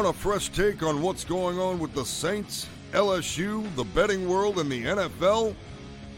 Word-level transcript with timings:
Want 0.00 0.16
a 0.16 0.18
fresh 0.18 0.48
take 0.48 0.82
on 0.82 1.02
what's 1.02 1.24
going 1.24 1.58
on 1.58 1.78
with 1.78 1.92
the 1.92 2.06
Saints, 2.06 2.66
LSU, 2.92 3.62
the 3.76 3.84
betting 3.84 4.26
world, 4.26 4.58
and 4.58 4.72
the 4.72 4.82
NFL? 4.82 5.54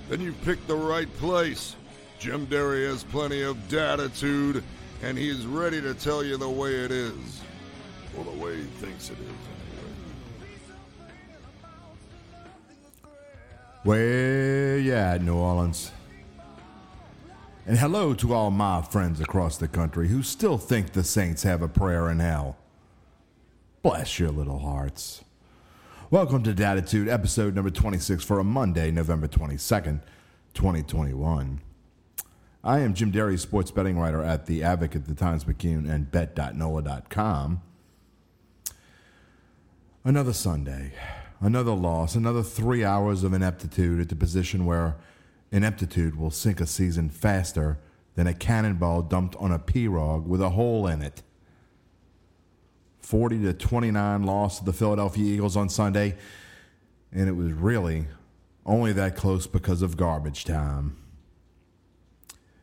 Then 0.08 0.20
you've 0.20 0.40
picked 0.42 0.68
the 0.68 0.76
right 0.76 1.12
place. 1.16 1.74
Jim 2.20 2.44
Derry 2.44 2.86
has 2.86 3.02
plenty 3.02 3.42
of 3.42 3.56
datitude, 3.68 4.62
and 5.02 5.18
he's 5.18 5.46
ready 5.46 5.80
to 5.80 5.94
tell 5.94 6.22
you 6.22 6.36
the 6.36 6.48
way 6.48 6.76
it 6.76 6.92
is. 6.92 7.42
Or 8.16 8.22
the 8.22 8.30
way 8.30 8.58
he 8.58 8.62
thinks 8.62 9.10
it 9.10 9.18
is, 9.18 9.26
anyway. 13.84 14.82
You 14.82 14.94
at, 14.94 15.22
New 15.22 15.34
Orleans? 15.34 15.90
And 17.66 17.76
hello 17.76 18.14
to 18.14 18.32
all 18.32 18.52
my 18.52 18.80
friends 18.80 19.20
across 19.20 19.56
the 19.56 19.66
country 19.66 20.06
who 20.06 20.22
still 20.22 20.56
think 20.56 20.92
the 20.92 21.02
Saints 21.02 21.42
have 21.42 21.62
a 21.62 21.68
prayer 21.68 22.08
in 22.12 22.20
hell. 22.20 22.58
Bless 23.82 24.20
your 24.20 24.30
little 24.30 24.60
hearts. 24.60 25.24
Welcome 26.08 26.44
to 26.44 26.54
Datitude, 26.54 27.08
episode 27.08 27.56
number 27.56 27.70
26 27.70 28.22
for 28.22 28.38
a 28.38 28.44
Monday, 28.44 28.92
November 28.92 29.26
22nd, 29.26 30.02
2021. 30.54 31.60
I 32.62 32.78
am 32.78 32.94
Jim 32.94 33.10
Derry, 33.10 33.36
sports 33.36 33.72
betting 33.72 33.98
writer 33.98 34.22
at 34.22 34.46
The 34.46 34.62
Advocate, 34.62 35.06
The 35.06 35.16
Times 35.16 35.42
Picayune, 35.42 35.90
and 35.90 36.12
Bet.NOLA.com. 36.12 37.60
Another 40.04 40.32
Sunday, 40.32 40.92
another 41.40 41.72
loss, 41.72 42.14
another 42.14 42.44
three 42.44 42.84
hours 42.84 43.24
of 43.24 43.32
ineptitude 43.32 44.00
at 44.00 44.08
the 44.08 44.14
position 44.14 44.64
where 44.64 44.94
ineptitude 45.50 46.16
will 46.16 46.30
sink 46.30 46.60
a 46.60 46.66
season 46.68 47.10
faster 47.10 47.80
than 48.14 48.28
a 48.28 48.34
cannonball 48.34 49.02
dumped 49.02 49.34
on 49.40 49.50
a 49.50 49.58
pirogue 49.58 50.24
with 50.28 50.40
a 50.40 50.50
hole 50.50 50.86
in 50.86 51.02
it. 51.02 51.24
40 53.02 53.42
to 53.42 53.52
29 53.52 54.22
loss 54.22 54.58
to 54.58 54.64
the 54.64 54.72
Philadelphia 54.72 55.24
Eagles 55.24 55.56
on 55.56 55.68
Sunday, 55.68 56.16
and 57.12 57.28
it 57.28 57.32
was 57.32 57.52
really 57.52 58.06
only 58.64 58.92
that 58.92 59.16
close 59.16 59.46
because 59.46 59.82
of 59.82 59.96
garbage 59.96 60.44
time. 60.44 60.96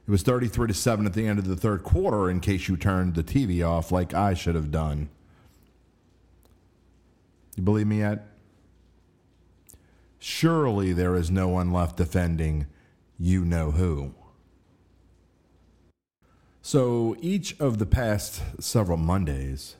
It 0.07 0.11
was 0.11 0.23
33 0.23 0.69
to 0.69 0.73
7 0.73 1.05
at 1.05 1.13
the 1.13 1.27
end 1.27 1.37
of 1.37 1.47
the 1.47 1.55
third 1.55 1.83
quarter 1.83 2.31
in 2.31 2.39
case 2.39 2.67
you 2.67 2.77
turned 2.77 3.13
the 3.13 3.23
TV 3.23 3.67
off 3.67 3.91
like 3.91 4.13
I 4.13 4.33
should 4.33 4.55
have 4.55 4.71
done. 4.71 5.09
You 7.55 7.61
believe 7.61 7.85
me 7.85 7.99
yet? 7.99 8.25
Surely 10.17 10.93
there 10.93 11.15
is 11.15 11.29
no 11.29 11.47
one 11.49 11.71
left 11.71 11.97
defending 11.97 12.65
you 13.19 13.45
know 13.45 13.71
who. 13.71 14.15
So 16.61 17.15
each 17.19 17.59
of 17.59 17.77
the 17.77 17.85
past 17.85 18.41
several 18.59 18.97
Mondays, 18.97 19.75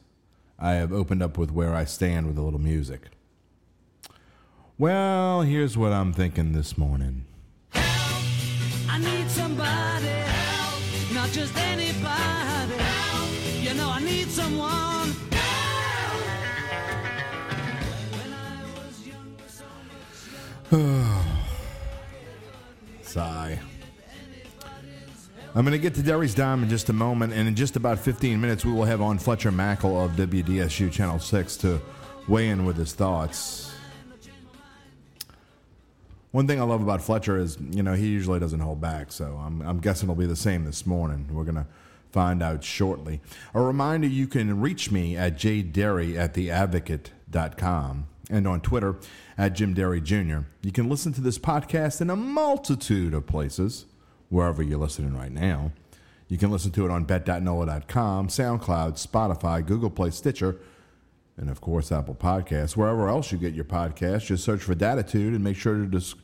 I 0.61 0.73
have 0.73 0.91
opened 0.91 1.23
up 1.23 1.37
with 1.37 1.51
where 1.51 1.73
I 1.73 1.85
stand 1.85 2.27
with 2.27 2.37
a 2.37 2.41
little 2.41 2.59
music. 2.59 3.03
Well, 4.77 5.41
here's 5.41 5.77
what 5.77 5.93
I'm 5.93 6.11
thinking 6.11 6.51
this 6.51 6.77
morning. 6.77 7.23
I 7.73 8.99
need 8.99 9.29
somebody 9.29 10.07
help, 10.07 10.81
not 11.13 11.29
just 11.29 11.55
anybody 11.57 12.03
help. 12.03 13.29
You 13.61 13.73
know 13.75 13.89
I 13.89 14.01
need 14.01 14.27
someone. 14.27 15.09
When 18.11 18.33
I 18.33 18.63
was 18.75 19.07
younger, 19.07 19.47
so 19.47 19.63
much 20.69 21.25
Sigh. 23.01 23.59
I'm 25.55 25.65
going 25.65 25.71
to 25.71 25.79
get 25.79 25.95
to 25.95 26.03
Derry's 26.03 26.35
Dime 26.35 26.61
in 26.61 26.69
just 26.69 26.89
a 26.89 26.93
moment, 26.93 27.33
and 27.33 27.47
in 27.47 27.55
just 27.55 27.75
about 27.75 27.97
15 27.97 28.39
minutes, 28.39 28.63
we 28.63 28.71
will 28.71 28.85
have 28.85 29.01
on 29.01 29.17
Fletcher 29.17 29.51
Mackel 29.51 30.05
of 30.05 30.11
WDSU 30.11 30.91
Channel 30.91 31.17
6 31.17 31.57
to 31.57 31.81
weigh 32.27 32.49
in 32.49 32.65
with 32.65 32.77
his 32.77 32.93
thoughts. 32.93 33.73
One 36.29 36.45
thing 36.45 36.61
I 36.61 36.63
love 36.63 36.83
about 36.83 37.01
Fletcher 37.01 37.39
is, 37.39 37.57
you 37.71 37.81
know, 37.81 37.93
he 37.93 38.07
usually 38.07 38.39
doesn't 38.39 38.59
hold 38.59 38.79
back, 38.79 39.11
so 39.11 39.41
I'm, 39.43 39.61
I'm 39.63 39.79
guessing 39.79 40.07
it'll 40.07 40.19
be 40.19 40.27
the 40.27 40.35
same 40.35 40.65
this 40.65 40.85
morning. 40.85 41.27
We're 41.31 41.45
going 41.45 41.55
to 41.55 41.65
find 42.11 42.43
out 42.43 42.63
shortly. 42.63 43.19
A 43.55 43.61
reminder 43.61 44.07
you 44.07 44.27
can 44.27 44.61
reach 44.61 44.91
me 44.91 45.17
at 45.17 45.35
jderry 45.35 46.15
at 46.15 46.35
theadvocate.com 46.35 48.07
and 48.29 48.47
on 48.47 48.61
Twitter 48.61 48.97
at 49.35 49.53
Jim 49.53 49.73
Derry 49.73 49.99
Jr. 49.99 50.41
You 50.61 50.71
can 50.71 50.87
listen 50.87 51.11
to 51.13 51.21
this 51.21 51.39
podcast 51.39 52.01
in 52.01 52.11
a 52.11 52.15
multitude 52.15 53.15
of 53.15 53.25
places, 53.25 53.85
wherever 54.29 54.63
you're 54.63 54.79
listening 54.79 55.15
right 55.15 55.31
now. 55.31 55.71
You 56.27 56.37
can 56.37 56.51
listen 56.51 56.71
to 56.71 56.85
it 56.85 56.91
on 56.91 57.05
bet.nola.com, 57.05 58.27
SoundCloud, 58.27 59.07
Spotify, 59.07 59.65
Google 59.65 59.89
Play, 59.89 60.11
Stitcher, 60.11 60.57
and 61.37 61.49
of 61.49 61.59
course 61.59 61.91
Apple 61.91 62.15
Podcasts. 62.15 62.77
Wherever 62.77 63.09
else 63.09 63.31
you 63.31 63.37
get 63.37 63.55
your 63.55 63.65
podcasts, 63.65 64.27
just 64.27 64.43
search 64.43 64.61
for 64.61 64.75
Datitude 64.75 65.33
and 65.33 65.43
make 65.43 65.57
sure 65.57 65.75
to, 65.75 65.85
dis- 65.85 66.15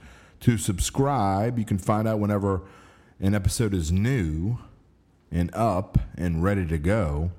to 0.41 0.57
subscribe. 0.57 1.57
You 1.57 1.65
can 1.65 1.79
find 1.79 2.07
out 2.07 2.19
whenever 2.19 2.61
an 3.19 3.33
episode 3.33 3.73
is 3.73 3.91
new 3.91 4.59
and 5.31 5.53
up 5.55 5.97
and 6.15 6.43
ready 6.43 6.67
to 6.67 6.77
go. 6.77 7.31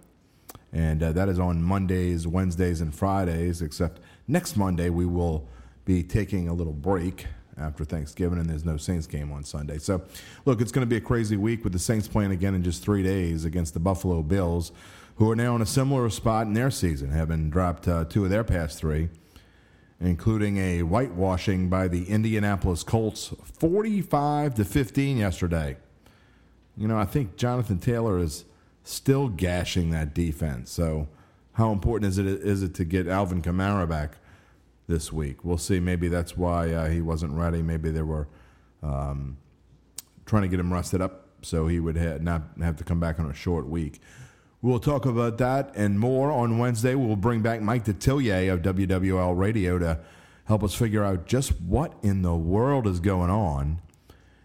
And 0.73 1.03
uh, 1.03 1.13
that 1.13 1.29
is 1.29 1.39
on 1.39 1.63
Mondays, 1.63 2.27
Wednesdays, 2.27 2.81
and 2.81 2.95
Fridays, 2.95 3.63
except 3.63 4.01
next 4.27 4.57
Monday 4.57 4.91
we 4.91 5.07
will 5.07 5.47
be 5.85 6.03
taking 6.03 6.49
a 6.49 6.53
little 6.53 6.73
break 6.73 7.27
after 7.59 7.85
Thanksgiving, 7.85 8.39
and 8.39 8.49
there's 8.49 8.65
no 8.65 8.77
Saints 8.77 9.07
game 9.07 9.33
on 9.33 9.45
Sunday. 9.45 9.79
So, 9.79 10.03
look, 10.45 10.61
it's 10.61 10.73
going 10.73 10.87
to 10.87 10.89
be 10.89 10.97
a 10.97 11.01
crazy 11.01 11.37
week 11.37 11.65
with 11.65 11.73
the 11.73 11.79
Saints 11.79 12.07
playing 12.07 12.33
again 12.33 12.55
in 12.55 12.63
just 12.63 12.83
three 12.83 13.03
days 13.03 13.45
against 13.45 13.75
the 13.75 13.81
Buffalo 13.81 14.23
Bills, 14.23 14.73
who 15.17 15.31
are 15.31 15.37
now 15.37 15.57
in 15.57 15.63
a 15.63 15.67
similar 15.67 16.09
spot 16.11 16.47
in 16.47 16.53
their 16.53 16.71
season, 16.71 17.11
having 17.11 17.49
dropped 17.49 17.89
uh, 17.89 18.05
two 18.05 18.25
of 18.25 18.31
their 18.31 18.45
past 18.45 18.79
three, 18.79 19.09
including 20.01 20.59
a 20.59 20.81
whitewashing 20.83 21.69
by 21.71 21.89
the 21.89 22.05
Indianapolis 22.05 22.83
Colts, 22.83 23.35
45 23.59 24.55
to 24.57 24.65
15 24.65 25.17
yesterday. 25.17 25.77
You 26.77 26.89
know, 26.89 26.99
I 26.99 27.07
think 27.07 27.37
Jonathan 27.37 27.79
Taylor 27.79 28.19
is 28.19 28.45
still 28.85 29.29
gashing 29.29 29.91
that 29.91 30.15
defense. 30.15 30.71
So, 30.71 31.09
how 31.53 31.73
important 31.73 32.11
is 32.11 32.19
it 32.19 32.27
is 32.27 32.63
it 32.63 32.75
to 32.75 32.85
get 32.85 33.09
Alvin 33.09 33.41
Kamara 33.41 33.89
back 33.89 34.19
this 34.87 35.13
week? 35.13 35.45
We'll 35.45 35.59
see. 35.59 35.81
Maybe 35.81 36.09
that's 36.09 36.37
why 36.37 36.73
uh, 36.73 36.89
he 36.89 37.01
wasn't 37.01 37.33
ready. 37.33 37.63
Maybe 37.63 37.91
they 37.91 38.03
were 38.03 38.29
um, 38.83 39.39
trying 40.25 40.43
to 40.43 40.49
get 40.49 40.61
him 40.61 40.73
rested 40.73 41.01
up 41.01 41.27
so 41.43 41.67
he 41.67 41.81
would 41.81 41.97
ha- 41.97 42.19
not 42.21 42.43
have 42.61 42.77
to 42.77 42.85
come 42.85 43.01
back 43.01 43.21
on 43.21 43.31
a 43.31 43.35
short 43.35 43.67
week. 43.67 44.01
We'll 44.63 44.81
talk 44.81 45.07
about 45.07 45.39
that 45.39 45.73
and 45.77 46.01
more 46.01 46.31
on 46.33 46.59
Wednesday. 46.59 46.95
We'll 46.95 47.17
bring 47.17 47.41
back 47.43 47.61
Mike 47.61 47.85
Detillier 47.85 48.53
of 48.53 48.63
WWL 48.63 49.37
Radio 49.37 49.79
to 49.79 50.01
help 50.47 50.65
us 50.65 50.75
figure 50.75 51.05
out 51.05 51.27
just 51.27 51.61
what 51.61 51.95
in 52.03 52.23
the 52.23 52.35
world 52.35 52.87
is 52.87 52.99
going 53.01 53.31
on. 53.31 53.81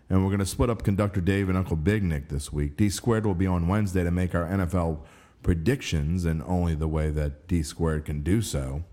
And 0.10 0.24
we're 0.24 0.30
going 0.30 0.40
to 0.40 0.46
split 0.46 0.70
up 0.70 0.84
Conductor 0.84 1.22
Dave 1.22 1.48
and 1.48 1.58
Uncle 1.58 1.78
Big 1.78 2.04
Nick 2.04 2.28
this 2.28 2.52
week. 2.52 2.76
D 2.76 2.90
Squared 2.90 3.26
will 3.26 3.34
be 3.34 3.48
on 3.48 3.68
Wednesday 3.68 4.04
to 4.04 4.12
make 4.12 4.36
our 4.36 4.46
NFL 4.46 5.00
predictions 5.42 6.26
in 6.26 6.44
only 6.44 6.76
the 6.76 6.88
way 6.88 7.10
that 7.10 7.48
D 7.48 7.64
Squared 7.64 8.06
can 8.06 8.22
do 8.22 8.42
so. 8.42 8.84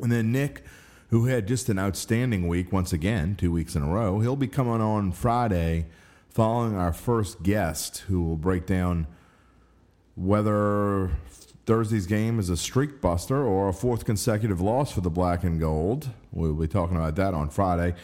And 0.00 0.12
then 0.12 0.32
Nick, 0.32 0.64
who 1.10 1.26
had 1.26 1.46
just 1.46 1.68
an 1.68 1.78
outstanding 1.78 2.48
week 2.48 2.72
once 2.72 2.92
again, 2.92 3.36
two 3.36 3.52
weeks 3.52 3.74
in 3.74 3.82
a 3.82 3.88
row, 3.88 4.20
he'll 4.20 4.36
be 4.36 4.48
coming 4.48 4.80
on 4.80 5.12
Friday 5.12 5.86
following 6.28 6.76
our 6.76 6.92
first 6.92 7.42
guest 7.42 7.98
who 8.08 8.22
will 8.22 8.36
break 8.36 8.66
down 8.66 9.06
whether 10.16 11.10
Thursday's 11.66 12.06
game 12.06 12.38
is 12.38 12.50
a 12.50 12.56
streak 12.56 13.00
buster 13.00 13.42
or 13.42 13.68
a 13.68 13.72
fourth 13.72 14.04
consecutive 14.04 14.60
loss 14.60 14.92
for 14.92 15.00
the 15.00 15.10
black 15.10 15.44
and 15.44 15.58
gold. 15.58 16.10
We'll 16.32 16.54
be 16.54 16.68
talking 16.68 16.96
about 16.96 17.16
that 17.16 17.34
on 17.34 17.50
Friday. 17.50 17.94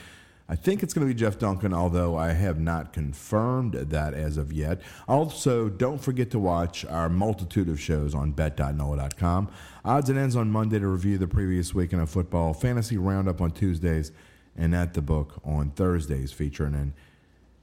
I 0.53 0.55
think 0.55 0.83
it's 0.83 0.93
going 0.93 1.09
to 1.09 1.15
be 1.15 1.19
Jeff 1.19 1.39
Duncan, 1.39 1.73
although 1.73 2.15
I 2.15 2.35
have 2.35 2.61
not 2.61 2.93
confirmed 2.93 3.73
that 3.73 4.13
as 4.13 4.37
of 4.37 4.53
yet. 4.53 4.83
Also, 5.09 5.71
don't 5.71 5.97
forget 5.97 6.31
to 6.33 6.39
watch 6.39 6.85
our 6.85 7.09
multitude 7.09 7.71
of 7.71 7.81
shows 7.81 8.15
on 8.15 8.33
bet.nola.com. 8.33 9.51
Odds 9.83 10.11
and 10.11 10.19
ends 10.19 10.37
on 10.37 10.51
Monday 10.51 10.79
to 10.79 10.87
review 10.87 11.17
the 11.17 11.27
previous 11.27 11.73
weekend 11.73 12.03
of 12.03 12.11
football, 12.11 12.53
fantasy 12.53 12.99
roundup 12.99 13.41
on 13.41 13.53
Tuesdays, 13.53 14.13
and 14.55 14.75
at 14.75 14.93
the 14.93 15.01
book 15.01 15.41
on 15.43 15.71
Thursdays, 15.71 16.33
featuring 16.33 16.75
and 16.75 16.93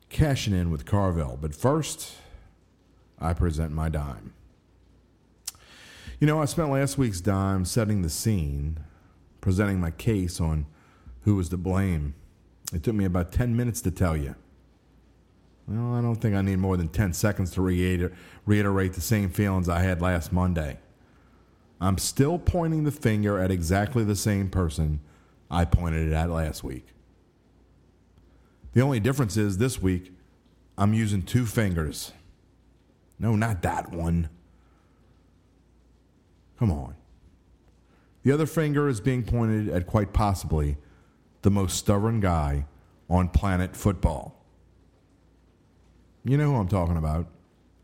cashing 0.09 0.55
in 0.55 0.71
with 0.71 0.87
Carvel. 0.87 1.37
But 1.39 1.53
first, 1.53 2.15
I 3.19 3.33
present 3.33 3.71
my 3.71 3.89
dime. 3.89 4.33
You 6.19 6.25
know, 6.25 6.41
I 6.41 6.45
spent 6.45 6.71
last 6.71 6.97
week's 6.97 7.21
dime 7.21 7.65
setting 7.65 8.01
the 8.01 8.09
scene, 8.09 8.79
presenting 9.41 9.79
my 9.79 9.91
case 9.91 10.41
on 10.41 10.65
who 11.21 11.35
was 11.35 11.49
to 11.49 11.57
blame. 11.57 12.15
It 12.73 12.83
took 12.83 12.95
me 12.95 13.05
about 13.05 13.31
10 13.31 13.55
minutes 13.55 13.81
to 13.81 13.91
tell 13.91 14.15
you. 14.15 14.35
Well, 15.67 15.93
I 15.93 16.01
don't 16.01 16.15
think 16.15 16.35
I 16.35 16.41
need 16.41 16.57
more 16.57 16.77
than 16.77 16.89
10 16.89 17.13
seconds 17.13 17.51
to 17.51 17.61
reiter- 17.61 18.11
reiterate 18.45 18.93
the 18.93 19.01
same 19.01 19.29
feelings 19.29 19.69
I 19.69 19.81
had 19.81 20.01
last 20.01 20.31
Monday. 20.31 20.79
I'm 21.81 21.97
still 21.97 22.37
pointing 22.37 22.83
the 22.83 22.91
finger 22.91 23.39
at 23.39 23.51
exactly 23.51 24.03
the 24.03 24.15
same 24.15 24.49
person 24.49 24.99
I 25.49 25.65
pointed 25.65 26.07
it 26.07 26.13
at 26.13 26.29
last 26.29 26.63
week. 26.63 26.87
The 28.73 28.81
only 28.81 28.99
difference 28.99 29.37
is 29.37 29.57
this 29.57 29.81
week, 29.81 30.13
I'm 30.77 30.93
using 30.93 31.21
two 31.21 31.45
fingers. 31.45 32.13
No, 33.17 33.35
not 33.35 33.61
that 33.63 33.91
one. 33.91 34.29
Come 36.57 36.71
on. 36.71 36.95
The 38.23 38.31
other 38.31 38.45
finger 38.45 38.87
is 38.89 38.99
being 38.99 39.23
pointed 39.23 39.69
at 39.69 39.87
quite 39.87 40.13
possibly 40.13 40.77
the 41.41 41.51
most 41.51 41.77
stubborn 41.77 42.19
guy 42.19 42.65
on 43.09 43.29
planet 43.29 43.75
football. 43.75 44.43
You 46.23 46.37
know 46.37 46.51
who 46.51 46.57
I'm 46.57 46.67
talking 46.67 46.97
about, 46.97 47.27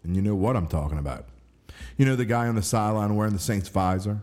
and 0.04 0.16
you 0.16 0.22
know 0.22 0.36
what 0.36 0.56
I'm 0.56 0.68
talking 0.68 0.98
about. 0.98 1.28
You 1.98 2.06
know 2.06 2.16
the 2.16 2.26
guy 2.26 2.48
on 2.48 2.56
the 2.56 2.62
sideline 2.62 3.16
wearing 3.16 3.34
the 3.34 3.40
Saints 3.40 3.70
visor? 3.70 4.22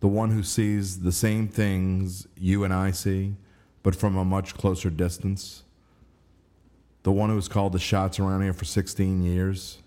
The 0.00 0.08
one 0.08 0.30
who 0.30 0.42
sees 0.42 1.00
the 1.00 1.12
same 1.12 1.48
things 1.48 2.28
you 2.36 2.64
and 2.64 2.72
I 2.72 2.92
see, 2.92 3.36
but 3.82 3.96
from 3.96 4.16
a 4.16 4.24
much 4.24 4.54
closer 4.54 4.90
distance? 4.90 5.64
The 7.02 7.12
one 7.12 7.30
who's 7.30 7.48
called 7.48 7.72
the 7.72 7.78
shots 7.78 8.20
around 8.20 8.42
here 8.42 8.52
for 8.52 8.64
16 8.64 9.22
years? 9.22 9.78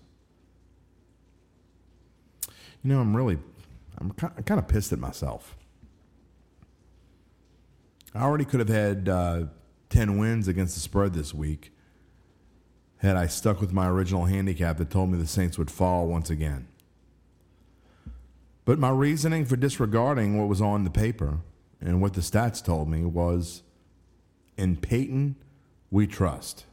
You 2.82 2.92
know, 2.92 3.00
I'm 3.00 3.16
really, 3.16 3.38
I'm 3.98 4.10
kind 4.10 4.58
of 4.58 4.66
pissed 4.66 4.92
at 4.92 4.98
myself. 4.98 5.56
I 8.14 8.22
already 8.22 8.44
could 8.44 8.60
have 8.60 8.68
had 8.68 9.08
uh, 9.08 9.44
10 9.90 10.18
wins 10.18 10.48
against 10.48 10.74
the 10.74 10.80
spread 10.80 11.14
this 11.14 11.32
week 11.32 11.72
had 12.98 13.16
I 13.16 13.26
stuck 13.26 13.60
with 13.60 13.72
my 13.72 13.88
original 13.88 14.26
handicap 14.26 14.78
that 14.78 14.90
told 14.90 15.10
me 15.10 15.18
the 15.18 15.26
Saints 15.26 15.58
would 15.58 15.70
fall 15.70 16.06
once 16.06 16.30
again. 16.30 16.68
But 18.64 18.78
my 18.78 18.90
reasoning 18.90 19.44
for 19.44 19.56
disregarding 19.56 20.38
what 20.38 20.48
was 20.48 20.60
on 20.60 20.84
the 20.84 20.90
paper 20.90 21.40
and 21.80 22.00
what 22.00 22.14
the 22.14 22.20
stats 22.20 22.64
told 22.64 22.88
me 22.88 23.04
was 23.04 23.62
in 24.56 24.76
Payton, 24.76 25.34
we 25.90 26.06
trust. 26.06 26.64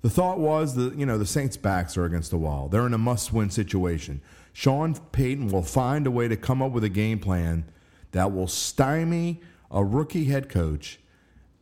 The 0.00 0.08
thought 0.08 0.38
was 0.38 0.76
that, 0.76 0.94
you 0.94 1.04
know, 1.04 1.18
the 1.18 1.26
Saints' 1.26 1.58
backs 1.58 1.98
are 1.98 2.06
against 2.06 2.30
the 2.30 2.38
wall. 2.38 2.68
They're 2.68 2.86
in 2.86 2.94
a 2.94 2.98
must 2.98 3.34
win 3.34 3.50
situation. 3.50 4.22
Sean 4.54 4.94
Payton 4.94 5.48
will 5.48 5.62
find 5.62 6.06
a 6.06 6.10
way 6.10 6.26
to 6.26 6.38
come 6.38 6.62
up 6.62 6.72
with 6.72 6.84
a 6.84 6.88
game 6.88 7.18
plan 7.18 7.64
that 8.12 8.32
will 8.32 8.48
stymie 8.48 9.40
a 9.70 9.84
rookie 9.84 10.24
head 10.24 10.48
coach. 10.48 10.98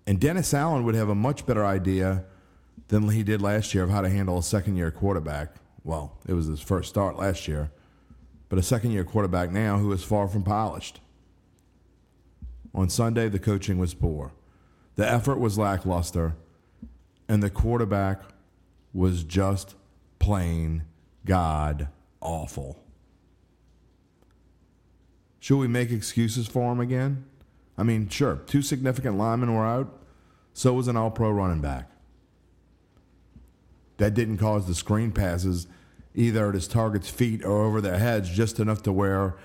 And 0.07 0.19
Dennis 0.19 0.55
Allen 0.55 0.85
would 0.85 0.95
have 0.95 1.09
a 1.09 1.15
much 1.15 1.45
better 1.47 1.65
idea 1.65 2.25
than 2.89 3.09
he 3.11 3.23
did 3.23 3.43
last 3.43 3.75
year 3.75 3.85
of 3.85 3.91
how 3.91 4.01
to 4.01 4.09
handle 4.09 4.39
a 4.39 4.43
second 4.43 4.77
year 4.77 4.91
quarterback. 4.91 5.57
Well, 5.85 6.19
it 6.27 6.33
was 6.33 6.47
his 6.47 6.61
first 6.61 6.89
start 6.89 7.17
last 7.17 7.47
year, 7.47 7.71
but 8.49 8.59
a 8.59 8.63
second 8.63 8.93
year 8.93 9.05
quarterback 9.05 9.51
now 9.51 9.79
who 9.79 9.93
is 9.93 10.03
far 10.03 10.29
from 10.29 10.43
polished. 10.43 11.01
On 12.75 12.89
Sunday, 12.89 13.29
the 13.29 13.39
coaching 13.39 13.79
was 13.79 13.95
poor, 13.95 14.33
the 14.97 15.11
effort 15.11 15.39
was 15.39 15.59
lackluster, 15.59 16.37
and 17.29 17.43
the 17.43 17.51
quarterback 17.51 18.23
was 18.93 19.25
just 19.25 19.75
plain 20.19 20.85
God 21.25 21.89
awful. 22.21 22.79
Should 25.41 25.59
we 25.59 25.69
make 25.69 25.91
excuses 25.91 26.47
for 26.47 26.73
him 26.73 26.81
again? 26.81 27.25
I 27.77 27.85
mean, 27.85 28.09
sure, 28.09 28.37
two 28.47 28.63
significant 28.63 29.17
linemen 29.17 29.55
were 29.55 29.67
out, 29.67 29.99
so 30.53 30.73
was 30.73 30.89
an 30.89 30.97
all 30.97 31.11
pro 31.11 31.31
running 31.31 31.61
back. 31.61 31.91
That 33.99 34.15
didn't 34.15 34.39
cause 34.39 34.67
the 34.67 34.75
screen 34.75 35.13
passes 35.13 35.67
either 36.15 36.49
at 36.49 36.55
his 36.55 36.67
target's 36.67 37.09
feet 37.09 37.45
or 37.45 37.65
over 37.65 37.81
their 37.81 37.99
heads, 37.99 38.29
just 38.31 38.59
enough 38.59 38.83
to 38.83 38.93
where 38.93 39.37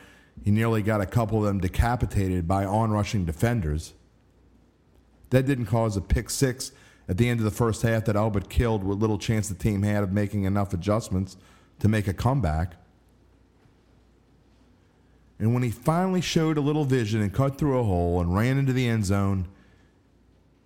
he 0.44 0.50
nearly 0.50 0.81
got 0.81 1.01
a 1.01 1.06
couple 1.06 1.38
of 1.38 1.44
them 1.45 1.60
decapitated 1.60 2.48
by 2.48 2.66
onrushing 2.66 3.25
defenders. 3.25 3.94
That 5.30 5.46
didn't 5.46 5.68
cause 5.68 5.96
a 5.96 6.01
pick 6.01 6.30
six 6.30 6.72
at 7.07 7.18
the 7.18 7.30
end 7.30 7.39
of 7.39 7.44
the 7.44 7.51
first 7.51 7.81
half 7.81 8.06
that 8.06 8.16
Albert 8.16 8.50
killed 8.50 8.84
with 8.84 9.00
little 9.00 9.18
chance 9.18 9.50
the 9.50 9.56
team 9.56 9.84
had 9.84 10.04
of 10.04 10.12
making 10.12 10.46
enough 10.46 10.74
adjustments 10.74 11.38
to 11.80 11.88
make 11.88 12.07
a 12.07 12.13
comeback. 12.13 12.75
And 15.40 15.54
when 15.54 15.64
he 15.64 15.72
finally 15.72 16.22
showed 16.22 16.58
a 16.58 16.62
little 16.62 16.86
vision 16.86 17.22
and 17.22 17.34
cut 17.34 17.58
through 17.58 17.80
a 17.80 17.84
hole 17.84 18.20
and 18.22 18.36
ran 18.36 18.58
into 18.58 18.74
the 18.74 18.88
end 18.88 19.06
zone, 19.06 19.48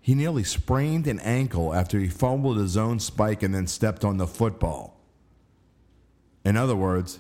he 0.02 0.16
nearly 0.16 0.44
sprained 0.44 1.08
an 1.08 1.20
ankle 1.20 1.74
after 1.74 2.00
he 2.00 2.08
fumbled 2.08 2.58
his 2.58 2.78
own 2.78 3.00
spike 3.00 3.44
and 3.44 3.54
then 3.54 3.68
stepped 3.68 4.06
on 4.06 4.18
the 4.18 4.28
football. 4.28 5.00
In 6.46 6.56
other 6.56 6.76
words, 6.76 7.20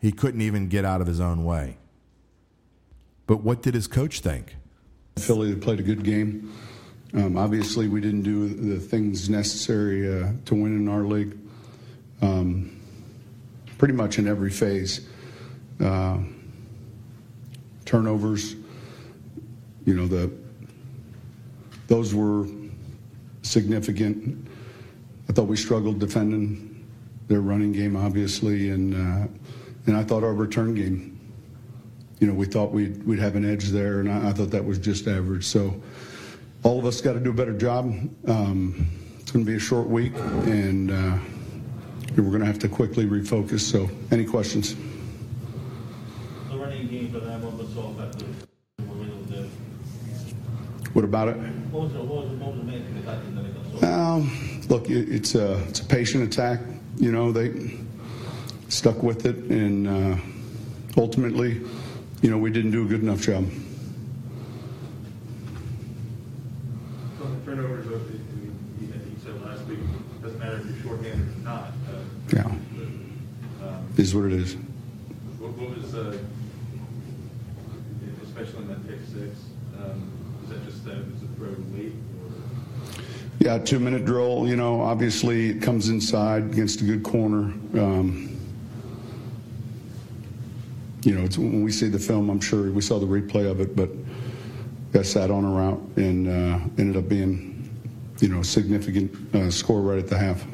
he 0.00 0.10
couldn't 0.10 0.40
even 0.40 0.68
get 0.68 0.84
out 0.84 1.00
of 1.00 1.06
his 1.06 1.20
own 1.20 1.44
way. 1.44 1.76
But 3.26 3.42
what 3.42 3.62
did 3.62 3.74
his 3.74 3.86
coach 3.86 4.20
think? 4.20 4.56
Philly 5.18 5.54
played 5.54 5.80
a 5.80 5.82
good 5.82 6.02
game. 6.02 6.52
Um, 7.14 7.36
obviously, 7.36 7.88
we 7.88 8.00
didn't 8.00 8.22
do 8.22 8.48
the 8.48 8.80
things 8.80 9.28
necessary 9.28 10.08
uh, 10.08 10.32
to 10.46 10.54
win 10.54 10.74
in 10.74 10.88
our 10.88 11.04
league. 11.04 11.36
Um, 12.22 12.80
pretty 13.76 13.94
much 13.94 14.18
in 14.18 14.26
every 14.26 14.50
phase. 14.50 15.06
Uh, 15.78 16.18
turnovers, 17.84 18.54
you 19.84 19.94
know, 19.94 20.06
the 20.06 20.30
those 21.88 22.14
were 22.14 22.46
significant. 23.42 24.48
I 25.28 25.32
thought 25.32 25.46
we 25.46 25.56
struggled 25.56 25.98
defending 25.98 26.86
their 27.28 27.40
running 27.40 27.72
game, 27.72 27.96
obviously, 27.96 28.70
and 28.70 28.94
uh, 28.94 29.26
and 29.86 29.96
I 29.96 30.04
thought 30.04 30.22
our 30.22 30.34
return 30.34 30.74
game. 30.74 31.18
You 32.20 32.28
know, 32.28 32.34
we 32.34 32.46
thought 32.46 32.72
we'd 32.72 33.02
we'd 33.04 33.18
have 33.18 33.36
an 33.36 33.44
edge 33.44 33.68
there, 33.68 34.00
and 34.00 34.10
I, 34.10 34.30
I 34.30 34.32
thought 34.32 34.50
that 34.50 34.64
was 34.64 34.78
just 34.78 35.08
average. 35.08 35.44
So 35.44 35.80
all 36.62 36.78
of 36.78 36.86
us 36.86 37.00
got 37.00 37.14
to 37.14 37.20
do 37.20 37.30
a 37.30 37.34
better 37.34 37.56
job. 37.56 37.86
Um, 38.28 38.86
it's 39.20 39.30
going 39.30 39.44
to 39.44 39.50
be 39.50 39.56
a 39.56 39.60
short 39.60 39.88
week, 39.88 40.14
and 40.44 40.90
uh, 40.90 41.18
we're 42.16 42.24
going 42.24 42.40
to 42.40 42.46
have 42.46 42.58
to 42.60 42.68
quickly 42.68 43.06
refocus. 43.06 43.60
So, 43.60 43.90
any 44.10 44.24
questions? 44.24 44.76
The 46.82 46.88
game 46.88 47.12
for 47.12 47.20
them 47.20 47.42
was 47.56 47.72
so 47.74 47.94
effective. 47.96 48.46
What 50.94 51.04
about 51.04 51.28
it? 51.28 51.36
What 51.36 51.84
was 51.84 51.92
the, 51.92 52.02
what 52.02 52.24
was 52.24 52.30
the, 52.30 52.36
what 52.38 52.50
was 52.54 52.58
the 52.58 52.64
main 52.64 52.82
thing 52.82 52.94
that 52.96 53.04
got 53.04 53.22
them 53.22 53.78
so 53.80 53.86
Um, 53.86 54.62
look, 54.68 54.90
it, 54.90 55.08
it's 55.08 55.36
a 55.36 55.62
it's 55.68 55.78
a 55.78 55.84
patient 55.84 56.24
attack. 56.24 56.58
You 56.96 57.12
know, 57.12 57.30
they 57.30 57.78
stuck 58.68 59.00
with 59.04 59.26
it, 59.26 59.36
and 59.48 59.86
uh, 59.86 60.16
ultimately, 60.96 61.60
you 62.20 62.30
know, 62.30 62.38
we 62.38 62.50
didn't 62.50 62.72
do 62.72 62.82
a 62.84 62.88
good 62.88 63.02
enough 63.02 63.20
job. 63.20 63.48
So 67.16 67.24
the 67.28 67.44
turnovers, 67.44 67.86
uh, 67.86 67.90
you 68.80 68.88
you 68.88 68.92
said 69.24 69.40
last 69.40 69.64
week, 69.66 69.78
doesn't 70.20 70.38
matter 70.40 70.56
if 70.58 70.66
you're 70.66 70.82
shorthanded 70.82 71.28
or 71.36 71.40
not. 71.44 71.62
uh, 71.88 72.02
Yeah. 72.34 72.52
but, 73.60 73.68
um, 73.68 73.86
Is 73.96 74.14
what 74.16 74.24
it 74.24 74.32
is. 74.32 74.56
What 75.38 75.52
what 75.56 75.76
was, 75.76 75.94
uh, 75.94 76.18
especially 78.24 78.62
in 78.62 78.68
that 78.68 78.86
pick 78.88 78.98
six, 79.12 79.38
um, 79.78 80.10
was 80.40 80.50
that 80.50 80.64
just, 80.64 80.86
uh, 80.86 80.90
was 81.12 81.22
it 81.22 81.28
throw 81.36 81.48
late 81.76 81.94
or? 82.22 82.30
Yeah, 83.52 83.58
two 83.58 83.78
minute 83.78 84.06
drill. 84.06 84.48
You 84.48 84.56
know, 84.56 84.80
obviously 84.80 85.50
it 85.50 85.60
comes 85.60 85.90
inside 85.90 86.44
against 86.44 86.80
a 86.80 86.84
good 86.84 87.02
corner. 87.02 87.52
Um, 87.74 88.34
you 91.02 91.14
know, 91.14 91.22
it's, 91.22 91.36
when 91.36 91.62
we 91.62 91.70
see 91.70 91.88
the 91.88 91.98
film, 91.98 92.30
I'm 92.30 92.40
sure 92.40 92.70
we 92.70 92.80
saw 92.80 92.98
the 92.98 93.04
replay 93.04 93.50
of 93.50 93.60
it, 93.60 93.76
but 93.76 93.90
guy 94.92 95.02
sat 95.02 95.30
on 95.30 95.44
a 95.44 95.50
route 95.50 95.82
and 95.96 96.28
uh, 96.28 96.64
ended 96.78 96.96
up 96.96 97.10
being, 97.10 97.68
you 98.20 98.28
know, 98.28 98.40
a 98.40 98.44
significant 98.44 99.34
uh, 99.34 99.50
score 99.50 99.82
right 99.82 99.98
at 99.98 100.08
the 100.08 100.16
half. 100.16 100.46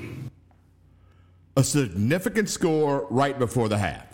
A 1.57 1.63
significant 1.63 2.49
score 2.49 3.07
right 3.11 3.39
before 3.39 3.69
the 3.69 3.79
half. 3.79 4.07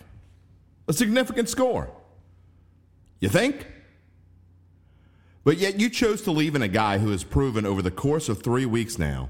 A 0.88 0.92
significant 0.92 1.48
score. 1.48 1.90
You 3.20 3.30
think? 3.30 3.66
But 5.44 5.58
yet 5.58 5.78
you 5.78 5.90
chose 5.90 6.22
to 6.22 6.30
leave 6.30 6.54
in 6.54 6.62
a 6.62 6.68
guy 6.68 6.98
who 6.98 7.10
has 7.10 7.22
proven 7.22 7.66
over 7.66 7.82
the 7.82 7.90
course 7.90 8.28
of 8.28 8.42
three 8.42 8.66
weeks 8.66 8.98
now 8.98 9.28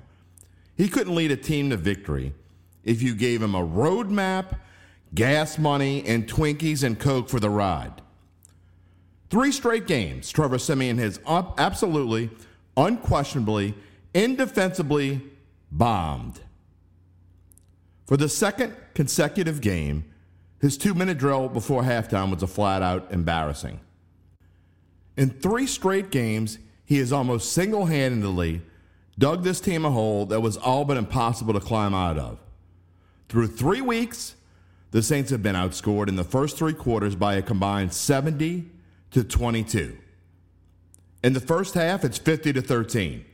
he 0.76 0.88
couldn't 0.88 1.14
lead 1.14 1.30
a 1.30 1.36
team 1.36 1.70
to 1.70 1.76
victory 1.76 2.34
if 2.82 3.02
you 3.02 3.14
gave 3.14 3.42
him 3.42 3.54
a 3.54 3.66
roadmap, 3.66 4.58
gas 5.14 5.58
money, 5.58 6.04
and 6.06 6.28
Twinkies 6.28 6.82
and 6.82 6.98
Coke 6.98 7.28
for 7.28 7.40
the 7.40 7.50
ride. 7.50 8.02
Three 9.30 9.52
straight 9.52 9.86
games, 9.86 10.30
Trevor 10.30 10.58
Siemian 10.58 10.98
has 10.98 11.20
absolutely, 11.26 12.30
unquestionably, 12.76 13.74
indefensibly 14.12 15.22
bombed. 15.70 16.40
For 18.06 18.16
the 18.16 18.28
second 18.28 18.76
consecutive 18.94 19.60
game, 19.60 20.04
his 20.60 20.76
two 20.76 20.94
minute 20.94 21.18
drill 21.18 21.48
before 21.48 21.82
halftime 21.82 22.30
was 22.32 22.42
a 22.42 22.46
flat 22.46 22.82
out 22.82 23.10
embarrassing. 23.10 23.80
In 25.16 25.30
three 25.30 25.66
straight 25.66 26.10
games, 26.10 26.58
he 26.84 26.98
has 26.98 27.12
almost 27.12 27.52
single 27.52 27.86
handedly 27.86 28.62
dug 29.18 29.44
this 29.44 29.60
team 29.60 29.84
a 29.84 29.90
hole 29.90 30.26
that 30.26 30.40
was 30.40 30.56
all 30.56 30.84
but 30.84 30.96
impossible 30.96 31.54
to 31.54 31.60
climb 31.60 31.94
out 31.94 32.18
of. 32.18 32.38
Through 33.28 33.48
three 33.48 33.80
weeks, 33.80 34.34
the 34.90 35.02
Saints 35.02 35.30
have 35.30 35.42
been 35.42 35.56
outscored 35.56 36.08
in 36.08 36.16
the 36.16 36.24
first 36.24 36.56
three 36.56 36.72
quarters 36.72 37.14
by 37.14 37.34
a 37.34 37.42
combined 37.42 37.92
70 37.92 38.70
to 39.12 39.24
22. 39.24 39.96
In 41.22 41.32
the 41.32 41.40
first 41.40 41.74
half, 41.74 42.04
it's 42.04 42.18
50 42.18 42.52
to 42.52 42.62
13. 42.62 43.24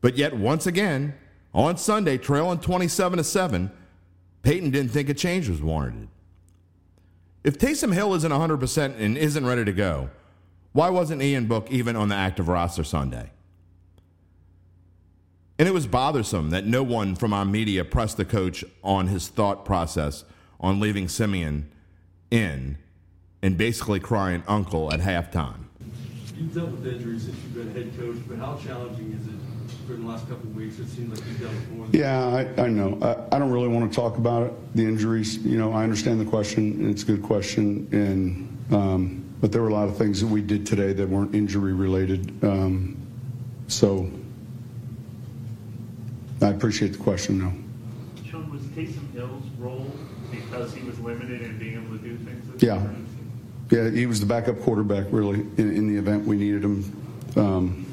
But 0.00 0.16
yet, 0.16 0.34
once 0.36 0.66
again, 0.66 1.14
on 1.52 1.76
Sunday, 1.76 2.18
trailing 2.18 2.58
27 2.58 3.18
to 3.18 3.24
7, 3.24 3.70
Payton 4.42 4.70
didn't 4.70 4.92
think 4.92 5.08
a 5.08 5.14
change 5.14 5.48
was 5.48 5.60
warranted. 5.60 6.08
If 7.44 7.58
Taysom 7.58 7.92
Hill 7.92 8.14
isn't 8.14 8.32
100% 8.32 8.98
and 8.98 9.16
isn't 9.16 9.46
ready 9.46 9.64
to 9.64 9.72
go, 9.72 10.10
why 10.76 10.90
wasn't 10.90 11.22
Ian 11.22 11.46
Book 11.46 11.68
even 11.70 11.96
on 11.96 12.10
the 12.10 12.14
active 12.14 12.48
roster 12.48 12.84
Sunday? 12.84 13.30
And 15.58 15.66
it 15.66 15.72
was 15.72 15.86
bothersome 15.86 16.50
that 16.50 16.66
no 16.66 16.82
one 16.82 17.16
from 17.16 17.32
our 17.32 17.46
media 17.46 17.82
pressed 17.82 18.18
the 18.18 18.26
coach 18.26 18.62
on 18.84 19.06
his 19.06 19.28
thought 19.28 19.64
process 19.64 20.24
on 20.60 20.78
leaving 20.78 21.08
Siemian 21.08 21.72
in 22.30 22.76
and 23.40 23.56
basically 23.56 24.00
crying 24.00 24.42
uncle 24.46 24.92
at 24.92 25.00
halftime. 25.00 25.64
You've 26.36 26.54
dealt 26.54 26.72
with 26.72 26.86
injuries 26.86 27.24
since 27.24 27.36
you've 27.42 27.54
been 27.54 27.72
head 27.72 27.98
coach, 27.98 28.18
but 28.28 28.36
how 28.36 28.58
challenging 28.62 29.12
is 29.12 29.26
it 29.28 29.86
during 29.86 30.02
the 30.02 30.08
last 30.10 30.28
couple 30.28 30.50
of 30.50 30.54
weeks? 30.54 30.78
It 30.78 30.88
seems 30.88 31.08
like 31.08 31.26
you've 31.26 31.40
dealt 31.40 31.54
with 31.54 31.70
more 31.70 31.86
than 31.86 31.98
Yeah, 31.98 32.52
I, 32.58 32.64
I 32.64 32.68
know. 32.68 32.98
I, 33.00 33.34
I 33.34 33.38
don't 33.38 33.50
really 33.50 33.68
want 33.68 33.90
to 33.90 33.96
talk 33.96 34.18
about 34.18 34.48
it, 34.48 34.76
the 34.76 34.82
injuries. 34.82 35.38
You 35.38 35.56
know, 35.56 35.72
I 35.72 35.84
understand 35.84 36.20
the 36.20 36.26
question, 36.26 36.72
and 36.72 36.90
it's 36.90 37.02
a 37.02 37.06
good 37.06 37.22
question. 37.22 37.88
And 37.92 38.74
um, 38.74 39.25
but 39.46 39.52
there 39.52 39.62
were 39.62 39.68
a 39.68 39.72
lot 39.72 39.88
of 39.88 39.96
things 39.96 40.20
that 40.20 40.26
we 40.26 40.42
did 40.42 40.66
today 40.66 40.92
that 40.92 41.08
weren't 41.08 41.32
injury 41.32 41.72
related. 41.72 42.36
Um, 42.42 42.96
so 43.68 44.10
I 46.42 46.48
appreciate 46.48 46.94
the 46.94 46.98
question, 46.98 47.38
though. 47.38 48.24
Sean, 48.28 48.50
was 48.50 48.60
Taysom 48.62 49.12
Hill's 49.12 49.44
role 49.60 49.88
because 50.32 50.74
he 50.74 50.82
was 50.82 50.98
limited 50.98 51.42
in 51.42 51.60
being 51.60 51.74
able 51.74 51.96
to 51.96 52.02
do 52.02 52.16
things? 52.24 52.60
Yeah. 52.60 52.80
season? 52.80 53.06
Yeah, 53.70 53.90
he 53.90 54.06
was 54.06 54.18
the 54.18 54.26
backup 54.26 54.60
quarterback, 54.62 55.06
really, 55.10 55.38
in, 55.58 55.76
in 55.76 55.86
the 55.86 55.96
event 55.96 56.26
we 56.26 56.36
needed 56.36 56.64
him. 56.64 57.06
Um, 57.36 57.86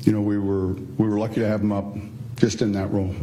you 0.00 0.10
know, 0.10 0.20
we 0.20 0.36
were 0.36 0.72
we 0.98 1.06
were 1.08 1.20
lucky 1.20 1.36
to 1.36 1.46
have 1.46 1.60
him 1.60 1.70
up 1.70 1.94
just 2.34 2.60
in 2.60 2.72
that 2.72 2.90
role. 2.90 3.14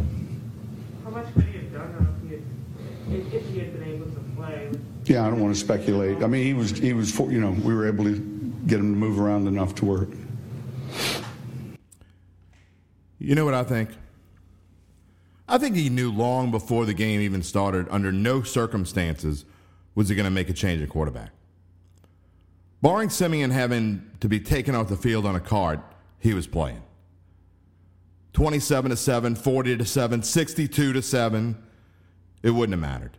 How 1.04 1.10
much 1.10 1.26
could 1.34 1.44
he 1.44 1.58
have 1.58 1.74
done 1.74 2.16
if 2.24 2.30
he 2.30 3.16
had, 3.18 3.28
if, 3.28 3.34
if 3.34 3.50
he 3.50 3.60
had 3.60 3.74
been 3.78 3.84
able 3.84 4.06
to 4.06 4.20
play? 4.38 4.70
Yeah, 5.12 5.28
I 5.28 5.30
don't 5.30 5.42
want 5.42 5.54
to 5.54 5.60
speculate. 5.60 6.24
I 6.24 6.28
mean, 6.28 6.46
he 6.46 6.54
was 6.54 6.72
he 6.72 6.94
was 6.94 7.20
you 7.20 7.42
know 7.42 7.52
we 7.52 7.76
were 7.76 7.86
able 7.86 8.06
to 8.06 8.16
get 8.66 8.80
him 8.80 8.94
to 8.94 8.98
move 8.98 9.20
around 9.20 9.46
enough 9.46 9.76
to 9.76 9.86
work. 9.86 10.08
You 13.20 13.36
know 13.36 13.44
what 13.44 13.54
I 13.54 13.66
think? 13.66 13.90
I 15.50 15.58
think 15.58 15.76
he 15.76 15.90
knew 15.90 16.14
long 16.14 16.50
before 16.50 16.86
the 16.86 16.94
game 16.94 17.20
even 17.20 17.44
started, 17.44 17.88
under 17.92 18.14
no 18.14 18.42
circumstances 18.42 19.44
was 19.96 20.08
he 20.08 20.16
going 20.16 20.24
to 20.24 20.32
make 20.32 20.50
a 20.50 20.54
change 20.54 20.82
at 20.82 20.88
quarterback. 20.88 21.32
Barring 22.82 23.10
Siemian 23.10 23.52
having 23.52 24.10
to 24.22 24.30
be 24.30 24.40
taken 24.40 24.76
off 24.76 24.88
the 24.88 24.96
field 24.96 25.26
on 25.26 25.36
a 25.36 25.42
card, 25.42 25.82
he 26.20 26.34
was 26.34 26.48
playing. 26.48 26.84
27 28.32 28.92
to 28.92 28.96
7, 28.96 29.36
40 29.36 29.76
to 29.76 29.84
7, 29.84 30.24
62 30.24 30.94
to 30.94 31.02
7. 31.02 31.62
It 32.44 32.52
wouldn't 32.52 32.82
have 32.82 32.90
mattered. 32.90 33.18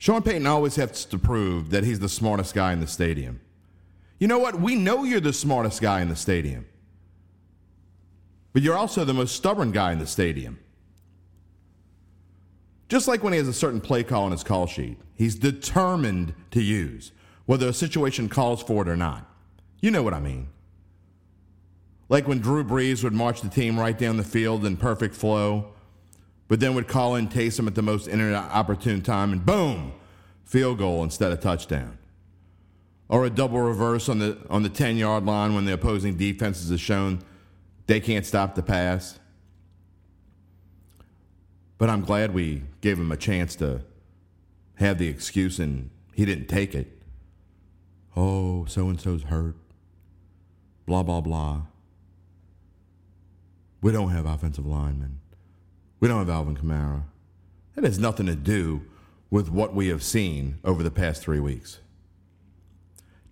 Sean 0.00 0.22
Payton 0.22 0.46
always 0.46 0.76
has 0.76 1.04
to 1.04 1.18
prove 1.18 1.68
that 1.70 1.84
he's 1.84 2.00
the 2.00 2.08
smartest 2.08 2.54
guy 2.54 2.72
in 2.72 2.80
the 2.80 2.86
stadium. 2.86 3.38
You 4.18 4.28
know 4.28 4.38
what? 4.38 4.58
We 4.58 4.74
know 4.74 5.04
you're 5.04 5.20
the 5.20 5.34
smartest 5.34 5.82
guy 5.82 6.00
in 6.00 6.08
the 6.08 6.16
stadium. 6.16 6.66
But 8.54 8.62
you're 8.62 8.78
also 8.78 9.04
the 9.04 9.12
most 9.12 9.36
stubborn 9.36 9.72
guy 9.72 9.92
in 9.92 9.98
the 9.98 10.06
stadium. 10.06 10.58
Just 12.88 13.08
like 13.08 13.22
when 13.22 13.34
he 13.34 13.38
has 13.38 13.46
a 13.46 13.52
certain 13.52 13.82
play 13.82 14.02
call 14.02 14.24
on 14.24 14.32
his 14.32 14.42
call 14.42 14.66
sheet, 14.66 14.98
he's 15.14 15.34
determined 15.34 16.32
to 16.52 16.62
use, 16.62 17.12
whether 17.44 17.68
a 17.68 17.72
situation 17.74 18.30
calls 18.30 18.62
for 18.62 18.80
it 18.80 18.88
or 18.88 18.96
not. 18.96 19.30
You 19.82 19.90
know 19.90 20.02
what 20.02 20.14
I 20.14 20.20
mean. 20.20 20.48
Like 22.08 22.26
when 22.26 22.40
Drew 22.40 22.64
Brees 22.64 23.04
would 23.04 23.12
march 23.12 23.42
the 23.42 23.50
team 23.50 23.78
right 23.78 23.96
down 23.96 24.16
the 24.16 24.24
field 24.24 24.64
in 24.64 24.78
perfect 24.78 25.14
flow, 25.14 25.74
but 26.50 26.58
then 26.58 26.74
would 26.74 26.88
call 26.88 27.14
in 27.14 27.28
Taysom 27.28 27.68
at 27.68 27.76
the 27.76 27.80
most 27.80 28.08
inopportune 28.08 29.02
time 29.02 29.30
and 29.30 29.46
boom, 29.46 29.92
field 30.44 30.78
goal 30.78 31.04
instead 31.04 31.30
of 31.30 31.38
touchdown. 31.38 31.96
Or 33.08 33.24
a 33.24 33.30
double 33.30 33.60
reverse 33.60 34.08
on 34.08 34.18
the 34.18 34.36
on 34.50 34.64
the 34.64 34.68
10 34.68 34.96
yard 34.96 35.24
line 35.24 35.54
when 35.54 35.64
the 35.64 35.72
opposing 35.72 36.16
defenses 36.16 36.70
have 36.70 36.80
shown 36.80 37.22
they 37.86 38.00
can't 38.00 38.26
stop 38.26 38.56
the 38.56 38.64
pass. 38.64 39.20
But 41.78 41.88
I'm 41.88 42.02
glad 42.02 42.34
we 42.34 42.64
gave 42.80 42.98
him 42.98 43.12
a 43.12 43.16
chance 43.16 43.54
to 43.56 43.82
have 44.74 44.98
the 44.98 45.06
excuse 45.06 45.60
and 45.60 45.90
he 46.14 46.24
didn't 46.24 46.48
take 46.48 46.74
it. 46.74 47.00
Oh, 48.16 48.64
so 48.64 48.88
and 48.88 49.00
so's 49.00 49.22
hurt. 49.22 49.54
Blah, 50.84 51.04
blah, 51.04 51.20
blah. 51.20 51.62
We 53.80 53.92
don't 53.92 54.10
have 54.10 54.26
offensive 54.26 54.66
linemen. 54.66 55.19
We 56.00 56.08
don't 56.08 56.18
have 56.18 56.30
Alvin 56.30 56.56
Kamara. 56.56 57.02
That 57.74 57.84
has 57.84 57.98
nothing 57.98 58.26
to 58.26 58.34
do 58.34 58.82
with 59.30 59.50
what 59.50 59.74
we 59.74 59.88
have 59.88 60.02
seen 60.02 60.58
over 60.64 60.82
the 60.82 60.90
past 60.90 61.22
three 61.22 61.40
weeks. 61.40 61.78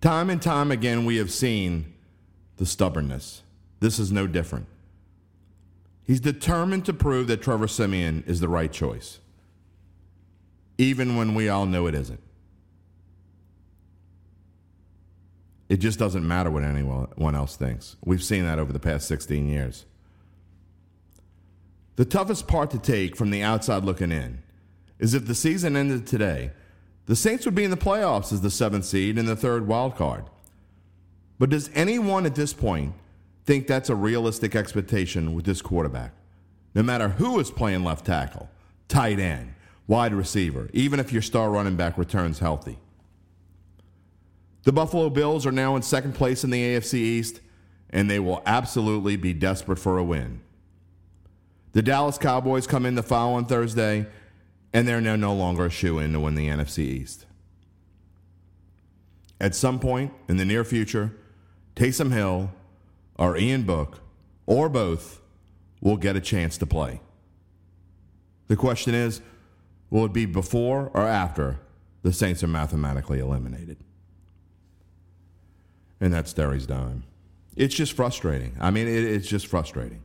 Time 0.01 0.29
and 0.29 0.41
time 0.41 0.71
again, 0.71 1.03
we 1.03 1.17
have 1.17 1.31
seen 1.31 1.93
the 2.57 2.65
stubbornness. 2.65 3.41
This 3.81 3.99
is 3.99 4.11
no 4.11 4.27
different. 4.27 4.67
He's 6.05 6.21
determined 6.21 6.85
to 6.85 6.93
prove 6.93 7.27
that 7.27 7.41
Trevor 7.41 7.67
Siemian 7.67 8.23
is 8.25 8.39
the 8.39 8.47
right 8.47 8.71
choice, 8.71 9.19
even 10.77 11.15
when 11.15 11.35
we 11.35 11.49
all 11.49 11.65
know 11.65 11.87
it 11.87 11.95
isn't. 11.95 12.21
It 15.67 15.77
just 15.77 15.99
doesn't 15.99 16.27
matter 16.27 16.49
what 16.49 16.63
anyone 16.63 17.35
else 17.35 17.55
thinks. 17.55 17.95
We've 18.03 18.23
seen 18.23 18.45
that 18.45 18.57
over 18.57 18.73
the 18.73 18.79
past 18.79 19.07
16 19.07 19.47
years. 19.47 19.85
The 21.99 22.05
toughest 22.05 22.47
part 22.47 22.71
to 22.71 22.79
take 22.79 23.17
from 23.17 23.29
the 23.29 23.43
outside 23.43 23.83
looking 23.83 24.09
in 24.09 24.41
is 24.99 25.13
if 25.13 25.27
the 25.27 25.35
season 25.35 25.75
ended 25.75 26.07
today, 26.07 26.51
the 27.07 27.15
Saints 27.15 27.43
would 27.43 27.55
be 27.55 27.65
in 27.65 27.71
the 27.71 27.75
playoffs 27.75 28.31
as 28.31 28.39
the 28.39 28.49
seventh 28.49 28.85
seed 28.85 29.17
and 29.17 29.27
the 29.27 29.35
third 29.35 29.67
wild 29.67 29.97
card. 29.97 30.23
But 31.39 31.49
does 31.49 31.69
anyone 31.75 32.25
at 32.25 32.35
this 32.35 32.53
point 32.53 32.93
think 33.43 33.67
that's 33.67 33.89
a 33.89 33.95
realistic 33.95 34.55
expectation 34.55 35.33
with 35.33 35.43
this 35.43 35.61
quarterback? 35.61 36.13
No 36.73 36.83
matter 36.83 37.09
who 37.09 37.37
is 37.37 37.51
playing 37.51 37.83
left 37.83 38.05
tackle, 38.05 38.49
tight 38.87 39.19
end, 39.19 39.53
wide 39.85 40.13
receiver, 40.13 40.69
even 40.71 41.01
if 41.01 41.11
your 41.11 41.21
star 41.21 41.51
running 41.51 41.75
back 41.75 41.97
returns 41.97 42.39
healthy. 42.39 42.79
The 44.63 44.71
Buffalo 44.71 45.09
Bills 45.09 45.45
are 45.45 45.51
now 45.51 45.75
in 45.75 45.81
second 45.81 46.15
place 46.15 46.45
in 46.45 46.49
the 46.49 46.63
AFC 46.63 46.93
East, 46.93 47.41
and 47.89 48.09
they 48.09 48.19
will 48.19 48.41
absolutely 48.45 49.17
be 49.17 49.33
desperate 49.33 49.79
for 49.79 49.97
a 49.97 50.03
win. 50.05 50.39
The 51.71 51.81
Dallas 51.83 52.17
Cowboys 52.17 52.65
come 52.65 52.85
in 52.85 52.95
the 52.95 53.03
following 53.03 53.45
Thursday, 53.45 54.07
and 54.73 54.87
they're 54.87 55.01
now 55.01 55.15
no 55.15 55.35
longer 55.35 55.67
a 55.67 55.69
shoe 55.69 55.99
in 55.99 56.13
to 56.13 56.19
win 56.19 56.35
the 56.35 56.47
NFC 56.47 56.79
East. 56.79 57.25
At 59.39 59.55
some 59.55 59.79
point 59.79 60.11
in 60.27 60.37
the 60.37 60.45
near 60.45 60.63
future, 60.63 61.15
Taysom 61.75 62.11
Hill 62.11 62.51
or 63.17 63.37
Ian 63.37 63.63
Book 63.63 64.01
or 64.45 64.67
both 64.67 65.21
will 65.79 65.97
get 65.97 66.15
a 66.15 66.21
chance 66.21 66.57
to 66.57 66.65
play. 66.65 66.99
The 68.47 68.55
question 68.55 68.93
is 68.93 69.21
will 69.89 70.05
it 70.05 70.13
be 70.13 70.25
before 70.25 70.91
or 70.93 71.07
after 71.07 71.59
the 72.01 72.11
Saints 72.11 72.43
are 72.43 72.47
mathematically 72.47 73.19
eliminated? 73.19 73.77
And 76.01 76.13
that's 76.13 76.33
Derry's 76.33 76.65
dime. 76.65 77.03
It's 77.55 77.75
just 77.75 77.93
frustrating. 77.93 78.55
I 78.59 78.71
mean, 78.71 78.87
it, 78.87 79.03
it's 79.03 79.27
just 79.27 79.47
frustrating. 79.47 80.01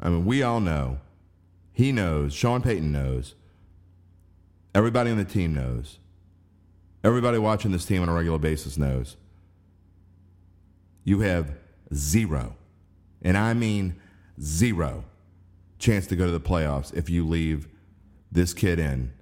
I 0.00 0.08
mean, 0.08 0.24
we 0.24 0.42
all 0.42 0.60
know. 0.60 0.98
He 1.72 1.92
knows. 1.92 2.34
Sean 2.34 2.62
Payton 2.62 2.92
knows. 2.92 3.34
Everybody 4.74 5.10
on 5.10 5.16
the 5.16 5.24
team 5.24 5.54
knows. 5.54 5.98
Everybody 7.02 7.38
watching 7.38 7.70
this 7.70 7.84
team 7.84 8.02
on 8.02 8.08
a 8.08 8.14
regular 8.14 8.38
basis 8.38 8.78
knows. 8.78 9.16
You 11.04 11.20
have 11.20 11.52
zero, 11.92 12.56
and 13.22 13.36
I 13.36 13.52
mean 13.52 14.00
zero, 14.40 15.04
chance 15.78 16.06
to 16.06 16.16
go 16.16 16.24
to 16.26 16.32
the 16.32 16.40
playoffs 16.40 16.94
if 16.94 17.10
you 17.10 17.26
leave 17.26 17.68
this 18.32 18.54
kid 18.54 18.78
in 18.78 19.12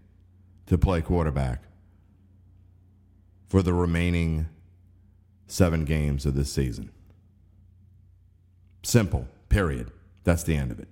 to 0.66 0.78
play 0.78 1.02
quarterback 1.02 1.64
for 3.48 3.62
the 3.62 3.74
remaining 3.74 4.48
seven 5.46 5.84
games 5.84 6.24
of 6.24 6.34
this 6.34 6.52
season. 6.52 6.90
Simple, 8.82 9.26
period. 9.48 9.90
That's 10.24 10.42
the 10.42 10.56
end 10.56 10.70
of 10.70 10.78
it. 10.78 10.88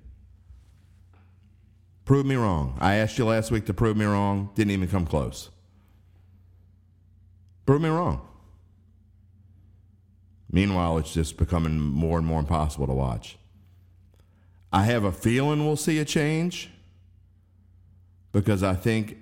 Prove 2.05 2.27
me 2.27 2.35
wrong. 2.35 2.77
I 2.81 2.97
asked 2.97 3.19
you 3.19 3.25
last 3.25 3.51
week 3.51 3.67
to 3.67 3.75
prove 3.75 3.97
me 3.97 4.05
wrong. 4.05 4.51
Didn't 4.55 4.73
even 4.73 4.89
come 4.89 5.07
close. 5.07 5.51
Prove 7.67 7.81
me 7.81 7.89
wrong. 7.89 8.27
Meanwhile, 10.51 10.99
it's 10.99 11.15
just 11.15 11.37
becoming 11.37 11.79
more 11.79 12.19
and 12.19 12.27
more 12.27 12.41
impossible 12.41 12.89
to 12.89 12.93
watch. 12.93 13.39
I 14.73 14.85
have 14.85 15.05
a 15.05 15.13
feeling 15.13 15.65
we'll 15.65 15.77
see 15.77 15.99
a 15.99 16.05
change 16.05 16.71
because 18.33 18.63
I 18.63 18.75
think 18.75 19.19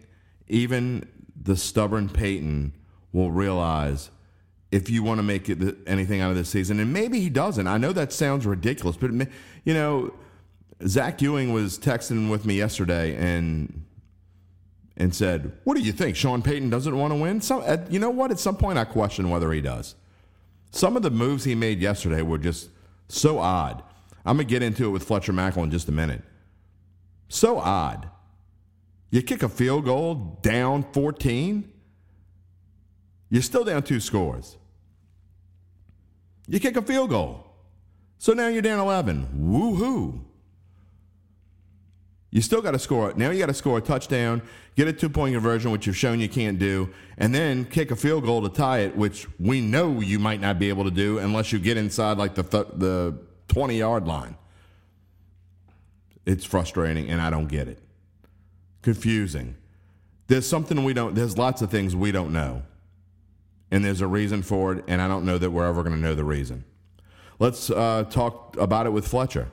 even 0.46 1.06
the 1.40 1.56
stubborn 1.56 2.08
Payton 2.08 2.72
will 3.12 3.30
realize 3.30 4.10
if 4.70 4.90
you 4.90 5.02
want 5.02 5.18
to 5.18 5.22
make 5.22 5.48
it, 5.48 5.76
anything 5.86 6.20
out 6.20 6.30
of 6.30 6.36
this 6.36 6.48
season, 6.48 6.78
and 6.80 6.92
maybe 6.92 7.20
he 7.20 7.30
doesn't. 7.30 7.66
I 7.66 7.78
know 7.78 7.92
that 7.92 8.12
sounds 8.12 8.46
ridiculous, 8.46 8.96
but 8.96 9.10
you 9.64 9.74
know, 9.74 10.14
Zach 10.86 11.20
Ewing 11.22 11.52
was 11.52 11.78
texting 11.78 12.30
with 12.30 12.44
me 12.44 12.56
yesterday, 12.56 13.16
and 13.16 13.84
and 14.96 15.14
said, 15.14 15.52
"What 15.64 15.76
do 15.76 15.82
you 15.82 15.92
think? 15.92 16.16
Sean 16.16 16.42
Payton 16.42 16.70
doesn't 16.70 16.96
want 16.96 17.12
to 17.12 17.16
win?" 17.16 17.40
At, 17.64 17.90
you 17.90 17.98
know 17.98 18.10
what? 18.10 18.30
At 18.30 18.38
some 18.38 18.56
point, 18.56 18.78
I 18.78 18.84
question 18.84 19.30
whether 19.30 19.50
he 19.52 19.60
does. 19.60 19.94
Some 20.70 20.96
of 20.96 21.02
the 21.02 21.10
moves 21.10 21.44
he 21.44 21.54
made 21.54 21.80
yesterday 21.80 22.20
were 22.20 22.38
just 22.38 22.68
so 23.08 23.38
odd. 23.38 23.82
I'm 24.26 24.36
gonna 24.36 24.44
get 24.44 24.62
into 24.62 24.86
it 24.86 24.90
with 24.90 25.04
Fletcher 25.04 25.32
Mackel 25.32 25.64
in 25.64 25.70
just 25.70 25.88
a 25.88 25.92
minute. 25.92 26.22
So 27.28 27.58
odd. 27.58 28.10
You 29.10 29.22
kick 29.22 29.42
a 29.42 29.48
field 29.48 29.86
goal 29.86 30.38
down 30.42 30.84
14. 30.92 31.72
You're 33.30 33.42
still 33.42 33.64
down 33.64 33.82
two 33.82 34.00
scores. 34.00 34.57
You 36.48 36.58
kick 36.58 36.76
a 36.76 36.82
field 36.82 37.10
goal. 37.10 37.44
So 38.16 38.32
now 38.32 38.48
you're 38.48 38.62
down 38.62 38.80
11. 38.80 39.28
Woohoo. 39.36 40.20
You 42.30 42.42
still 42.42 42.60
got 42.60 42.72
to 42.72 42.78
score. 42.78 43.12
Now 43.16 43.30
you 43.30 43.38
got 43.38 43.46
to 43.46 43.54
score 43.54 43.78
a 43.78 43.80
touchdown, 43.80 44.42
get 44.76 44.86
a 44.86 44.92
two 44.92 45.08
point 45.08 45.34
conversion, 45.34 45.70
which 45.70 45.86
you've 45.86 45.96
shown 45.96 46.20
you 46.20 46.28
can't 46.28 46.58
do, 46.58 46.90
and 47.16 47.34
then 47.34 47.64
kick 47.64 47.90
a 47.90 47.96
field 47.96 48.24
goal 48.24 48.42
to 48.42 48.48
tie 48.48 48.80
it, 48.80 48.96
which 48.96 49.26
we 49.38 49.60
know 49.60 50.00
you 50.00 50.18
might 50.18 50.40
not 50.40 50.58
be 50.58 50.68
able 50.68 50.84
to 50.84 50.90
do 50.90 51.18
unless 51.18 51.52
you 51.52 51.58
get 51.58 51.76
inside 51.76 52.18
like 52.18 52.34
the 52.34 52.42
th- 52.42 52.66
the 52.74 53.18
20 53.48 53.78
yard 53.78 54.06
line. 54.06 54.36
It's 56.26 56.44
frustrating, 56.44 57.08
and 57.08 57.22
I 57.22 57.30
don't 57.30 57.46
get 57.46 57.68
it. 57.68 57.78
Confusing. 58.82 59.56
There's 60.26 60.46
something 60.46 60.84
we 60.84 60.92
don't, 60.92 61.14
there's 61.14 61.38
lots 61.38 61.62
of 61.62 61.70
things 61.70 61.96
we 61.96 62.12
don't 62.12 62.32
know. 62.34 62.62
And 63.70 63.84
there's 63.84 64.00
a 64.00 64.06
reason 64.06 64.42
for 64.42 64.72
it, 64.72 64.84
and 64.88 65.02
I 65.02 65.08
don't 65.08 65.24
know 65.24 65.36
that 65.38 65.50
we're 65.50 65.66
ever 65.66 65.82
going 65.82 65.94
to 65.94 66.00
know 66.00 66.14
the 66.14 66.24
reason. 66.24 66.64
Let's 67.38 67.70
uh, 67.70 68.04
talk 68.10 68.56
about 68.58 68.86
it 68.86 68.90
with 68.90 69.06
Fletcher. 69.06 69.50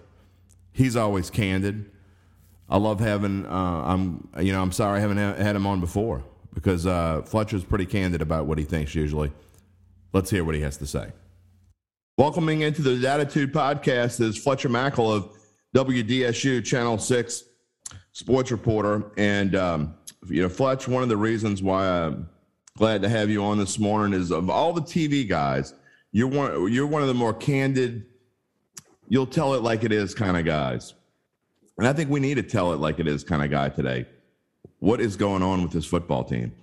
He's 0.71 0.95
always 0.95 1.29
candid. 1.29 1.91
I 2.69 2.77
love 2.77 2.99
having. 2.99 3.45
Uh, 3.45 3.49
I'm 3.85 4.27
you 4.39 4.51
know 4.51 4.61
I'm 4.61 4.71
sorry 4.71 4.97
I 4.97 5.01
haven't 5.01 5.17
ha- 5.17 5.35
had 5.35 5.55
him 5.55 5.67
on 5.67 5.79
before 5.79 6.23
because 6.53 6.87
uh, 6.87 7.21
Fletcher's 7.23 7.63
pretty 7.63 7.85
candid 7.85 8.21
about 8.21 8.45
what 8.47 8.57
he 8.57 8.63
thinks 8.63 8.95
usually. 8.95 9.31
Let's 10.13 10.29
hear 10.29 10.43
what 10.43 10.55
he 10.55 10.61
has 10.61 10.77
to 10.77 10.87
say. 10.87 11.11
Welcoming 12.17 12.61
into 12.61 12.81
the 12.81 12.91
Datitude 12.91 13.51
Podcast 13.51 14.21
is 14.21 14.37
Fletcher 14.37 14.69
Mackel 14.69 15.13
of 15.13 15.29
WDSU 15.75 16.63
Channel 16.63 16.97
Six 16.97 17.43
sports 18.13 18.49
reporter, 18.51 19.11
and 19.17 19.55
um, 19.55 19.93
you 20.27 20.41
know 20.41 20.49
Fletch. 20.49 20.87
One 20.87 21.03
of 21.03 21.09
the 21.09 21.17
reasons 21.17 21.61
why 21.61 21.87
I'm 21.87 22.29
glad 22.77 23.01
to 23.01 23.07
have 23.07 23.29
you 23.29 23.41
on 23.41 23.57
this 23.57 23.79
morning 23.79 24.19
is 24.19 24.31
of 24.31 24.49
all 24.49 24.73
the 24.73 24.81
TV 24.81 25.27
guys, 25.27 25.73
you're 26.11 26.27
one. 26.27 26.71
You're 26.71 26.87
one 26.87 27.01
of 27.01 27.07
the 27.07 27.13
more 27.13 27.33
candid. 27.33 28.05
You'll 29.07 29.27
tell 29.27 29.53
it 29.53 29.61
like 29.61 29.83
it 29.83 29.91
is 29.91 30.13
kind 30.13 30.35
of 30.35 30.45
guys. 30.45 30.93
And 31.77 31.87
I 31.87 31.93
think 31.93 32.09
we 32.09 32.19
need 32.19 32.35
to 32.35 32.43
tell 32.43 32.73
it 32.73 32.79
like 32.79 32.99
it 32.99 33.07
is 33.07 33.23
kind 33.23 33.43
of 33.43 33.51
guy 33.51 33.69
today. 33.69 34.05
What 34.79 34.99
is 34.99 35.15
going 35.15 35.43
on 35.43 35.61
with 35.61 35.71
this 35.71 35.85
football 35.85 36.23
team? 36.23 36.53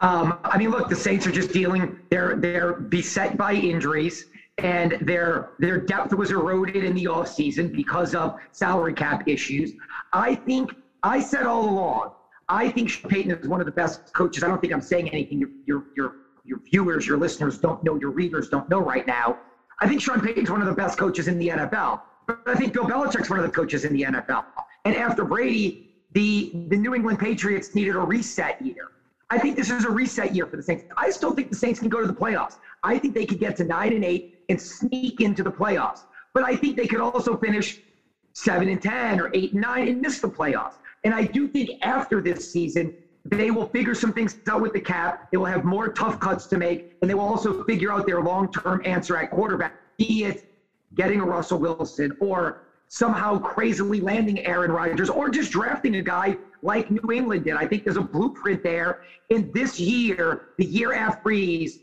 Um, 0.00 0.38
I 0.44 0.58
mean, 0.58 0.70
look, 0.70 0.88
the 0.88 0.96
Saints 0.96 1.26
are 1.26 1.32
just 1.32 1.52
dealing. 1.52 1.98
They're 2.10 2.36
they're 2.36 2.74
beset 2.74 3.38
by 3.38 3.54
injuries, 3.54 4.26
and 4.58 4.98
their 5.00 5.52
their 5.58 5.78
depth 5.78 6.12
was 6.12 6.30
eroded 6.30 6.84
in 6.84 6.94
the 6.94 7.04
offseason 7.04 7.72
because 7.72 8.14
of 8.14 8.38
salary 8.52 8.92
cap 8.92 9.26
issues. 9.26 9.72
I 10.12 10.34
think 10.34 10.74
I 11.02 11.20
said 11.20 11.46
all 11.46 11.68
along. 11.68 12.12
I 12.48 12.68
think 12.70 12.90
Sean 12.90 13.10
Payton 13.10 13.32
is 13.32 13.48
one 13.48 13.60
of 13.60 13.66
the 13.66 13.72
best 13.72 14.12
coaches. 14.12 14.42
I 14.42 14.48
don't 14.48 14.60
think 14.60 14.72
I'm 14.72 14.80
saying 14.80 15.10
anything 15.10 15.40
your 15.40 15.50
your 15.66 15.84
your 15.96 16.12
your 16.44 16.58
viewers, 16.70 17.06
your 17.06 17.18
listeners 17.18 17.58
don't 17.58 17.82
know, 17.82 17.96
your 17.96 18.10
readers 18.10 18.48
don't 18.48 18.68
know 18.68 18.78
right 18.78 19.06
now. 19.06 19.36
I 19.80 19.88
think 19.88 20.00
Sean 20.00 20.20
Payton's 20.20 20.50
one 20.50 20.60
of 20.60 20.68
the 20.68 20.74
best 20.74 20.96
coaches 20.96 21.28
in 21.28 21.38
the 21.38 21.48
NFL. 21.48 22.00
But 22.26 22.40
I 22.46 22.54
think 22.54 22.72
Bill 22.72 22.84
Belichick's 22.84 23.28
one 23.28 23.38
of 23.38 23.44
the 23.44 23.50
coaches 23.50 23.84
in 23.84 23.92
the 23.92 24.02
NFL. 24.02 24.42
And 24.84 24.94
after 24.94 25.24
Brady, 25.24 25.90
the 26.12 26.52
the 26.68 26.76
New 26.76 26.94
England 26.94 27.18
Patriots 27.18 27.74
needed 27.74 27.96
a 27.96 28.00
reset 28.00 28.60
year. 28.62 28.90
I 29.28 29.38
think 29.38 29.56
this 29.56 29.70
is 29.70 29.84
a 29.84 29.90
reset 29.90 30.34
year 30.34 30.46
for 30.46 30.56
the 30.56 30.62
Saints. 30.62 30.84
I 30.96 31.10
still 31.10 31.32
think 31.32 31.50
the 31.50 31.56
Saints 31.56 31.80
can 31.80 31.88
go 31.88 32.00
to 32.00 32.06
the 32.06 32.14
playoffs. 32.14 32.58
I 32.84 32.96
think 32.96 33.14
they 33.14 33.26
could 33.26 33.40
get 33.40 33.56
to 33.56 33.64
nine 33.64 33.92
and 33.92 34.04
eight 34.04 34.30
and 34.48 34.60
sneak 34.60 35.20
into 35.20 35.42
the 35.42 35.50
playoffs. 35.50 36.04
But 36.32 36.44
I 36.44 36.54
think 36.54 36.76
they 36.76 36.86
could 36.86 37.00
also 37.00 37.36
finish 37.36 37.80
seven 38.34 38.68
and 38.68 38.80
ten 38.80 39.18
or 39.20 39.30
eight 39.34 39.52
and 39.52 39.62
nine 39.62 39.88
and 39.88 40.00
miss 40.00 40.20
the 40.20 40.28
playoffs. 40.28 40.74
And 41.06 41.14
I 41.14 41.22
do 41.22 41.46
think 41.46 41.70
after 41.82 42.20
this 42.20 42.50
season, 42.50 42.92
they 43.24 43.52
will 43.52 43.66
figure 43.66 43.94
some 43.94 44.12
things 44.12 44.34
out 44.48 44.60
with 44.60 44.72
the 44.72 44.80
cap. 44.80 45.28
They 45.30 45.36
will 45.36 45.44
have 45.44 45.64
more 45.64 45.88
tough 45.88 46.18
cuts 46.18 46.46
to 46.46 46.58
make, 46.58 46.90
and 47.00 47.08
they 47.08 47.14
will 47.14 47.22
also 47.22 47.62
figure 47.62 47.92
out 47.92 48.06
their 48.06 48.20
long-term 48.20 48.82
answer 48.84 49.16
at 49.16 49.30
quarterback, 49.30 49.72
be 49.98 50.24
it 50.24 50.42
getting 50.96 51.20
a 51.20 51.24
Russell 51.24 51.60
Wilson 51.60 52.10
or 52.18 52.62
somehow 52.88 53.38
crazily 53.38 54.00
landing 54.00 54.44
Aaron 54.44 54.72
Rodgers 54.72 55.08
or 55.08 55.28
just 55.28 55.52
drafting 55.52 55.94
a 55.94 56.02
guy 56.02 56.36
like 56.62 56.90
New 56.90 57.12
England 57.12 57.44
did. 57.44 57.54
I 57.54 57.66
think 57.66 57.84
there's 57.84 57.96
a 57.96 58.00
blueprint 58.02 58.64
there. 58.64 58.98
And 59.30 59.52
this 59.54 59.78
year, 59.78 60.48
the 60.58 60.64
year 60.64 60.92
after 60.92 61.30
Brees, 61.30 61.78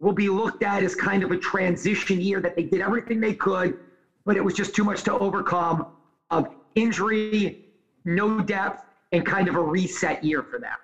will 0.00 0.12
be 0.12 0.28
looked 0.28 0.62
at 0.62 0.82
as 0.82 0.94
kind 0.94 1.22
of 1.22 1.30
a 1.30 1.38
transition 1.38 2.20
year 2.20 2.42
that 2.42 2.54
they 2.54 2.64
did 2.64 2.82
everything 2.82 3.20
they 3.20 3.32
could, 3.32 3.78
but 4.26 4.36
it 4.36 4.44
was 4.44 4.52
just 4.52 4.74
too 4.74 4.84
much 4.84 5.02
to 5.04 5.16
overcome 5.16 5.86
of 6.30 6.46
injury, 6.74 7.65
no 8.06 8.40
depth, 8.40 8.84
and 9.12 9.24
kind 9.24 9.48
of 9.48 9.56
a 9.56 9.62
reset 9.62 10.24
year 10.24 10.42
for 10.42 10.58
them. 10.58 10.76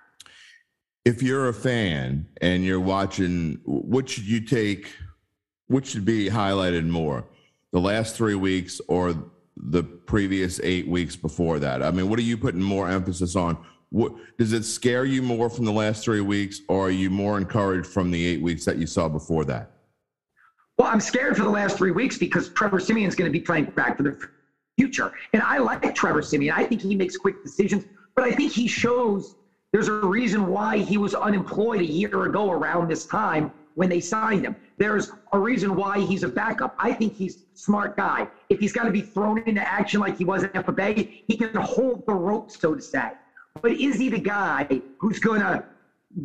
If 1.05 1.23
you're 1.23 1.49
a 1.49 1.55
fan 1.55 2.27
and 2.41 2.65
you're 2.65 2.81
watching, 2.81 3.61
what 3.65 4.09
should 4.09 4.25
you 4.25 4.41
take? 4.41 4.95
What 5.67 5.87
should 5.87 6.05
be 6.05 6.29
highlighted 6.29 6.87
more? 6.87 7.25
The 7.73 7.81
last 7.81 8.15
three 8.15 8.35
weeks 8.35 8.81
or 8.89 9.15
the 9.57 9.83
previous 9.83 10.61
eight 10.63 10.87
weeks 10.87 11.17
before 11.17 11.59
that? 11.59 11.83
I 11.83 11.91
mean, 11.91 12.09
what 12.09 12.19
are 12.19 12.23
you 12.23 12.37
putting 12.37 12.63
more 12.63 12.89
emphasis 12.89 13.35
on? 13.35 13.57
What 13.91 14.13
does 14.39 14.53
it 14.53 14.65
scare 14.65 15.05
you 15.05 15.23
more 15.23 15.51
from 15.51 15.65
the 15.65 15.73
last 15.73 16.05
three 16.05 16.21
weeks, 16.21 16.61
or 16.69 16.87
are 16.87 16.91
you 16.91 17.11
more 17.11 17.37
encouraged 17.37 17.87
from 17.87 18.11
the 18.11 18.25
eight 18.25 18.41
weeks 18.41 18.65
that 18.65 18.79
you 18.79 18.87
saw 18.87 19.09
before 19.09 19.45
that? 19.47 19.71
Well, 20.79 20.89
I'm 20.89 21.01
scared 21.01 21.37
for 21.37 21.43
the 21.43 21.51
last 21.51 21.77
three 21.77 21.91
weeks 21.91 22.17
because 22.17 22.49
Trevor 22.51 22.81
Siemian's 22.81 23.15
going 23.15 23.31
to 23.31 23.39
be 23.39 23.45
playing 23.45 23.67
back 23.67 23.97
for 23.99 24.03
the 24.05 24.19
future, 24.83 25.13
and 25.33 25.43
I 25.43 25.59
like 25.59 25.95
Trevor 25.95 26.23
Siemian. 26.23 26.55
I 26.57 26.65
think 26.65 26.81
he 26.81 26.97
makes 26.97 27.17
quick 27.17 27.41
decisions, 27.45 27.85
but 28.17 28.25
I 28.25 28.33
think 28.33 28.51
he 28.51 28.67
shows 28.67 29.37
there's 29.73 29.87
a 29.87 29.93
reason 29.93 30.49
why 30.49 30.79
he 30.79 30.99
was 30.99 31.15
unemployed 31.15 31.81
a 31.81 31.85
year 31.85 32.25
ago 32.25 32.51
around 32.51 32.91
this 32.91 33.07
time 33.07 33.53
when 33.75 33.89
they 33.89 34.01
signed 34.01 34.45
him. 34.45 34.57
There's 34.79 35.09
a 35.33 35.39
reason 35.39 35.77
why 35.77 36.01
he's 36.01 36.25
a 36.25 36.29
backup. 36.29 36.75
I 36.79 36.93
think 36.93 37.15
he's 37.15 37.37
a 37.37 37.39
smart 37.55 37.97
guy. 37.97 38.27
If 38.49 38.59
he's 38.59 38.73
got 38.73 38.85
to 38.85 38.91
be 38.91 39.03
thrown 39.03 39.39
into 39.47 39.63
action 39.67 40.01
like 40.01 40.19
he 40.19 40.25
was 40.25 40.43
at 40.43 40.53
FBA, 40.53 41.09
he 41.29 41.37
can 41.37 41.55
hold 41.55 42.03
the 42.07 42.15
rope, 42.15 42.51
so 42.51 42.75
to 42.75 42.83
say. 42.83 43.11
But 43.63 43.73
is 43.73 43.97
he 43.97 44.09
the 44.09 44.19
guy 44.19 44.67
who's 44.99 45.21
going 45.21 45.41
to 45.41 45.65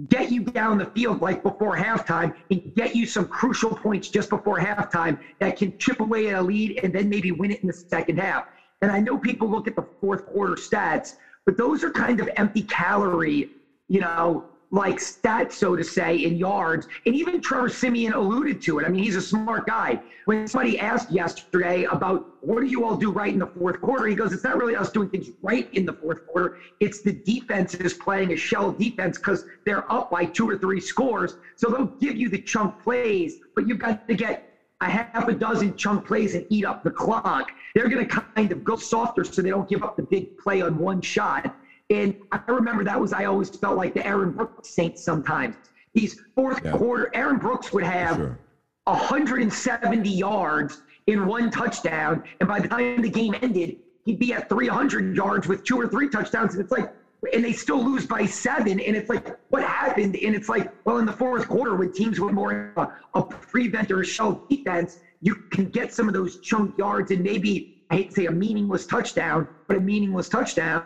get 0.10 0.32
you 0.32 0.42
down 0.44 0.78
the 0.78 0.86
field 0.96 1.22
like 1.22 1.42
before 1.44 1.76
halftime 1.76 2.32
and 2.50 2.62
get 2.76 2.96
you 2.96 3.06
some 3.06 3.26
crucial 3.28 3.70
points 3.76 4.10
just 4.10 4.30
before 4.30 4.60
halftime 4.60 5.18
that 5.40 5.56
can 5.58 5.74
chip 5.80 6.00
away 6.00 6.30
at 6.30 6.36
a 6.36 6.42
lead 6.42 6.80
and 6.84 6.94
then 6.94 7.08
maybe 7.10 7.32
win 7.32 7.52
it 7.52 7.60
in 7.62 7.68
the 7.68 7.74
second 7.74 8.18
half? 8.18 8.44
And 8.82 8.92
I 8.92 9.00
know 9.00 9.18
people 9.18 9.50
look 9.50 9.68
at 9.68 9.76
the 9.76 9.84
fourth 10.02 10.26
quarter 10.26 10.56
stats, 10.56 11.14
but 11.46 11.58
those 11.58 11.84
are 11.84 11.90
kind 11.90 12.20
of 12.20 12.30
empty 12.38 12.64
calorie, 12.64 13.50
you 13.88 14.00
know, 14.02 14.44
like 14.72 14.98
stats, 14.98 15.54
so 15.54 15.76
to 15.76 15.84
say, 15.84 16.18
in 16.18 16.36
yards. 16.36 16.88
And 17.06 17.16
even 17.16 17.40
Trevor 17.42 17.70
Siemian 17.70 18.14
alluded 18.14 18.62
to 18.62 18.80
it. 18.80 18.86
I 18.86 18.90
mean, 18.90 19.04
he's 19.04 19.16
a 19.16 19.22
smart 19.22 19.66
guy. 19.66 20.00
When 20.26 20.48
somebody 20.48 20.78
asked 20.78 21.10
yesterday 21.10 21.86
about 21.86 22.26
what 22.42 22.60
do 22.60 22.68
you 22.68 22.84
all 22.84 22.96
do 22.96 23.12
right 23.12 23.32
in 23.32 23.40
the 23.40 23.48
fourth 23.48 23.80
quarter, 23.80 24.06
he 24.08 24.16
goes, 24.16 24.34
it's 24.34 24.44
not 24.44 24.58
really 24.58 24.76
us 24.76 24.92
doing 24.92 25.08
things 25.10 25.30
right 25.42 25.68
in 25.72 25.86
the 25.86 25.94
fourth 25.94 26.26
quarter. 26.26 26.54
It's 26.80 27.02
the 27.02 27.14
defense 27.14 27.76
is 27.76 27.94
playing 27.94 28.34
a 28.34 28.36
shell 28.36 28.72
defense 28.72 29.18
because 29.18 29.44
they're 29.66 29.90
up 29.92 30.10
by 30.10 30.26
two 30.26 30.50
or 30.50 30.58
three 30.58 30.82
scores. 30.82 31.36
So 31.56 31.70
they'll 31.70 31.94
give 32.00 32.18
you 32.18 32.28
the 32.30 32.40
chunk 32.40 32.74
plays, 32.84 33.38
but 33.56 33.68
you've 33.68 33.80
got 33.80 34.06
to 34.08 34.16
get 34.16 34.44
a 34.82 34.90
half 34.90 35.28
a 35.28 35.34
dozen 35.34 35.76
chunk 35.76 36.06
plays 36.06 36.36
and 36.36 36.46
eat 36.50 36.66
up 36.66 36.84
the 36.84 36.92
clock. 36.92 37.52
They're 37.74 37.88
going 37.88 38.06
to 38.06 38.22
kind 38.36 38.52
of 38.52 38.64
go 38.64 38.76
softer 38.76 39.24
so 39.24 39.42
they 39.42 39.50
don't 39.50 39.68
give 39.68 39.82
up 39.82 39.96
the 39.96 40.04
big 40.04 40.28
play 40.38 40.62
on 40.62 40.78
one 40.78 41.02
shot. 41.02 41.56
And 41.90 42.14
I 42.32 42.40
remember 42.48 42.84
that 42.84 43.00
was, 43.00 43.14
I 43.14 43.26
always 43.26 43.50
felt 43.50 43.78
like 43.78 43.94
the 43.94 44.06
Aaron 44.06 44.32
Brooks 44.32 44.70
Saints 44.70 45.02
sometimes. 45.02 45.56
These 45.94 46.20
fourth 46.36 46.60
yeah. 46.64 46.72
quarter, 46.72 47.10
Aaron 47.14 47.38
Brooks 47.38 47.72
would 47.72 47.84
have 47.84 48.18
sure. 48.18 48.40
170 48.86 50.10
yards 50.10 50.82
in 51.08 51.26
one 51.26 51.50
touchdown. 51.50 52.24
And 52.40 52.48
by 52.48 52.60
the 52.60 52.68
time 52.68 53.02
the 53.02 53.10
game 53.10 53.36
ended, 53.42 53.78
he'd 54.06 54.20
be 54.20 54.34
at 54.34 54.50
300 54.50 55.16
yards 55.16 55.48
with 55.48 55.64
two 55.64 55.80
or 55.80 55.88
three 55.88 56.10
touchdowns. 56.10 56.54
And 56.54 56.62
it's 56.62 56.72
like, 56.72 56.94
and 57.34 57.44
they 57.44 57.54
still 57.54 57.84
lose 57.84 58.06
by 58.06 58.26
seven. 58.26 58.80
And 58.80 58.96
it's 58.96 59.10
like, 59.10 59.36
what 59.50 59.64
happened? 59.64 60.18
And 60.18 60.36
it's 60.36 60.50
like, 60.50 60.72
well, 60.86 60.98
in 60.98 61.06
the 61.06 61.14
fourth 61.14 61.48
quarter, 61.48 61.76
when 61.76 61.92
teams 61.92 62.20
were 62.20 62.32
more 62.32 62.74
a, 62.76 62.88
a 63.16 63.24
prevent 63.24 63.92
or 63.92 64.04
shell 64.04 64.46
defense, 64.50 65.00
you 65.22 65.36
can 65.52 65.70
get 65.70 65.94
some 65.94 66.08
of 66.08 66.14
those 66.14 66.38
chunk 66.40 66.78
yards 66.78 67.12
and 67.12 67.24
maybe, 67.24 67.82
I 67.90 67.96
hate 67.96 68.10
to 68.10 68.16
say 68.16 68.26
a 68.26 68.32
meaningless 68.32 68.86
touchdown, 68.86 69.48
but 69.68 69.78
a 69.78 69.80
meaningless 69.80 70.30
touchdown 70.30 70.84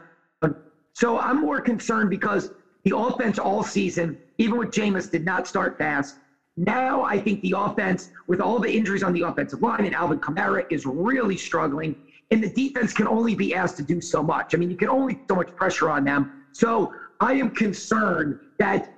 so 0.93 1.17
I'm 1.17 1.41
more 1.41 1.61
concerned 1.61 2.09
because 2.09 2.51
the 2.83 2.95
offense 2.95 3.39
all 3.39 3.63
season, 3.63 4.17
even 4.37 4.57
with 4.57 4.69
Jameis, 4.69 5.09
did 5.09 5.25
not 5.25 5.47
start 5.47 5.77
fast. 5.77 6.17
Now 6.57 7.03
I 7.03 7.19
think 7.19 7.41
the 7.41 7.55
offense, 7.57 8.09
with 8.27 8.41
all 8.41 8.59
the 8.59 8.71
injuries 8.71 9.03
on 9.03 9.13
the 9.13 9.21
offensive 9.21 9.61
line 9.61 9.85
and 9.85 9.95
Alvin 9.95 10.19
Kamara, 10.19 10.65
is 10.69 10.85
really 10.85 11.37
struggling. 11.37 11.95
And 12.29 12.43
the 12.43 12.49
defense 12.49 12.93
can 12.93 13.07
only 13.07 13.35
be 13.35 13.53
asked 13.53 13.77
to 13.77 13.83
do 13.83 14.01
so 14.01 14.21
much. 14.23 14.53
I 14.53 14.57
mean, 14.57 14.69
you 14.69 14.77
can 14.77 14.89
only 14.89 15.19
so 15.29 15.35
much 15.35 15.55
pressure 15.55 15.89
on 15.89 16.03
them. 16.03 16.27
So 16.51 16.93
I 17.19 17.33
am 17.33 17.51
concerned 17.51 18.37
that, 18.59 18.93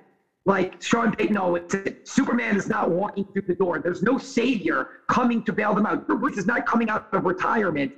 like 0.46 0.80
Sean 0.82 1.12
Payton 1.12 1.36
always 1.36 1.62
said, 1.68 1.96
Superman 2.04 2.56
is 2.56 2.68
not 2.68 2.90
walking 2.90 3.24
through 3.32 3.44
the 3.46 3.54
door. 3.54 3.78
There's 3.78 4.02
no 4.02 4.18
savior 4.18 4.88
coming 5.08 5.42
to 5.44 5.52
bail 5.52 5.74
them 5.74 5.86
out. 5.86 6.06
Drew 6.06 6.18
Brees 6.18 6.36
is 6.36 6.46
not 6.46 6.66
coming 6.66 6.90
out 6.90 7.06
of 7.12 7.24
retirement 7.24 7.92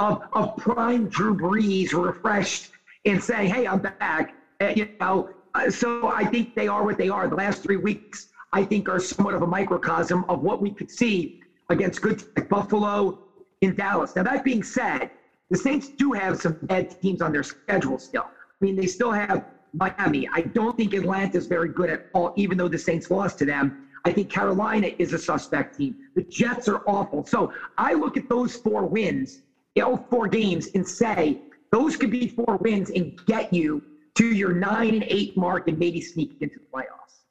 of, 0.00 0.22
of 0.32 0.56
prime 0.56 1.08
Drew 1.08 1.34
Brees 1.34 1.92
refreshed 1.92 2.70
and 3.04 3.22
say, 3.22 3.48
hey, 3.48 3.66
I'm 3.66 3.80
back. 4.00 4.34
Uh, 4.60 4.72
you 4.74 4.86
know, 5.00 5.28
uh, 5.54 5.70
so 5.70 6.08
I 6.08 6.24
think 6.24 6.54
they 6.54 6.68
are 6.68 6.84
what 6.84 6.98
they 6.98 7.08
are. 7.08 7.28
The 7.28 7.36
last 7.36 7.62
three 7.62 7.76
weeks, 7.76 8.26
I 8.52 8.64
think, 8.64 8.88
are 8.88 9.00
somewhat 9.00 9.34
of 9.34 9.42
a 9.42 9.46
microcosm 9.46 10.24
of 10.28 10.42
what 10.42 10.60
we 10.60 10.70
could 10.70 10.90
see 10.90 11.34
against 11.70 12.00
good 12.00 12.22
like 12.36 12.48
Buffalo 12.48 13.18
in 13.60 13.74
Dallas. 13.74 14.14
Now, 14.16 14.22
that 14.24 14.44
being 14.44 14.62
said, 14.62 15.10
the 15.50 15.56
Saints 15.56 15.90
do 15.96 16.12
have 16.12 16.40
some 16.40 16.56
bad 16.62 16.88
teams 17.00 17.20
on 17.20 17.32
their 17.32 17.42
schedule 17.42 17.98
still. 17.98 18.24
I 18.24 18.64
mean, 18.64 18.76
they 18.76 18.86
still 18.86 19.12
have 19.12 19.44
Miami. 19.72 20.28
I 20.32 20.42
don't 20.42 20.76
think 20.76 20.94
Atlanta 20.94 21.36
is 21.38 21.46
very 21.46 21.68
good 21.68 21.90
at 21.90 22.00
all, 22.12 22.32
even 22.36 22.58
though 22.58 22.68
the 22.68 22.78
Saints 22.78 23.10
lost 23.10 23.38
to 23.38 23.44
them. 23.44 23.72
I 24.04 24.12
think 24.12 24.30
Carolina 24.30 24.90
is 24.98 25.12
a 25.12 25.18
suspect 25.18 25.76
team. 25.76 25.94
The 26.14 26.22
Jets 26.30 26.68
are 26.68 26.80
awful. 26.86 27.24
So 27.26 27.52
I 27.76 27.94
look 27.94 28.16
at 28.16 28.28
those 28.28 28.56
four 28.56 28.86
wins, 28.86 29.42
all 29.82 29.96
four 30.10 30.28
games, 30.28 30.68
and 30.74 30.86
say 30.86 31.38
those 31.70 31.96
could 31.96 32.10
be 32.10 32.28
four 32.28 32.56
wins 32.58 32.90
and 32.90 33.18
get 33.26 33.52
you 33.52 33.82
to 34.14 34.26
your 34.26 34.52
nine 34.52 34.94
and 34.94 35.04
eight 35.04 35.36
mark 35.36 35.68
and 35.68 35.78
maybe 35.78 36.00
sneak 36.00 36.36
into 36.40 36.58
the 36.58 36.64
playoffs. 36.74 37.22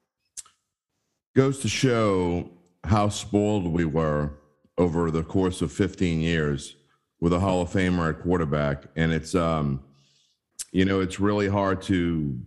Goes 1.36 1.60
to 1.60 1.68
show 1.68 2.50
how 2.84 3.10
spoiled 3.10 3.68
we 3.68 3.86
were 3.86 4.34
over 4.78 5.12
the 5.12 5.24
course 5.24 5.62
of 5.62 5.72
15 5.72 6.22
years 6.22 6.76
with 7.20 7.34
a 7.34 7.40
Hall 7.40 7.62
of 7.62 7.70
Famer 7.70 8.10
at 8.10 8.22
quarterback. 8.22 8.86
And 8.96 9.12
it's, 9.12 9.36
um, 9.36 9.84
you 10.72 10.86
know, 10.86 11.02
it's 11.02 11.20
really 11.20 11.48
hard 11.48 11.82
to 11.84 12.40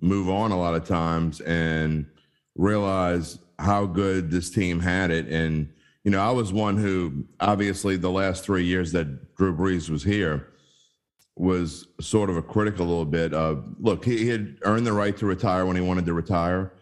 move 0.00 0.28
on 0.28 0.52
a 0.52 0.58
lot 0.58 0.74
of 0.74 0.86
times 0.86 1.40
and 1.40 2.06
realize 2.54 3.38
how 3.58 3.86
good 3.86 4.30
this 4.30 4.50
team 4.50 4.78
had 4.78 5.10
it. 5.10 5.26
And, 5.28 5.72
you 6.04 6.10
know, 6.10 6.20
I 6.20 6.30
was 6.30 6.52
one 6.52 6.76
who 6.76 7.24
obviously 7.40 7.96
the 7.96 8.10
last 8.10 8.44
three 8.44 8.64
years 8.64 8.92
that 8.92 9.34
Drew 9.36 9.56
Brees 9.56 9.88
was 9.88 10.04
here 10.04 10.48
was 11.38 11.86
sort 12.00 12.30
of 12.30 12.36
a 12.36 12.42
critic 12.42 12.78
a 12.78 12.82
little 12.82 13.04
bit 13.04 13.32
of 13.32 13.74
look, 13.78 14.04
he, 14.04 14.18
he 14.18 14.28
had 14.28 14.58
earned 14.62 14.86
the 14.86 14.92
right 14.92 15.16
to 15.16 15.26
retire 15.26 15.64
when 15.66 15.76
he 15.76 15.82
wanted 15.82 16.06
to 16.06 16.14
retire. 16.14 16.72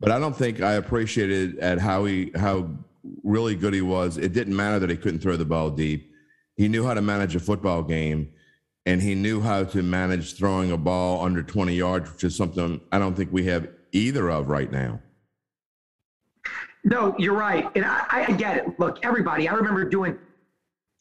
But 0.00 0.10
I 0.10 0.18
don't 0.18 0.36
think 0.36 0.60
I 0.60 0.72
appreciated 0.72 1.58
at 1.58 1.78
how 1.78 2.04
he 2.04 2.30
how 2.34 2.70
really 3.22 3.54
good 3.54 3.74
he 3.74 3.82
was. 3.82 4.18
It 4.18 4.32
didn't 4.32 4.54
matter 4.54 4.78
that 4.78 4.90
he 4.90 4.96
couldn't 4.96 5.20
throw 5.20 5.36
the 5.36 5.44
ball 5.44 5.70
deep. 5.70 6.12
He 6.56 6.68
knew 6.68 6.86
how 6.86 6.94
to 6.94 7.02
manage 7.02 7.34
a 7.34 7.40
football 7.40 7.82
game 7.82 8.30
and 8.86 9.00
he 9.00 9.14
knew 9.14 9.40
how 9.40 9.64
to 9.64 9.82
manage 9.82 10.36
throwing 10.36 10.70
a 10.70 10.76
ball 10.76 11.24
under 11.24 11.42
20 11.42 11.74
yards, 11.74 12.12
which 12.12 12.24
is 12.24 12.36
something 12.36 12.80
I 12.92 12.98
don't 12.98 13.14
think 13.14 13.32
we 13.32 13.44
have 13.46 13.68
either 13.92 14.30
of 14.30 14.48
right 14.48 14.70
now. 14.70 15.00
No, 16.84 17.14
you're 17.18 17.34
right. 17.34 17.70
And 17.74 17.84
I, 17.84 18.04
I 18.10 18.32
get 18.32 18.58
it. 18.58 18.78
Look, 18.78 18.98
everybody, 19.02 19.48
I 19.48 19.54
remember 19.54 19.88
doing 19.88 20.18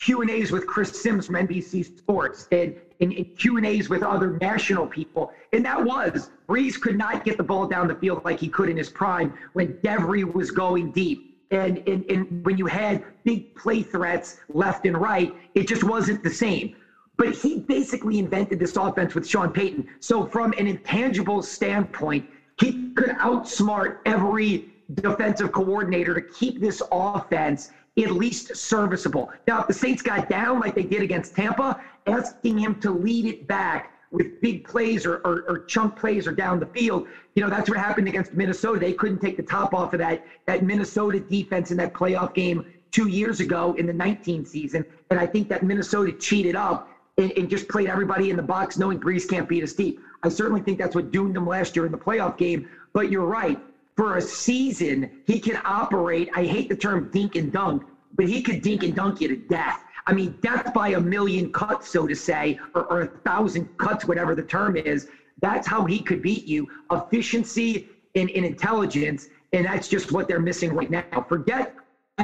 Q 0.04 0.20
and 0.20 0.30
A's 0.30 0.52
with 0.52 0.68
Chris 0.68 1.02
Sims 1.02 1.28
from 1.28 1.36
NBC 1.36 1.98
Sports 1.98 2.50
and, 2.52 2.76
and, 3.00 3.14
and 3.14 3.38
Q 3.38 3.56
and 3.56 3.66
A's 3.66 3.88
with 3.88 4.04
other 4.04 4.38
national 4.42 4.86
people, 4.86 5.32
and 5.54 5.64
that 5.64 5.82
was 5.82 6.30
Brees 6.50 6.80
could 6.80 6.98
not 6.98 7.24
get 7.24 7.38
the 7.38 7.44
ball 7.44 7.68
down 7.68 7.88
the 7.88 7.96
field 7.96 8.22
like 8.26 8.38
he 8.38 8.50
could 8.50 8.68
in 8.68 8.76
his 8.76 8.90
prime 8.90 9.34
when 9.54 9.76
Devery 9.76 10.26
was 10.26 10.52
going 10.52 10.92
deep, 10.92 11.38
and 11.52 11.82
and, 11.88 12.04
and 12.10 12.46
when 12.46 12.58
you 12.58 12.66
had 12.66 13.06
big 13.24 13.56
play 13.56 13.82
threats 13.82 14.40
left 14.50 14.86
and 14.86 14.98
right, 14.98 15.34
it 15.56 15.70
just 15.70 15.86
wasn't 15.86 16.22
the 16.22 16.30
same. 16.30 16.76
But 17.16 17.34
he 17.34 17.60
basically 17.60 18.20
invented 18.20 18.60
this 18.60 18.76
offense 18.76 19.16
with 19.16 19.26
Sean 19.26 19.52
Payton. 19.52 19.88
So 20.02 20.26
from 20.26 20.54
an 20.58 20.68
intangible 20.68 21.42
standpoint, 21.42 22.28
he 22.60 22.90
could 22.90 23.12
outsmart 23.12 24.00
every 24.06 24.74
defensive 24.96 25.54
coordinator 25.54 26.14
to 26.14 26.22
keep 26.22 26.60
this 26.60 26.82
offense 26.92 27.72
at 28.02 28.12
least 28.12 28.56
serviceable. 28.56 29.32
Now, 29.48 29.62
if 29.62 29.68
the 29.68 29.74
Saints 29.74 30.02
got 30.02 30.30
down 30.30 30.60
like 30.60 30.76
they 30.76 30.84
did 30.84 31.04
against 31.04 31.36
Tampa, 31.36 31.80
asking 32.08 32.58
him 32.58 32.76
to 32.80 32.92
lead 32.92 33.26
it 33.26 33.48
back 33.48 33.92
with 34.12 34.40
big 34.42 34.64
plays 34.64 35.06
or, 35.06 35.18
or, 35.26 35.44
or, 35.48 35.60
chunk 35.66 35.96
plays 35.96 36.28
or 36.28 36.32
down 36.32 36.60
the 36.60 36.68
field, 36.68 37.08
you 37.36 37.42
know, 37.42 37.50
that's 37.50 37.70
what 37.70 37.80
happened 37.80 38.08
against 38.08 38.34
Minnesota. 38.34 38.80
They 38.80 38.94
couldn't 38.94 39.20
take 39.20 39.38
the 39.38 39.44
top 39.44 39.74
off 39.74 39.94
of 39.94 40.00
that, 40.00 40.24
that 40.46 40.64
Minnesota 40.64 41.20
defense 41.20 41.72
in 41.72 41.78
that 41.78 41.94
playoff 41.94 42.34
game 42.34 42.64
two 42.92 43.08
years 43.08 43.40
ago 43.40 43.74
in 43.74 43.88
the 43.88 43.94
19 43.94 44.46
season. 44.46 44.86
And 45.10 45.20
I 45.20 45.26
think 45.26 45.50
that 45.50 45.64
Minnesota 45.64 46.12
cheated 46.12 46.56
up 46.56 46.88
and, 47.18 47.32
and 47.38 47.50
just 47.50 47.68
played 47.68 47.88
everybody 47.88 48.30
in 48.30 48.36
the 48.36 48.44
box 48.44 48.78
knowing 48.78 49.00
Brees 49.00 49.28
can't 49.28 49.48
beat 49.48 49.64
us 49.64 49.74
deep. 49.74 50.00
I 50.22 50.30
certainly 50.30 50.62
think 50.62 50.78
that's 50.78 50.96
what 50.96 51.12
doomed 51.12 51.36
them 51.36 51.48
last 51.48 51.76
year 51.76 51.86
in 51.86 51.92
the 51.92 51.98
playoff 51.98 52.38
game. 52.38 52.68
But 52.94 53.10
you're 53.10 53.26
right 53.26 53.60
for 53.96 54.18
a 54.18 54.22
season, 54.22 55.10
he 55.26 55.40
can 55.40 55.60
operate. 55.66 56.30
I 56.36 56.44
hate 56.44 56.70
the 56.70 56.76
term 56.76 57.10
dink 57.12 57.36
and 57.36 57.52
dunk, 57.52 57.84
but 58.16 58.28
he 58.28 58.42
could 58.42 58.62
dink 58.62 58.84
and 58.84 58.96
dunk 58.96 59.22
you 59.22 59.28
to 59.28 59.36
death. 59.36 59.84
I 60.06 60.14
mean, 60.14 60.38
death 60.42 60.74
by 60.74 60.90
a 60.90 61.00
million 61.00 61.50
cuts, 61.52 61.90
so 61.90 62.08
to 62.08 62.16
say, 62.16 62.60
or, 62.74 62.86
or 62.92 63.02
a 63.02 63.08
thousand 63.26 63.70
cuts, 63.78 64.06
whatever 64.06 64.36
the 64.36 64.44
term 64.44 64.76
is. 64.76 65.08
That's 65.42 65.68
how 65.68 65.86
he 65.86 66.02
could 66.02 66.22
beat 66.22 66.48
you. 66.48 66.68
Efficiency 66.92 67.88
and, 68.16 68.30
and 68.32 68.46
intelligence, 68.46 69.28
and 69.54 69.66
that's 69.66 69.88
just 69.88 70.12
what 70.12 70.28
they're 70.28 70.40
missing 70.40 70.74
right 70.74 70.90
now. 70.90 71.26
Forget 71.28 71.74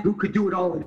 who 0.04 0.16
could 0.16 0.34
do 0.34 0.48
it 0.48 0.54
all. 0.54 0.84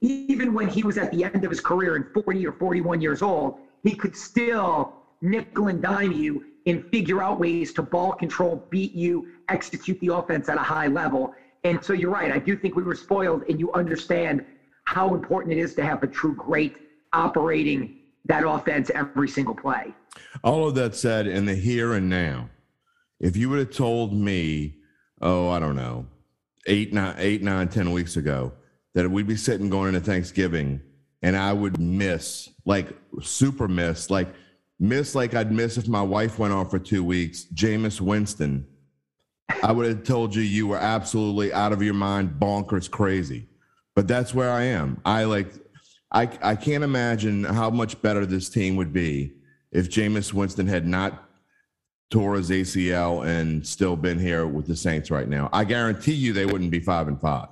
Even 0.00 0.52
when 0.52 0.68
he 0.68 0.82
was 0.82 0.98
at 0.98 1.10
the 1.10 1.24
end 1.24 1.44
of 1.44 1.50
his 1.50 1.60
career 1.60 1.96
and 1.96 2.04
40 2.24 2.46
or 2.46 2.52
41 2.52 3.00
years 3.00 3.22
old, 3.22 3.54
he 3.82 3.94
could 3.94 4.14
still 4.14 4.94
nickel 5.22 5.68
and 5.68 5.80
dime 5.80 6.12
you 6.12 6.42
and 6.66 6.84
figure 6.90 7.22
out 7.22 7.38
ways 7.38 7.72
to 7.74 7.82
ball 7.82 8.12
control, 8.12 8.66
beat 8.70 8.94
you, 8.94 9.28
execute 9.48 9.98
the 10.00 10.08
offense 10.08 10.48
at 10.48 10.56
a 10.56 10.62
high 10.62 10.86
level. 10.86 11.34
And 11.64 11.82
so 11.82 11.92
you're 11.92 12.10
right. 12.10 12.32
I 12.32 12.38
do 12.38 12.56
think 12.56 12.76
we 12.76 12.82
were 12.82 12.94
spoiled, 12.94 13.44
and 13.48 13.58
you 13.58 13.72
understand 13.72 14.44
how 14.84 15.14
important 15.14 15.52
it 15.52 15.58
is 15.58 15.74
to 15.74 15.84
have 15.84 16.02
a 16.02 16.06
true 16.06 16.34
great 16.34 16.76
operating 17.12 17.96
that 18.26 18.46
offense 18.46 18.90
every 18.94 19.28
single 19.28 19.54
play. 19.54 19.94
All 20.42 20.66
of 20.66 20.74
that 20.76 20.94
said, 20.94 21.26
in 21.26 21.46
the 21.46 21.54
here 21.54 21.92
and 21.94 22.08
now, 22.08 22.48
if 23.20 23.36
you 23.36 23.48
would 23.50 23.58
have 23.58 23.70
told 23.70 24.12
me, 24.12 24.76
oh, 25.20 25.48
I 25.48 25.58
don't 25.58 25.76
know, 25.76 26.06
eight, 26.66 26.92
nine, 26.92 27.14
eight, 27.18 27.42
nine, 27.42 27.68
ten 27.68 27.92
weeks 27.92 28.16
ago, 28.16 28.52
that 28.94 29.10
we'd 29.10 29.26
be 29.26 29.36
sitting 29.36 29.68
going 29.68 29.88
into 29.88 30.00
Thanksgiving 30.00 30.80
and 31.22 31.36
I 31.36 31.52
would 31.52 31.80
miss, 31.80 32.50
like 32.64 32.88
super 33.22 33.66
miss, 33.66 34.10
like 34.10 34.28
miss 34.78 35.14
like 35.14 35.34
I'd 35.34 35.52
miss 35.52 35.76
if 35.76 35.88
my 35.88 36.02
wife 36.02 36.38
went 36.38 36.52
off 36.52 36.70
for 36.70 36.78
two 36.78 37.04
weeks, 37.04 37.46
Jameis 37.54 38.00
Winston 38.00 38.66
I 39.62 39.72
would 39.72 39.86
have 39.86 40.04
told 40.04 40.34
you 40.34 40.42
you 40.42 40.66
were 40.66 40.78
absolutely 40.78 41.52
out 41.52 41.72
of 41.72 41.82
your 41.82 41.94
mind, 41.94 42.36
bonkers 42.38 42.90
crazy. 42.90 43.48
But 43.94 44.08
that's 44.08 44.34
where 44.34 44.50
I 44.50 44.64
am. 44.64 45.00
I 45.04 45.24
like, 45.24 45.52
I, 46.10 46.28
I 46.42 46.56
can't 46.56 46.84
imagine 46.84 47.44
how 47.44 47.70
much 47.70 48.00
better 48.02 48.26
this 48.26 48.48
team 48.48 48.76
would 48.76 48.92
be 48.92 49.34
if 49.72 49.90
Jameis 49.90 50.32
Winston 50.32 50.66
had 50.66 50.86
not 50.86 51.28
tore 52.10 52.36
his 52.36 52.50
ACL 52.50 53.26
and 53.26 53.66
still 53.66 53.96
been 53.96 54.18
here 54.18 54.46
with 54.46 54.66
the 54.66 54.76
Saints 54.76 55.10
right 55.10 55.28
now. 55.28 55.48
I 55.52 55.64
guarantee 55.64 56.14
you 56.14 56.32
they 56.32 56.46
wouldn't 56.46 56.70
be 56.70 56.80
five 56.80 57.08
and 57.08 57.20
five. 57.20 57.48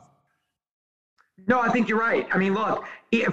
No, 1.47 1.61
I 1.61 1.69
think 1.71 1.89
you're 1.89 1.99
right. 1.99 2.27
I 2.33 2.39
mean, 2.39 2.55
look, 2.55 2.85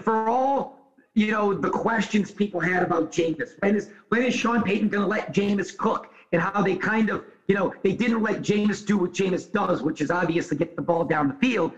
for 0.01 0.29
all 0.29 0.78
you 1.19 1.31
know, 1.31 1.53
the 1.53 1.69
questions 1.69 2.31
people 2.31 2.59
had 2.61 2.81
about 2.81 3.11
Jameis, 3.11 3.51
when 3.59 3.75
is 3.75 3.89
when 4.07 4.23
is 4.23 4.33
Sean 4.33 4.63
Payton 4.63 4.87
going 4.89 5.03
to 5.03 5.07
let 5.07 5.33
Jameis 5.33 5.75
cook, 5.75 6.07
and 6.31 6.41
how 6.41 6.61
they 6.61 6.75
kind 6.75 7.09
of 7.09 7.25
you 7.49 7.55
know, 7.55 7.73
they 7.83 7.93
didn't 7.93 8.21
let 8.21 8.41
Jameis 8.41 8.85
do 8.85 8.97
what 8.97 9.11
Jameis 9.11 9.51
does, 9.51 9.81
which 9.81 10.01
is 10.01 10.11
obviously 10.11 10.55
get 10.55 10.75
the 10.75 10.83
ball 10.83 11.03
down 11.03 11.27
the 11.27 11.33
field. 11.33 11.73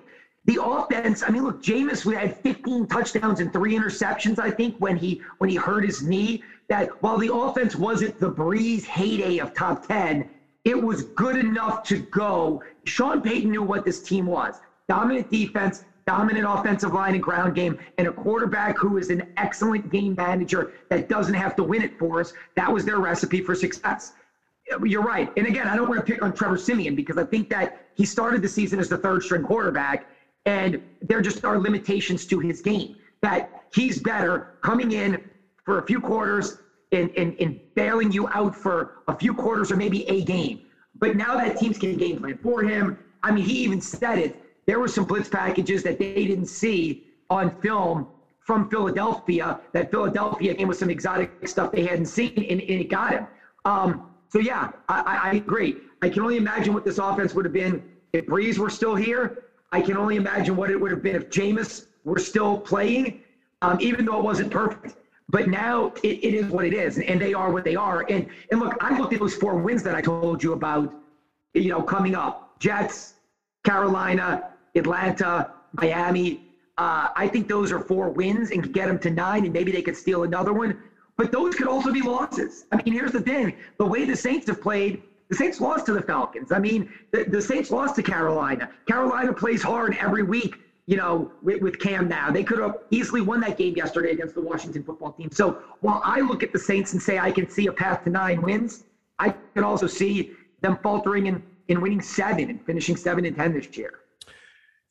The 0.46 0.60
offense, 0.62 1.24
I 1.24 1.30
mean, 1.30 1.44
look, 1.44 1.64
Jameis 1.64 2.04
had 2.14 2.38
15 2.42 2.88
touchdowns 2.88 3.40
and 3.40 3.54
three 3.54 3.74
interceptions, 3.74 4.38
I 4.38 4.52
think, 4.52 4.76
when 4.80 4.98
he 4.98 5.22
when 5.40 5.50
he 5.50 5.56
hurt 5.56 5.84
his 5.86 6.04
knee. 6.04 6.44
That 6.68 6.90
while 7.02 7.18
the 7.18 7.34
offense 7.34 7.76
wasn't 7.76 8.20
the 8.20 8.30
Brees 8.32 8.84
heyday 8.84 9.40
of 9.40 9.54
top 9.54 9.88
10, 9.88 10.30
it 10.66 10.82
was 10.82 11.04
good 11.04 11.38
enough 11.38 11.84
to 11.84 12.00
go. 12.12 12.62
Sean 12.86 13.22
Payton 13.22 13.50
knew 13.50 13.64
what 13.64 13.86
this 13.86 14.02
team 14.02 14.26
was. 14.26 14.60
Dominant 14.88 15.30
defense, 15.30 15.84
dominant 16.12 16.46
offensive 16.48 16.92
line 16.92 17.14
and 17.14 17.24
ground 17.24 17.56
game, 17.56 17.78
and 17.98 18.08
a 18.08 18.12
quarterback 18.12 18.78
who 18.78 18.98
is 18.98 19.10
an 19.10 19.24
excellent 19.38 19.90
game 19.90 20.14
manager 20.16 20.72
that 20.90 21.08
doesn't 21.08 21.36
have 21.36 21.56
to 21.56 21.64
win 21.64 21.82
it 21.82 21.98
for 21.98 22.20
us. 22.20 22.34
That 22.56 22.72
was 22.72 22.84
their 22.84 23.00
recipe 23.00 23.40
for 23.42 23.56
success 23.56 24.12
you're 24.86 25.02
right. 25.02 25.30
And 25.38 25.48
again, 25.48 25.68
I 25.68 25.76
don't 25.76 25.90
want 25.90 26.06
to 26.06 26.12
pick 26.12 26.22
on 26.22 26.34
Trevor 26.34 26.58
Siemian 26.58 26.96
because 26.96 27.18
I 27.18 27.24
think 27.24 27.50
that 27.50 27.78
he 27.94 28.06
started 28.06 28.42
the 28.42 28.48
season 28.48 28.80
as 28.80 28.88
the 28.88 28.98
third 28.98 29.24
string 29.24 29.42
quarterback, 29.42 30.08
and 30.46 30.80
there 31.02 31.22
just 31.22 31.44
are 31.44 31.58
limitations 31.58 32.26
to 32.28 32.40
his 32.40 32.62
game. 32.62 32.96
That 33.22 33.50
he's 33.74 34.00
better 34.00 34.48
coming 34.62 34.92
in 34.92 35.18
for 35.66 35.80
a 35.80 35.86
few 35.86 36.00
quarters 36.00 36.58
and, 36.92 37.10
and, 37.18 37.36
and 37.40 37.60
bailing 37.76 38.12
you 38.12 38.28
out 38.30 38.56
for 38.56 38.94
a 39.08 39.16
few 39.16 39.34
quarters 39.34 39.72
or 39.72 39.76
maybe 39.76 40.08
a 40.10 40.24
game. 40.24 40.60
But 41.00 41.16
now 41.16 41.36
that 41.36 41.58
teams 41.58 41.78
can 41.78 41.98
game 41.98 42.18
plan 42.18 42.38
for 42.42 42.64
him, 42.64 42.98
I 43.24 43.32
mean, 43.32 43.46
he 43.46 43.64
even 43.64 43.82
said 43.82 44.18
it. 44.20 44.42
There 44.72 44.80
were 44.80 44.88
some 44.88 45.04
blitz 45.04 45.28
packages 45.28 45.84
that 45.84 46.00
they 46.00 46.26
didn't 46.26 46.46
see 46.46 47.04
on 47.30 47.52
film 47.60 48.08
from 48.40 48.70
Philadelphia. 48.70 49.60
That 49.74 49.92
Philadelphia 49.92 50.56
came 50.56 50.70
with 50.70 50.78
some 50.78 50.90
exotic 50.90 51.46
stuff 51.46 51.74
they 51.74 51.84
hadn't 51.84 52.06
seen, 52.06 52.32
and, 52.38 52.62
and 52.62 52.80
it 52.80 52.90
got 52.90 53.12
him. 53.12 53.28
Um, 53.66 54.04
so 54.30 54.40
yeah, 54.40 54.72
I, 54.88 55.20
I, 55.24 55.32
agree. 55.34 55.76
I 56.02 56.08
can 56.08 56.22
only 56.22 56.38
imagine 56.38 56.74
what 56.74 56.86
this 56.86 57.00
offense 57.00 57.34
would 57.34 57.44
have 57.44 57.54
been 57.54 57.84
if 58.14 58.26
Brees 58.28 58.60
were 58.60 58.70
still 58.70 58.96
here. 58.96 59.44
I 59.74 59.82
can 59.82 59.98
only 59.98 60.16
imagine 60.16 60.56
what 60.56 60.72
it 60.72 60.80
would 60.80 60.92
have 60.92 61.04
been 61.04 61.18
if 61.18 61.30
Jameis 61.30 61.88
were 62.06 62.20
still 62.20 62.58
playing, 62.58 63.20
um, 63.62 63.78
even 63.82 64.06
though 64.06 64.20
it 64.20 64.24
wasn't 64.24 64.52
perfect. 64.52 64.96
But 65.28 65.50
now 65.50 65.92
it, 66.02 66.24
it 66.24 66.34
is 66.34 66.46
what 66.46 66.64
it 66.64 66.74
is, 66.74 66.98
and 66.98 67.20
they 67.20 67.34
are 67.34 67.52
what 67.52 67.66
they 67.66 67.76
are. 67.76 68.06
And 68.08 68.26
and 68.52 68.62
look, 68.62 68.78
I 68.80 68.98
looked 68.98 69.12
at 69.12 69.20
those 69.20 69.36
four 69.36 69.58
wins 69.58 69.84
that 69.84 69.96
I 69.96 70.00
told 70.00 70.42
you 70.42 70.54
about, 70.54 70.94
you 71.54 71.68
know, 71.68 71.82
coming 71.82 72.16
up: 72.16 72.58
Jets, 72.60 73.16
Carolina, 73.66 74.51
Atlanta, 74.76 75.52
Miami. 75.74 76.42
Uh, 76.78 77.10
I 77.16 77.28
think 77.28 77.48
those 77.48 77.72
are 77.72 77.80
four 77.80 78.10
wins 78.10 78.52
and 78.52 78.74
get 78.74 78.88
them 78.88 78.98
to 79.00 79.10
nine, 79.10 79.44
and 79.46 79.54
maybe 79.54 79.72
they 79.72 79.82
could 79.82 79.96
steal 79.96 80.24
another 80.24 80.54
one. 80.54 80.78
But 81.18 81.32
those 81.32 81.54
could 81.56 81.68
also 81.68 81.92
be 81.92 82.02
losses. 82.02 82.66
I 82.72 82.80
mean, 82.84 82.94
here's 82.94 83.12
the 83.12 83.22
thing: 83.22 83.54
the 83.78 83.86
way 83.86 84.06
the 84.06 84.16
Saints 84.16 84.48
have 84.48 84.62
played, 84.62 85.02
the 85.30 85.36
Saints 85.36 85.60
lost 85.60 85.86
to 85.88 85.94
the 85.94 86.02
Falcons. 86.02 86.52
I 86.52 86.60
mean, 86.60 86.90
the, 87.12 87.26
the 87.26 87.42
Saints 87.42 87.70
lost 87.72 87.96
to 87.96 88.04
Carolina. 88.04 88.70
Carolina 88.88 89.34
plays 89.34 89.62
hard 89.62 89.96
every 90.00 90.24
week 90.24 90.56
you 90.88 90.98
know, 90.98 91.32
with, 91.42 91.62
with, 91.62 91.80
Cam 91.80 92.08
now. 92.08 92.30
They 92.32 92.44
could 92.44 92.60
have 92.60 92.76
easily 92.90 93.22
won 93.22 93.40
that 93.42 93.58
game 93.58 93.76
yesterday 93.78 94.12
against 94.12 94.36
the 94.36 94.42
Washington 94.42 94.84
football 94.84 95.12
team. 95.12 95.30
So 95.32 95.62
while 95.80 96.02
I 96.04 96.20
look 96.20 96.44
at 96.44 96.52
the 96.52 96.60
Saints 96.60 96.92
and 96.92 97.02
say 97.02 97.18
I 97.18 97.32
can 97.32 97.48
see 97.50 97.68
a 97.68 97.72
path 97.72 98.04
to 98.04 98.10
nine 98.10 98.42
wins, 98.42 98.84
I 99.20 99.34
can 99.54 99.64
also 99.64 99.88
see 99.88 100.32
them 100.62 100.78
faltering 100.84 101.28
in, 101.28 101.42
in 101.68 101.80
winning 101.82 102.02
seven 102.02 102.50
and 102.50 102.62
finishing 102.66 102.96
seven 102.96 103.26
and 103.26 103.36
10 103.36 103.54
this 103.54 103.68
year. 103.78 104.01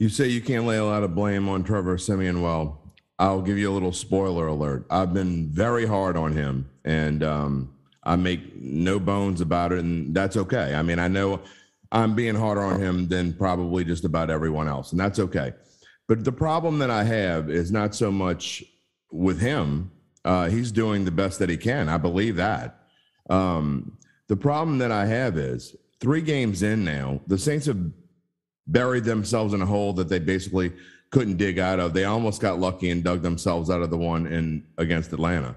You 0.01 0.09
say 0.09 0.29
you 0.29 0.41
can't 0.41 0.65
lay 0.65 0.79
a 0.79 0.85
lot 0.85 1.03
of 1.03 1.15
blame 1.15 1.47
on 1.51 1.63
Trevor 1.63 1.99
Siemian. 1.99 2.41
Well, 2.41 2.81
I'll 3.19 3.43
give 3.43 3.59
you 3.59 3.71
a 3.71 3.75
little 3.75 3.93
spoiler 3.93 4.47
alert. 4.47 4.87
I've 4.89 5.13
been 5.13 5.51
very 5.51 5.85
hard 5.85 6.17
on 6.17 6.33
him, 6.33 6.71
and 6.87 7.23
um, 7.23 7.75
I 8.03 8.17
make 8.17 8.57
no 8.57 8.99
bones 8.99 9.43
about 9.43 9.73
it, 9.73 9.81
and 9.81 10.15
that's 10.15 10.39
okay. 10.39 10.75
I 10.75 10.81
mean, 10.81 10.99
I 10.99 11.09
know 11.09 11.43
I'm 11.93 12.15
being 12.15 12.35
harder 12.35 12.63
on 12.63 12.81
him 12.81 13.09
than 13.09 13.35
probably 13.35 13.85
just 13.85 14.07
about 14.07 14.31
everyone 14.31 14.69
else, 14.69 14.93
and 14.93 14.99
that's 14.99 15.19
okay. 15.19 15.53
But 16.09 16.25
the 16.25 16.33
problem 16.33 16.79
that 16.79 16.91
I 16.91 17.05
have 17.05 17.51
is 17.51 17.71
not 17.71 17.95
so 17.95 18.11
much 18.11 18.65
with 19.13 19.39
him. 19.39 19.91
Uh, 20.25 20.49
he's 20.49 20.73
doing 20.73 21.05
the 21.05 21.11
best 21.11 21.39
that 21.41 21.51
he 21.51 21.59
can. 21.59 21.91
I 21.91 21.99
believe 21.99 22.37
that. 22.37 22.87
Um, 23.29 23.99
the 24.29 24.37
problem 24.37 24.79
that 24.79 24.93
I 24.93 25.05
have 25.05 25.37
is 25.37 25.77
three 26.01 26.23
games 26.23 26.63
in 26.63 26.85
now, 26.85 27.21
the 27.27 27.37
Saints 27.37 27.67
have 27.67 27.93
buried 28.71 29.05
themselves 29.05 29.55
in 29.55 29.63
a 29.63 29.67
hole 29.67 29.93
that 29.95 30.09
they 30.09 30.19
basically 30.19 30.73
couldn't 31.11 31.37
dig 31.37 31.59
out 31.59 31.81
of. 31.81 31.93
They 31.93 32.05
almost 32.05 32.41
got 32.41 32.61
lucky 32.61 32.91
and 32.91 33.03
dug 33.03 33.23
themselves 33.23 33.69
out 33.69 33.83
of 33.83 33.91
the 33.91 33.99
one 33.99 34.27
in 34.27 34.65
against 34.79 35.13
Atlanta. 35.13 35.57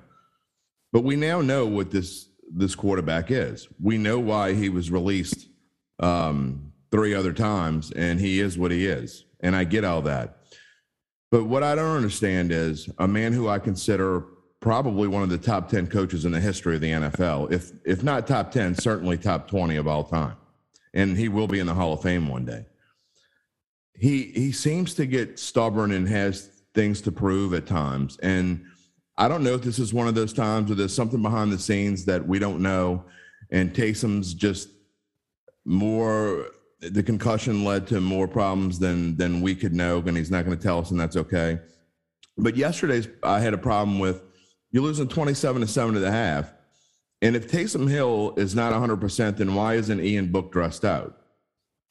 But 0.92 1.04
we 1.04 1.16
now 1.16 1.42
know 1.42 1.66
what 1.66 1.92
this 1.92 2.28
this 2.56 2.76
quarterback 2.76 3.32
is. 3.32 3.68
We 3.82 3.98
know 3.98 4.20
why 4.20 4.54
he 4.54 4.70
was 4.70 4.92
released 4.92 5.48
um, 6.00 6.72
three 6.92 7.14
other 7.14 7.34
times, 7.34 7.92
and 7.92 8.20
he 8.20 8.40
is 8.40 8.58
what 8.58 8.72
he 8.72 8.86
is. 8.86 9.26
And 9.40 9.56
I 9.56 9.64
get 9.64 9.84
all 9.84 10.02
that. 10.04 10.38
But 11.32 11.46
what 11.46 11.64
I 11.64 11.74
don't 11.74 11.96
understand 11.96 12.52
is 12.52 12.90
a 13.00 13.08
man 13.08 13.34
who 13.34 13.50
I 13.50 13.58
consider 13.58 14.26
probably 14.60 15.08
one 15.08 15.24
of 15.24 15.30
the 15.30 15.38
top 15.38 15.68
10 15.68 15.88
coaches 15.88 16.26
in 16.26 16.32
the 16.32 16.40
history 16.40 16.76
of 16.76 16.82
the 16.82 16.92
NFL, 16.92 17.52
if 17.52 17.72
if 17.86 18.04
not 18.04 18.28
top 18.28 18.52
10, 18.52 18.76
certainly 18.76 19.18
top 19.18 19.48
20 19.48 19.76
of 19.78 19.88
all 19.88 20.04
time. 20.04 20.36
And 20.94 21.18
he 21.18 21.28
will 21.28 21.48
be 21.48 21.60
in 21.60 21.66
the 21.66 21.74
Hall 21.74 21.94
of 21.94 22.04
Fame 22.04 22.28
one 22.28 22.46
day 22.46 22.66
he 23.98 24.24
he 24.24 24.52
seems 24.52 24.94
to 24.96 25.06
get 25.06 25.40
stubborn 25.40 25.92
and 25.92 26.08
has 26.08 26.50
things 26.74 27.02
to 27.02 27.12
prove 27.12 27.54
at 27.54 27.68
times. 27.68 28.18
And 28.24 28.66
I 29.18 29.28
don't 29.28 29.44
know 29.44 29.54
if 29.54 29.62
this 29.62 29.80
is 29.80 29.94
one 29.94 30.08
of 30.08 30.16
those 30.16 30.34
times 30.34 30.70
where 30.70 30.76
there's 30.76 30.96
something 30.96 31.22
behind 31.22 31.52
the 31.52 31.60
scenes 31.60 32.06
that 32.06 32.28
we 32.28 32.40
don't 32.40 32.62
know. 32.62 33.06
And 33.52 33.74
Taysom's 33.74 34.34
just 34.34 34.70
more 35.66 36.48
the 36.82 37.04
concussion 37.04 37.64
led 37.64 37.88
to 37.88 38.02
more 38.02 38.28
problems 38.28 38.80
than 38.80 39.16
than 39.18 39.42
we 39.42 39.56
could 39.56 39.74
know, 39.74 40.04
and 40.06 40.18
he's 40.18 40.32
not 40.32 40.46
going 40.46 40.58
to 40.58 40.64
tell 40.64 40.80
us, 40.80 40.92
and 40.92 41.00
that's 41.00 41.16
okay. 41.16 41.60
But 42.38 42.58
yesterday's 42.58 43.08
I 43.22 43.40
had 43.40 43.54
a 43.54 43.58
problem 43.58 44.00
with 44.00 44.24
you're 44.72 44.84
losing 44.84 45.08
27 45.08 45.62
to 45.62 45.68
7 45.68 45.96
and 45.96 46.04
a 46.04 46.12
half. 46.12 46.52
And 47.22 47.38
if 47.38 47.50
Taysom 47.50 47.90
Hill 47.90 48.34
is 48.36 48.54
not 48.54 48.74
100%, 48.74 49.38
then 49.38 49.56
why 49.56 49.76
isn't 49.76 50.04
Ian 50.04 50.32
Book 50.32 50.52
dressed 50.52 50.84
out? 50.84 51.23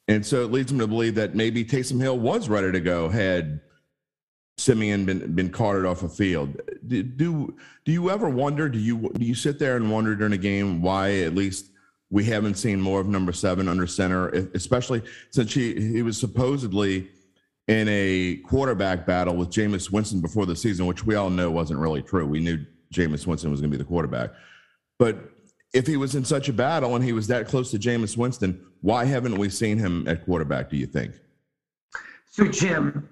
And 0.08 0.24
so 0.26 0.42
it 0.42 0.50
leads 0.50 0.72
me 0.72 0.80
to 0.80 0.86
believe 0.86 1.14
that 1.14 1.34
maybe 1.34 1.64
Taysom 1.64 2.00
Hill 2.00 2.18
was 2.18 2.48
ready 2.48 2.72
to 2.72 2.80
go 2.80 3.08
had 3.08 3.60
Siemian 4.58 5.04
been 5.04 5.34
been 5.34 5.50
carted 5.50 5.86
off 5.86 6.02
a 6.02 6.08
field. 6.08 6.60
Do, 6.86 7.02
do 7.02 7.56
do 7.84 7.92
you 7.92 8.10
ever 8.10 8.28
wonder? 8.28 8.68
Do 8.68 8.78
you 8.78 9.10
do 9.14 9.24
you 9.24 9.34
sit 9.34 9.58
there 9.58 9.76
and 9.76 9.90
wonder 9.90 10.14
during 10.14 10.32
a 10.32 10.38
game 10.38 10.82
why 10.82 11.20
at 11.20 11.34
least 11.34 11.70
we 12.10 12.24
haven't 12.24 12.56
seen 12.56 12.80
more 12.80 13.00
of 13.00 13.08
number 13.08 13.32
seven 13.32 13.68
under 13.68 13.86
center, 13.86 14.28
especially 14.54 15.02
since 15.30 15.54
he 15.54 15.74
he 15.74 16.02
was 16.02 16.18
supposedly 16.18 17.08
in 17.68 17.88
a 17.88 18.36
quarterback 18.44 19.06
battle 19.06 19.36
with 19.36 19.50
Jameis 19.50 19.90
Winston 19.90 20.20
before 20.20 20.46
the 20.46 20.56
season, 20.56 20.86
which 20.86 21.06
we 21.06 21.14
all 21.14 21.30
know 21.30 21.50
wasn't 21.50 21.78
really 21.78 22.02
true. 22.02 22.26
We 22.26 22.40
knew 22.40 22.64
Jameis 22.92 23.26
Winston 23.26 23.50
was 23.50 23.60
going 23.60 23.70
to 23.70 23.78
be 23.78 23.82
the 23.82 23.88
quarterback, 23.88 24.30
but 24.98 25.31
if 25.72 25.86
he 25.86 25.96
was 25.96 26.14
in 26.14 26.24
such 26.24 26.48
a 26.48 26.52
battle 26.52 26.94
and 26.96 27.04
he 27.04 27.12
was 27.12 27.26
that 27.28 27.48
close 27.48 27.70
to 27.70 27.78
Jameis 27.78 28.16
Winston, 28.16 28.64
why 28.80 29.04
haven't 29.04 29.38
we 29.38 29.48
seen 29.48 29.78
him 29.78 30.06
at 30.06 30.24
quarterback, 30.24 30.70
do 30.70 30.76
you 30.76 30.86
think? 30.86 31.14
So, 32.30 32.46
Jim, 32.48 33.08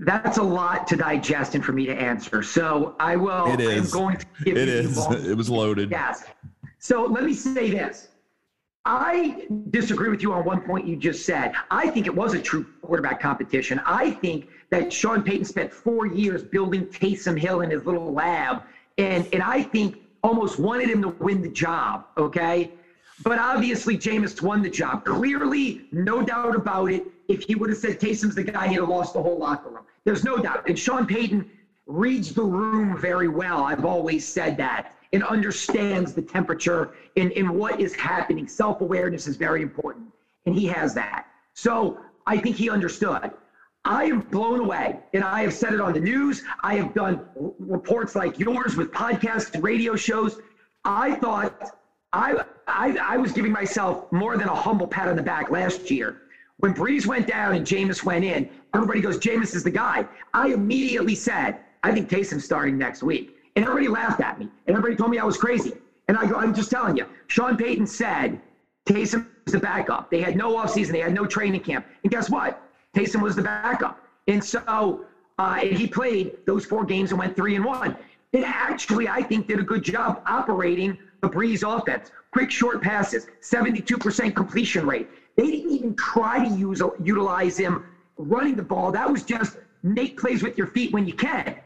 that's 0.00 0.38
a 0.38 0.42
lot 0.42 0.86
to 0.88 0.96
digest 0.96 1.54
and 1.54 1.64
for 1.64 1.72
me 1.72 1.86
to 1.86 1.94
answer. 1.94 2.42
So 2.42 2.96
I 2.98 3.16
will. 3.16 3.52
It 3.52 3.60
is. 3.60 3.92
I'm 3.92 4.00
going 4.00 4.16
to 4.18 4.26
give 4.44 4.56
it 4.56 4.68
is. 4.68 4.98
It 5.10 5.36
was 5.36 5.48
loaded. 5.48 5.90
Yes. 5.90 6.24
So 6.78 7.04
let 7.04 7.24
me 7.24 7.34
say 7.34 7.70
this. 7.70 8.08
I 8.84 9.46
disagree 9.70 10.10
with 10.10 10.22
you 10.22 10.32
on 10.32 10.44
one 10.44 10.60
point 10.60 10.86
you 10.86 10.96
just 10.96 11.26
said. 11.26 11.52
I 11.70 11.90
think 11.90 12.06
it 12.06 12.14
was 12.14 12.34
a 12.34 12.40
true 12.40 12.64
quarterback 12.82 13.20
competition. 13.20 13.80
I 13.84 14.12
think 14.12 14.48
that 14.70 14.92
Sean 14.92 15.22
Payton 15.22 15.44
spent 15.44 15.72
four 15.72 16.06
years 16.06 16.44
building 16.44 16.86
Taysom 16.86 17.38
Hill 17.38 17.62
in 17.62 17.70
his 17.70 17.84
little 17.84 18.12
lab. 18.12 18.62
And, 18.96 19.28
and 19.32 19.42
I 19.42 19.62
think 19.62 20.05
almost 20.26 20.58
wanted 20.58 20.90
him 20.90 21.02
to 21.02 21.08
win 21.08 21.40
the 21.40 21.48
job, 21.48 22.06
okay? 22.18 22.72
But 23.22 23.38
obviously, 23.38 23.96
Jameis 23.96 24.42
won 24.42 24.62
the 24.62 24.68
job. 24.68 25.04
Clearly, 25.04 25.86
no 25.92 26.22
doubt 26.22 26.54
about 26.54 26.90
it. 26.90 27.06
If 27.28 27.44
he 27.44 27.54
would 27.54 27.70
have 27.70 27.78
said 27.78 27.98
Taysom's 27.98 28.34
the 28.34 28.42
guy, 28.42 28.68
he'd 28.68 28.76
have 28.76 28.88
lost 28.88 29.14
the 29.14 29.22
whole 29.22 29.38
locker 29.38 29.70
room. 29.70 29.84
There's 30.04 30.24
no 30.24 30.36
doubt. 30.36 30.68
And 30.68 30.78
Sean 30.78 31.06
Payton 31.06 31.48
reads 31.86 32.34
the 32.34 32.42
room 32.42 32.98
very 32.98 33.28
well. 33.28 33.62
I've 33.62 33.84
always 33.84 34.26
said 34.26 34.56
that 34.58 34.92
and 35.12 35.22
understands 35.22 36.12
the 36.12 36.22
temperature 36.22 36.90
and, 37.16 37.32
and 37.32 37.48
what 37.48 37.80
is 37.80 37.94
happening. 37.94 38.46
Self 38.48 38.80
awareness 38.80 39.26
is 39.26 39.36
very 39.36 39.62
important. 39.62 40.06
And 40.44 40.54
he 40.54 40.66
has 40.66 40.94
that. 40.94 41.26
So 41.54 41.98
I 42.26 42.36
think 42.38 42.56
he 42.56 42.68
understood. 42.68 43.30
I 43.86 44.06
am 44.06 44.18
blown 44.18 44.58
away, 44.58 44.98
and 45.14 45.22
I 45.22 45.42
have 45.42 45.54
said 45.54 45.72
it 45.72 45.80
on 45.80 45.92
the 45.92 46.00
news. 46.00 46.42
I 46.60 46.74
have 46.74 46.92
done 46.92 47.20
reports 47.60 48.16
like 48.16 48.36
yours 48.36 48.76
with 48.76 48.90
podcasts 48.90 49.62
radio 49.62 49.94
shows. 49.94 50.40
I 50.84 51.14
thought 51.14 51.78
I, 52.12 52.42
I, 52.66 52.96
I 52.96 53.16
was 53.16 53.30
giving 53.30 53.52
myself 53.52 54.10
more 54.10 54.36
than 54.36 54.48
a 54.48 54.54
humble 54.54 54.88
pat 54.88 55.06
on 55.06 55.14
the 55.14 55.22
back 55.22 55.50
last 55.50 55.88
year. 55.88 56.22
When 56.56 56.74
Brees 56.74 57.06
went 57.06 57.28
down 57.28 57.54
and 57.54 57.64
Jameis 57.64 58.02
went 58.02 58.24
in, 58.24 58.50
everybody 58.74 59.00
goes, 59.00 59.18
Jameis 59.18 59.54
is 59.54 59.62
the 59.62 59.70
guy. 59.70 60.04
I 60.34 60.48
immediately 60.48 61.14
said, 61.14 61.60
I 61.84 61.92
think 61.92 62.08
Taysom's 62.08 62.44
starting 62.44 62.76
next 62.76 63.04
week. 63.04 63.36
And 63.54 63.64
everybody 63.64 63.86
laughed 63.86 64.20
at 64.20 64.40
me. 64.40 64.48
And 64.66 64.76
everybody 64.76 64.96
told 64.96 65.12
me 65.12 65.18
I 65.18 65.24
was 65.24 65.36
crazy. 65.36 65.74
And 66.08 66.16
I 66.16 66.26
go, 66.26 66.34
I'm 66.34 66.52
just 66.52 66.72
telling 66.72 66.96
you, 66.96 67.06
Sean 67.28 67.56
Payton 67.56 67.86
said 67.86 68.40
Taysom 68.88 69.28
is 69.46 69.52
the 69.52 69.60
backup. 69.60 70.10
They 70.10 70.20
had 70.20 70.36
no 70.36 70.56
offseason, 70.56 70.90
they 70.90 71.00
had 71.00 71.14
no 71.14 71.24
training 71.24 71.60
camp. 71.60 71.86
And 72.02 72.10
guess 72.10 72.28
what? 72.28 72.65
Taysom 72.96 73.20
was 73.20 73.36
the 73.36 73.42
backup. 73.42 74.00
And 74.26 74.42
so 74.42 75.04
uh, 75.38 75.56
he 75.56 75.86
played 75.86 76.38
those 76.46 76.64
four 76.64 76.84
games 76.84 77.10
and 77.10 77.18
went 77.18 77.36
three 77.36 77.54
and 77.54 77.64
one. 77.64 77.94
It 78.32 78.42
actually, 78.44 79.08
I 79.08 79.22
think, 79.22 79.46
did 79.46 79.60
a 79.60 79.62
good 79.62 79.82
job 79.82 80.22
operating 80.26 80.98
the 81.20 81.28
Brees 81.28 81.62
offense. 81.62 82.10
Quick 82.32 82.50
short 82.50 82.82
passes, 82.82 83.26
72% 83.42 84.34
completion 84.34 84.86
rate. 84.86 85.08
They 85.36 85.50
didn't 85.50 85.70
even 85.70 85.94
try 85.94 86.46
to 86.46 86.54
use 86.54 86.82
utilize 87.02 87.56
him 87.58 87.84
running 88.16 88.56
the 88.56 88.62
ball. 88.62 88.90
That 88.90 89.10
was 89.10 89.22
just 89.22 89.58
make 89.82 90.18
plays 90.18 90.42
with 90.42 90.56
your 90.56 90.66
feet 90.66 90.92
when 90.92 91.06
you 91.06 91.12
can. 91.12 91.56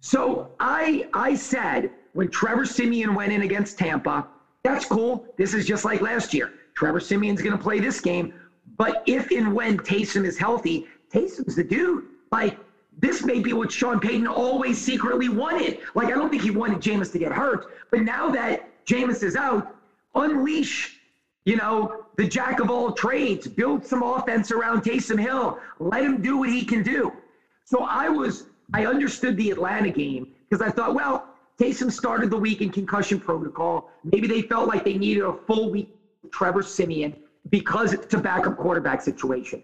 So 0.00 0.50
I 0.58 1.08
I 1.12 1.34
said 1.34 1.90
when 2.14 2.28
Trevor 2.30 2.64
Siemian 2.64 3.14
went 3.14 3.32
in 3.32 3.42
against 3.42 3.78
Tampa, 3.78 4.26
that's 4.62 4.86
cool. 4.86 5.26
This 5.36 5.52
is 5.52 5.66
just 5.66 5.84
like 5.84 6.00
last 6.00 6.32
year. 6.32 6.52
Trevor 6.74 7.00
Siemian's 7.00 7.42
going 7.42 7.56
to 7.56 7.62
play 7.62 7.80
this 7.80 8.00
game. 8.00 8.32
But 8.80 9.02
if 9.04 9.30
and 9.30 9.52
when 9.52 9.76
Taysom 9.76 10.24
is 10.24 10.38
healthy, 10.38 10.86
Taysom's 11.12 11.54
the 11.54 11.62
dude. 11.62 12.06
Like, 12.32 12.58
this 12.98 13.22
may 13.26 13.38
be 13.38 13.52
what 13.52 13.70
Sean 13.70 14.00
Payton 14.00 14.26
always 14.26 14.80
secretly 14.80 15.28
wanted. 15.28 15.80
Like, 15.94 16.06
I 16.06 16.12
don't 16.12 16.30
think 16.30 16.40
he 16.40 16.50
wanted 16.50 16.80
Jameis 16.80 17.12
to 17.12 17.18
get 17.18 17.30
hurt, 17.30 17.66
but 17.90 18.00
now 18.00 18.30
that 18.30 18.70
Jameis 18.86 19.22
is 19.22 19.36
out, 19.36 19.76
unleash, 20.14 20.98
you 21.44 21.56
know, 21.56 22.06
the 22.16 22.26
jack 22.26 22.58
of 22.58 22.70
all 22.70 22.92
trades, 22.92 23.46
build 23.46 23.84
some 23.84 24.02
offense 24.02 24.50
around 24.50 24.80
Taysom 24.80 25.20
Hill, 25.20 25.58
let 25.78 26.02
him 26.02 26.22
do 26.22 26.38
what 26.38 26.48
he 26.48 26.64
can 26.64 26.82
do. 26.82 27.12
So 27.66 27.82
I 27.82 28.08
was, 28.08 28.46
I 28.72 28.86
understood 28.86 29.36
the 29.36 29.50
Atlanta 29.50 29.90
game 29.90 30.26
because 30.48 30.66
I 30.66 30.70
thought, 30.70 30.94
well, 30.94 31.34
Taysom 31.58 31.92
started 31.92 32.30
the 32.30 32.38
week 32.38 32.62
in 32.62 32.70
concussion 32.70 33.20
protocol. 33.20 33.90
Maybe 34.04 34.26
they 34.26 34.40
felt 34.40 34.68
like 34.68 34.86
they 34.86 34.96
needed 34.96 35.24
a 35.24 35.34
full 35.34 35.70
week 35.70 35.90
Trevor 36.32 36.62
Siemian 36.62 37.14
because 37.50 37.92
it's 37.92 38.14
a 38.14 38.18
backup 38.18 38.56
quarterback 38.56 39.02
situation. 39.02 39.62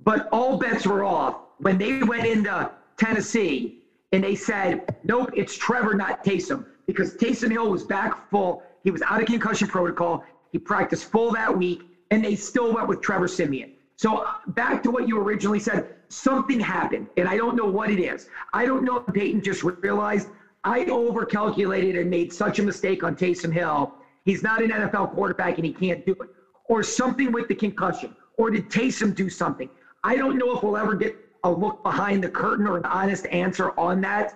But 0.00 0.28
all 0.32 0.58
bets 0.58 0.86
were 0.86 1.04
off 1.04 1.38
when 1.58 1.78
they 1.78 2.02
went 2.02 2.26
into 2.26 2.70
Tennessee 2.96 3.82
and 4.12 4.22
they 4.22 4.34
said, 4.34 4.96
nope, 5.04 5.30
it's 5.34 5.56
Trevor, 5.56 5.94
not 5.94 6.24
Taysom, 6.24 6.66
because 6.86 7.14
Taysom 7.14 7.50
Hill 7.50 7.70
was 7.70 7.84
back 7.84 8.28
full. 8.30 8.62
He 8.84 8.90
was 8.90 9.00
out 9.02 9.20
of 9.20 9.26
concussion 9.26 9.68
protocol. 9.68 10.24
He 10.50 10.58
practiced 10.58 11.10
full 11.10 11.32
that 11.32 11.56
week, 11.56 11.82
and 12.10 12.22
they 12.22 12.34
still 12.34 12.74
went 12.74 12.88
with 12.88 13.00
Trevor 13.00 13.28
Siemian. 13.28 13.70
So 13.96 14.26
back 14.48 14.82
to 14.82 14.90
what 14.90 15.08
you 15.08 15.18
originally 15.18 15.60
said, 15.60 15.94
something 16.08 16.60
happened, 16.60 17.06
and 17.16 17.28
I 17.28 17.36
don't 17.36 17.56
know 17.56 17.66
what 17.66 17.90
it 17.90 18.00
is. 18.00 18.28
I 18.52 18.66
don't 18.66 18.84
know 18.84 18.98
if 18.98 19.14
Payton 19.14 19.42
just 19.42 19.62
realized 19.62 20.28
I 20.64 20.84
overcalculated 20.84 21.98
and 21.98 22.10
made 22.10 22.32
such 22.32 22.58
a 22.58 22.62
mistake 22.62 23.02
on 23.02 23.16
Taysom 23.16 23.52
Hill. 23.52 23.94
He's 24.24 24.42
not 24.42 24.62
an 24.62 24.70
NFL 24.70 25.14
quarterback 25.14 25.56
and 25.56 25.64
he 25.64 25.72
can't 25.72 26.04
do 26.04 26.12
it. 26.12 26.28
Or 26.68 26.82
something 26.82 27.32
with 27.32 27.48
the 27.48 27.54
concussion. 27.54 28.14
Or 28.38 28.50
did 28.50 28.70
Taysom 28.70 29.14
do 29.14 29.28
something? 29.28 29.68
I 30.04 30.16
don't 30.16 30.38
know 30.38 30.56
if 30.56 30.62
we'll 30.62 30.76
ever 30.76 30.94
get 30.94 31.16
a 31.44 31.50
look 31.50 31.82
behind 31.82 32.22
the 32.22 32.28
curtain 32.28 32.66
or 32.66 32.76
an 32.76 32.84
honest 32.86 33.26
answer 33.26 33.72
on 33.78 34.00
that. 34.02 34.32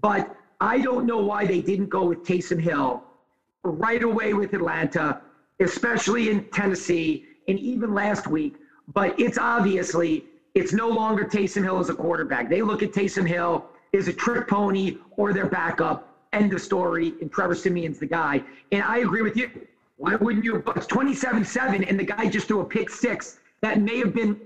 But 0.00 0.34
I 0.60 0.78
don't 0.78 1.06
know 1.06 1.18
why 1.18 1.46
they 1.46 1.60
didn't 1.60 1.88
go 1.88 2.04
with 2.04 2.22
Taysom 2.22 2.60
Hill 2.60 3.02
right 3.64 4.02
away 4.02 4.32
with 4.34 4.54
Atlanta, 4.54 5.18
especially 5.60 6.30
in 6.30 6.44
Tennessee 6.52 7.24
and 7.48 7.58
even 7.58 7.92
last 7.92 8.26
week. 8.26 8.56
But 8.92 9.18
it's 9.18 9.38
obviously 9.38 10.24
it's 10.54 10.72
no 10.72 10.88
longer 10.88 11.24
Taysom 11.24 11.62
Hill 11.62 11.78
as 11.78 11.90
a 11.90 11.94
quarterback. 11.94 12.48
They 12.48 12.62
look 12.62 12.82
at 12.82 12.92
Taysom 12.92 13.26
Hill 13.26 13.66
as 13.94 14.08
a 14.08 14.12
trick 14.12 14.48
pony 14.48 14.96
or 15.16 15.32
their 15.32 15.46
backup. 15.46 16.06
End 16.32 16.52
of 16.52 16.60
story. 16.60 17.14
And 17.20 17.30
Trevor 17.30 17.54
Siemian's 17.54 17.98
the 17.98 18.06
guy. 18.06 18.42
And 18.72 18.82
I 18.82 18.98
agree 18.98 19.22
with 19.22 19.36
you. 19.36 19.48
Why 20.00 20.14
wouldn't 20.14 20.46
you? 20.46 20.62
It's 20.76 20.86
27 20.86 21.44
7, 21.44 21.84
and 21.84 22.00
the 22.00 22.04
guy 22.04 22.26
just 22.26 22.48
threw 22.48 22.60
a 22.60 22.64
pick 22.64 22.88
six. 22.88 23.38
That 23.60 23.82
may 23.82 23.98
have 23.98 24.14
been 24.14 24.40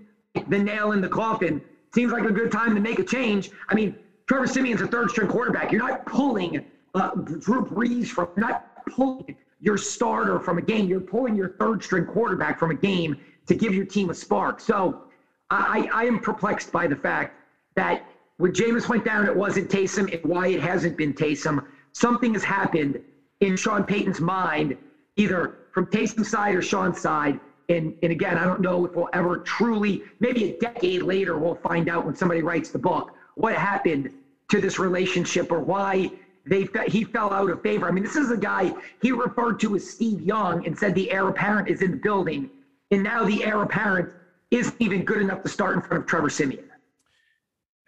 the 0.49 0.59
nail 0.59 0.91
in 0.91 1.01
the 1.01 1.09
coffin. 1.09 1.63
Seems 1.95 2.11
like 2.11 2.25
a 2.25 2.33
good 2.33 2.51
time 2.51 2.75
to 2.75 2.81
make 2.81 2.99
a 2.99 3.05
change. 3.05 3.53
I 3.69 3.75
mean, 3.77 3.95
Trevor 4.27 4.49
Siemian's 4.49 4.81
a 4.81 4.89
third 4.89 5.13
string 5.13 5.29
quarterback. 5.29 5.71
You're 5.71 5.87
not 5.87 6.07
pulling 6.07 6.65
uh, 6.97 7.11
Drew 7.15 7.65
Brees 7.65 8.09
from, 8.09 8.31
you're 8.37 8.49
not 8.49 8.85
pulling 8.87 9.37
your 9.61 9.79
starter 9.79 10.41
from 10.41 10.59
a 10.59 10.61
game. 10.61 10.89
You're 10.89 10.99
pulling 10.99 11.37
your 11.37 11.51
third 11.51 11.85
string 11.85 12.05
quarterback 12.05 12.59
from 12.59 12.73
a 12.73 12.75
game 12.75 13.17
to 13.47 13.55
give 13.55 13.73
your 13.73 13.85
team 13.85 14.11
a 14.11 14.15
spark. 14.15 14.59
So 14.59 15.05
I, 15.51 15.89
I 15.95 16.05
am 16.05 16.19
perplexed 16.19 16.73
by 16.73 16.89
the 16.89 16.97
fact 16.97 17.37
that 17.77 18.05
when 18.39 18.51
Jameis 18.51 18.89
went 18.89 19.05
down, 19.05 19.25
it 19.25 19.37
wasn't 19.37 19.71
Taysom, 19.71 20.13
and 20.13 20.25
why 20.25 20.49
it 20.49 20.61
hasn't 20.61 20.97
been 20.97 21.15
Taysom. 21.15 21.65
Something 21.93 22.33
has 22.33 22.43
happened 22.43 22.99
in 23.39 23.57
Sean 23.57 23.85
Payton's 23.85 24.21
mind, 24.21 24.77
either 25.17 25.57
from 25.73 25.87
Taysom's 25.87 26.31
side 26.31 26.55
or 26.55 26.63
Sean's 26.63 27.01
side. 27.01 27.39
And, 27.69 27.95
and 28.03 28.13
again, 28.13 28.37
I 28.37 28.45
don't 28.45 28.61
know 28.61 28.85
if 28.85 28.95
we'll 28.95 29.09
ever 29.13 29.39
truly, 29.39 30.03
maybe 30.21 30.51
a 30.51 30.59
decade 30.59 31.03
later, 31.03 31.39
we'll 31.39 31.55
find 31.55 31.89
out 31.89 32.05
when 32.05 32.15
somebody 32.15 32.43
writes 32.43 32.71
the 32.71 32.79
book 32.79 33.13
what 33.37 33.55
happened 33.55 34.11
to 34.51 34.61
this 34.61 34.79
relationship 34.79 35.51
or 35.51 35.61
why 35.61 36.11
they 36.47 36.69
he 36.87 37.05
fell 37.05 37.33
out 37.33 37.51
of 37.51 37.63
favor. 37.63 37.89
I 37.89 37.91
mean, 37.91 38.05
this 38.05 38.17
is 38.17 38.31
a 38.31 38.37
guy 38.37 38.75
he 39.01 39.13
referred 39.13 39.59
to 39.61 39.77
as 39.77 39.89
Steve 39.89 40.21
Young 40.21 40.67
and 40.67 40.79
said 40.79 40.95
the 40.95 41.11
heir 41.11 41.29
apparent 41.29 41.69
is 41.69 41.81
in 41.81 41.93
the 41.93 41.97
building, 41.97 42.51
and 42.91 43.03
now 43.03 43.25
the 43.25 43.43
heir 43.45 43.63
apparent 43.63 44.11
isn't 44.51 44.77
even 44.79 45.05
good 45.05 45.23
enough 45.23 45.43
to 45.43 45.49
start 45.49 45.77
in 45.77 45.81
front 45.81 46.03
of 46.03 46.07
Trevor 46.07 46.29
Siemian. 46.29 46.65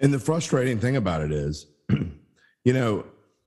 And 0.01 0.13
the 0.13 0.19
frustrating 0.19 0.79
thing 0.79 0.97
about 0.97 1.21
it 1.21 1.33
is, 1.33 1.67
you 2.65 2.73
know, 2.73 3.05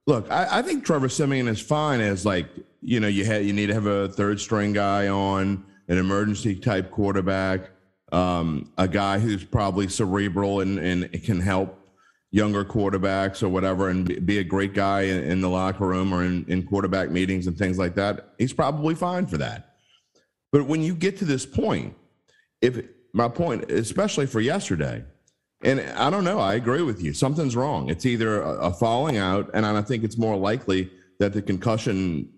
look, 0.10 0.30
I, 0.32 0.60
I, 0.60 0.62
think 0.63 0.84
Trevor 0.84 1.08
Siemian 1.08 1.48
is 1.48 1.62
fine 1.62 2.02
as 2.02 2.26
like, 2.26 2.48
you 2.82 3.00
know, 3.00 3.08
you 3.08 3.24
you 3.24 3.54
need 3.54 3.67
to 3.67 3.76
have 3.76 3.86
a 3.86 4.10
third 4.10 4.41
string 4.41 4.74
guy 4.74 5.08
on 5.08 5.63
an 5.88 5.98
emergency 6.00 6.56
type 6.56 6.89
quarterback, 6.89 7.69
um, 8.12 8.72
a 8.78 8.88
guy 8.88 9.19
who's 9.19 9.43
probably 9.43 9.88
cerebral 9.88 10.62
and, 10.62 10.80
and 10.80 11.24
can 11.24 11.39
help 11.39 11.80
younger 12.32 12.65
quarterbacks 12.65 13.43
or 13.43 13.50
whatever 13.50 13.89
and 13.89 14.26
be 14.26 14.39
a 14.39 14.43
great 14.43 14.74
guy 14.74 15.02
in, 15.02 15.24
in 15.24 15.41
the 15.41 15.50
locker 15.50 15.86
room 15.86 16.12
or 16.12 16.24
in, 16.24 16.43
in 16.48 16.63
quarterback 16.63 17.12
meetings 17.12 17.45
and 17.45 17.58
things 17.58 17.78
like 17.78 17.93
that. 17.95 18.34
He's 18.39 18.54
probably 18.54 18.95
fine 18.95 19.28
for 19.28 19.38
that. 19.38 19.76
But 20.52 20.65
when 20.65 20.82
you 20.82 20.95
get 20.95 21.17
to 21.17 21.26
this 21.26 21.45
point, 21.45 21.95
if 22.62 22.84
my 23.13 23.28
point, 23.28 23.69
especially 23.72 24.26
for 24.26 24.41
yesterday, 24.41 25.04
and 25.62 25.82
I 25.82 26.10
don't 26.10 26.24
know. 26.24 26.39
I 26.39 26.56
agree 26.56 26.82
with 26.82 27.02
you. 27.02 27.13
Something's 27.13 27.56
wrong. 27.56 27.89
It's 27.89 28.06
either 28.06 28.41
a, 28.41 28.72
falling 28.72 29.17
out, 29.17 29.50
and 29.54 29.65
I 29.65 29.82
think 29.82 30.04
it's 30.04 30.17
more 30.17 30.38
likely 30.38 30.89
that 31.19 31.34
the 31.34 31.41
concussion 31.41 32.30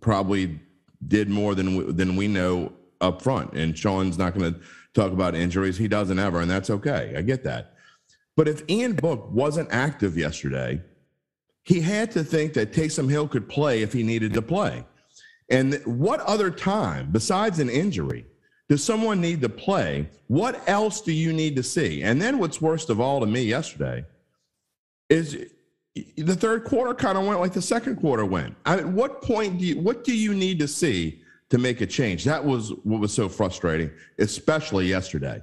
probably 0.00 0.58
did 1.06 1.28
more 1.28 1.54
than 1.54 1.76
we, 1.76 1.92
than 1.92 2.16
we 2.16 2.26
know 2.26 2.72
up 3.00 3.22
front. 3.22 3.52
And 3.52 3.76
Sean's 3.78 4.18
not 4.18 4.36
going 4.36 4.52
to 4.52 4.60
talk 4.94 5.12
about 5.12 5.34
injuries. 5.34 5.76
He 5.76 5.86
doesn't 5.86 6.18
ever, 6.18 6.40
and 6.40 6.50
that's 6.50 6.70
okay. 6.70 7.14
I 7.16 7.22
get 7.22 7.44
that. 7.44 7.74
But 8.36 8.48
if 8.48 8.68
Ian 8.68 8.94
Book 8.94 9.28
wasn't 9.30 9.68
active 9.70 10.16
yesterday, 10.16 10.82
he 11.62 11.80
had 11.80 12.10
to 12.12 12.24
think 12.24 12.52
that 12.54 12.72
Taysom 12.72 13.10
Hill 13.10 13.28
could 13.28 13.48
play 13.48 13.82
if 13.82 13.92
he 13.92 14.02
needed 14.02 14.32
to 14.34 14.42
play. 14.42 14.84
And 15.48 15.80
what 15.84 16.20
other 16.20 16.50
time 16.50 17.10
besides 17.12 17.60
an 17.60 17.70
injury 17.70 18.26
does 18.68 18.82
someone 18.82 19.20
need 19.20 19.40
to 19.42 19.48
play? 19.48 20.08
What 20.26 20.60
else 20.68 21.00
do 21.00 21.12
you 21.12 21.32
need 21.32 21.56
to 21.56 21.62
see? 21.62 22.02
And 22.02 22.20
then 22.20 22.38
what's 22.38 22.60
worst 22.60 22.90
of 22.90 23.00
all 23.00 23.20
to 23.20 23.26
me 23.26 23.42
yesterday 23.42 24.04
is 25.08 25.46
the 26.16 26.34
third 26.34 26.64
quarter 26.64 26.92
kind 26.92 27.16
of 27.16 27.24
went 27.24 27.40
like 27.40 27.52
the 27.52 27.62
second 27.62 27.96
quarter 27.96 28.24
went. 28.24 28.54
At 28.66 28.84
what 28.84 29.22
point 29.22 29.58
do 29.58 29.64
you, 29.64 29.80
what 29.80 30.04
do 30.04 30.16
you 30.16 30.34
need 30.34 30.58
to 30.58 30.68
see 30.68 31.22
to 31.50 31.58
make 31.58 31.80
a 31.80 31.86
change? 31.86 32.24
That 32.24 32.44
was 32.44 32.70
what 32.82 33.00
was 33.00 33.12
so 33.12 33.28
frustrating, 33.28 33.90
especially 34.18 34.86
yesterday. 34.86 35.42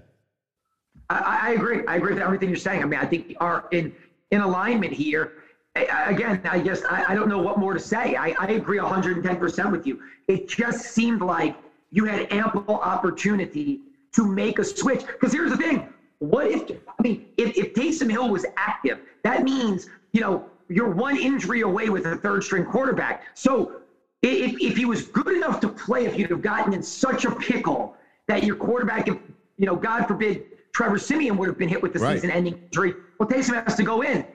I, 1.09 1.39
I 1.43 1.51
agree. 1.51 1.85
I 1.87 1.95
agree 1.95 2.13
with 2.13 2.21
everything 2.21 2.49
you're 2.49 2.57
saying. 2.57 2.83
I 2.83 2.85
mean, 2.85 2.99
I 2.99 3.05
think 3.05 3.29
we 3.29 3.35
are 3.37 3.65
in 3.71 3.93
in 4.31 4.41
alignment 4.41 4.93
here. 4.93 5.33
I, 5.75 6.11
again, 6.11 6.41
I 6.43 6.59
guess 6.59 6.83
I, 6.89 7.05
I, 7.09 7.15
don't 7.15 7.29
know 7.29 7.41
what 7.41 7.57
more 7.57 7.73
to 7.73 7.79
say. 7.79 8.15
I, 8.15 8.35
I 8.37 8.51
agree 8.51 8.77
110% 8.77 9.71
with 9.71 9.87
you. 9.87 10.01
It 10.27 10.47
just 10.47 10.91
seemed 10.91 11.21
like 11.21 11.55
you 11.93 12.03
had 12.05 12.31
ample 12.33 12.77
opportunity 12.79 13.79
to 14.11 14.25
make 14.25 14.59
a 14.59 14.63
switch. 14.63 15.05
Because 15.05 15.31
here's 15.31 15.51
the 15.51 15.57
thing: 15.57 15.87
what 16.19 16.47
if 16.47 16.69
I 16.69 17.01
mean, 17.01 17.27
if, 17.37 17.55
if 17.55 17.73
Taysom 17.73 18.11
Hill 18.11 18.29
was 18.29 18.45
active, 18.57 18.99
that 19.23 19.43
means 19.43 19.87
you 20.11 20.19
know 20.19 20.49
you're 20.67 20.89
one 20.89 21.17
injury 21.17 21.61
away 21.61 21.89
with 21.89 22.05
a 22.05 22.17
third 22.17 22.43
string 22.43 22.65
quarterback. 22.65 23.23
So 23.35 23.81
if, 24.21 24.55
if 24.61 24.77
he 24.77 24.85
was 24.85 25.03
good 25.03 25.35
enough 25.35 25.59
to 25.61 25.69
play, 25.69 26.05
if 26.05 26.17
you'd 26.17 26.29
have 26.29 26.41
gotten 26.41 26.73
in 26.73 26.81
such 26.81 27.25
a 27.25 27.31
pickle 27.31 27.95
that 28.27 28.43
your 28.43 28.55
quarterback, 28.55 29.07
if, 29.07 29.17
you 29.57 29.65
know, 29.65 29.75
God 29.75 30.07
forbid, 30.07 30.45
Trevor 30.73 30.97
Siemian 30.97 31.37
would 31.37 31.47
have 31.47 31.57
been 31.57 31.69
hit 31.69 31.81
with 31.81 31.93
the 31.93 31.99
right. 31.99 32.15
season-ending 32.15 32.57
injury, 32.63 32.95
well, 33.19 33.27
Taysom 33.27 33.61
has 33.63 33.75
to 33.75 33.83
go 33.83 34.01
in. 34.01 34.25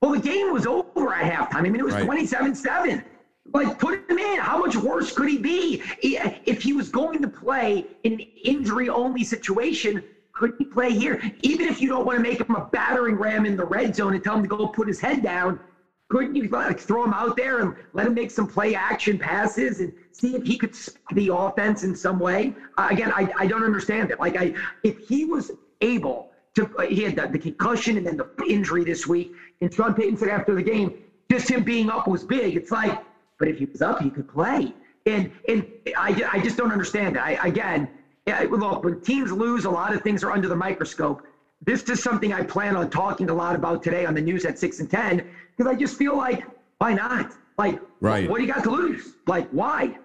Well, 0.00 0.12
the 0.12 0.20
game 0.20 0.52
was 0.52 0.66
over 0.66 1.14
at 1.14 1.32
halftime. 1.32 1.56
I 1.56 1.62
mean, 1.62 1.76
it 1.76 1.84
was 1.84 1.94
27 1.94 2.46
right. 2.46 2.56
7. 2.56 3.04
Like, 3.52 3.78
put 3.78 4.08
him 4.08 4.18
in. 4.18 4.38
How 4.38 4.58
much 4.58 4.76
worse 4.76 5.12
could 5.12 5.28
he 5.28 5.38
be? 5.38 5.82
If 6.02 6.62
he 6.62 6.72
was 6.72 6.88
going 6.88 7.20
to 7.22 7.28
play 7.28 7.86
in 8.02 8.14
an 8.14 8.20
injury 8.42 8.88
only 8.88 9.22
situation, 9.22 10.02
could 10.32 10.54
he 10.58 10.64
play 10.64 10.92
here? 10.92 11.20
Even 11.42 11.68
if 11.68 11.80
you 11.80 11.88
don't 11.88 12.06
want 12.06 12.16
to 12.18 12.22
make 12.22 12.40
him 12.40 12.56
a 12.56 12.68
battering 12.72 13.16
ram 13.16 13.46
in 13.46 13.56
the 13.56 13.64
red 13.64 13.94
zone 13.94 14.14
and 14.14 14.24
tell 14.24 14.36
him 14.36 14.42
to 14.42 14.48
go 14.48 14.66
put 14.66 14.88
his 14.88 15.00
head 15.00 15.22
down, 15.22 15.60
couldn't 16.08 16.34
you 16.34 16.48
like 16.48 16.80
throw 16.80 17.04
him 17.04 17.12
out 17.12 17.36
there 17.36 17.60
and 17.60 17.74
let 17.92 18.06
him 18.06 18.14
make 18.14 18.30
some 18.30 18.46
play 18.46 18.74
action 18.74 19.18
passes 19.18 19.80
and 19.80 19.92
see 20.12 20.34
if 20.34 20.44
he 20.44 20.56
could 20.56 20.74
the 21.12 21.32
offense 21.32 21.82
in 21.82 21.94
some 21.94 22.18
way? 22.18 22.54
Uh, 22.76 22.88
again, 22.90 23.12
I, 23.14 23.30
I 23.38 23.46
don't 23.46 23.62
understand 23.62 24.10
it. 24.10 24.18
Like, 24.18 24.36
I 24.36 24.54
if 24.82 24.98
he 24.98 25.24
was 25.24 25.50
able 25.80 26.30
to, 26.56 26.68
uh, 26.78 26.82
he 26.82 27.02
had 27.02 27.16
the, 27.16 27.28
the 27.28 27.38
concussion 27.38 27.96
and 27.96 28.06
then 28.06 28.16
the 28.16 28.28
injury 28.48 28.84
this 28.84 29.06
week, 29.06 29.32
and 29.60 29.72
Sean 29.72 29.94
Payton 29.94 30.16
said 30.16 30.28
after 30.28 30.54
the 30.54 30.62
game, 30.62 30.92
just 31.30 31.50
him 31.50 31.62
being 31.62 31.90
up 31.90 32.06
was 32.06 32.22
big. 32.24 32.56
It's 32.56 32.70
like 32.70 32.98
but 33.38 33.48
if 33.48 33.58
he 33.58 33.64
was 33.64 33.82
up, 33.82 34.00
he 34.00 34.10
could 34.10 34.28
play. 34.28 34.72
And 35.06 35.30
and 35.48 35.66
I, 35.96 36.28
I 36.32 36.40
just 36.40 36.56
don't 36.56 36.72
understand 36.72 37.16
it. 37.16 37.20
I, 37.20 37.32
again, 37.46 37.88
look, 38.26 38.84
when 38.84 39.00
teams 39.00 39.32
lose, 39.32 39.64
a 39.64 39.70
lot 39.70 39.94
of 39.94 40.02
things 40.02 40.24
are 40.24 40.32
under 40.32 40.48
the 40.48 40.56
microscope. 40.56 41.22
This 41.60 41.82
is 41.84 42.02
something 42.02 42.32
I 42.32 42.42
plan 42.42 42.76
on 42.76 42.90
talking 42.90 43.30
a 43.30 43.34
lot 43.34 43.54
about 43.54 43.82
today 43.82 44.06
on 44.06 44.14
the 44.14 44.20
news 44.20 44.44
at 44.44 44.58
six 44.58 44.80
and 44.80 44.90
ten 44.90 45.28
because 45.56 45.70
I 45.70 45.76
just 45.76 45.96
feel 45.96 46.16
like 46.16 46.44
why 46.78 46.94
not? 46.94 47.32
Like, 47.56 47.80
right. 48.00 48.28
what 48.28 48.38
do 48.38 48.44
you 48.44 48.52
got 48.52 48.64
to 48.64 48.70
lose? 48.70 49.14
Like, 49.26 49.48
why? 49.50 49.96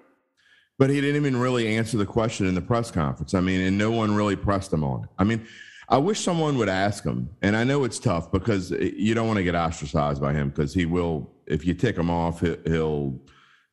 But 0.78 0.90
he 0.90 1.02
didn't 1.02 1.18
even 1.18 1.38
really 1.38 1.76
answer 1.76 1.98
the 1.98 2.06
question 2.06 2.48
in 2.48 2.56
the 2.56 2.62
press 2.62 2.92
conference. 2.92 3.34
I 3.34 3.42
mean, 3.42 3.62
and 3.62 3.78
no 3.78 3.92
one 3.92 4.16
really 4.16 4.36
pressed 4.36 4.72
him 4.72 4.84
on 4.84 5.04
it. 5.04 5.10
I 5.18 5.24
mean, 5.24 5.46
I 5.90 5.98
wish 5.98 6.22
someone 6.22 6.58
would 6.58 6.70
ask 6.70 7.04
him. 7.04 7.30
And 7.42 7.56
I 7.56 7.64
know 7.64 7.84
it's 7.84 8.00
tough 8.00 8.32
because 8.32 8.72
eh, 8.72 8.92
you 8.96 9.14
don't 9.14 9.28
want 9.28 9.38
to 9.38 9.44
get 9.44 9.56
ostracized 9.56 10.22
by 10.22 10.34
him 10.34 10.50
because 10.50 10.74
he 10.74 10.86
will 10.86 11.30
if 11.50 11.66
you 11.66 11.74
tick 11.74 11.98
him 11.98 12.10
off, 12.10 12.42
he'll 12.42 13.20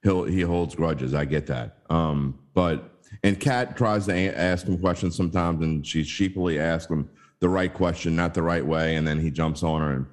he'll 0.02 0.24
he 0.24 0.40
holds 0.40 0.74
grudges. 0.74 1.14
I 1.14 1.24
get 1.24 1.46
that. 1.46 1.78
Um, 1.90 2.38
but 2.54 2.96
and 3.22 3.38
Kat 3.38 3.76
tries 3.76 4.06
to 4.06 4.38
ask 4.38 4.66
him 4.66 4.78
questions 4.78 5.16
sometimes, 5.16 5.62
and 5.62 5.86
she 5.86 6.02
sheepily 6.02 6.58
asks 6.58 6.90
him 6.90 7.08
the 7.40 7.48
right 7.48 7.72
question, 7.72 8.16
not 8.16 8.34
the 8.34 8.42
right 8.42 8.64
way, 8.64 8.96
and 8.96 9.06
then 9.06 9.20
he 9.20 9.30
jumps 9.30 9.62
on 9.62 9.80
her. 9.80 9.92
And, 9.92 10.06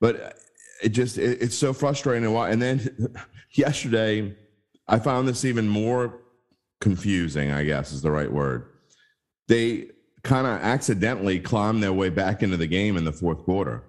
but 0.00 0.38
it 0.82 0.90
just 0.90 1.18
it, 1.18 1.42
it's 1.42 1.56
so 1.56 1.72
frustrating. 1.72 2.34
And 2.34 2.62
then 2.62 3.14
yesterday, 3.52 4.36
I 4.86 4.98
found 4.98 5.26
this 5.26 5.44
even 5.44 5.68
more 5.68 6.20
confusing. 6.80 7.50
I 7.50 7.64
guess 7.64 7.92
is 7.92 8.02
the 8.02 8.10
right 8.10 8.30
word. 8.30 8.66
They 9.48 9.90
kind 10.22 10.46
of 10.46 10.60
accidentally 10.60 11.40
climbed 11.40 11.82
their 11.82 11.92
way 11.92 12.10
back 12.10 12.42
into 12.42 12.56
the 12.56 12.66
game 12.66 12.96
in 12.96 13.04
the 13.04 13.12
fourth 13.12 13.42
quarter, 13.44 13.82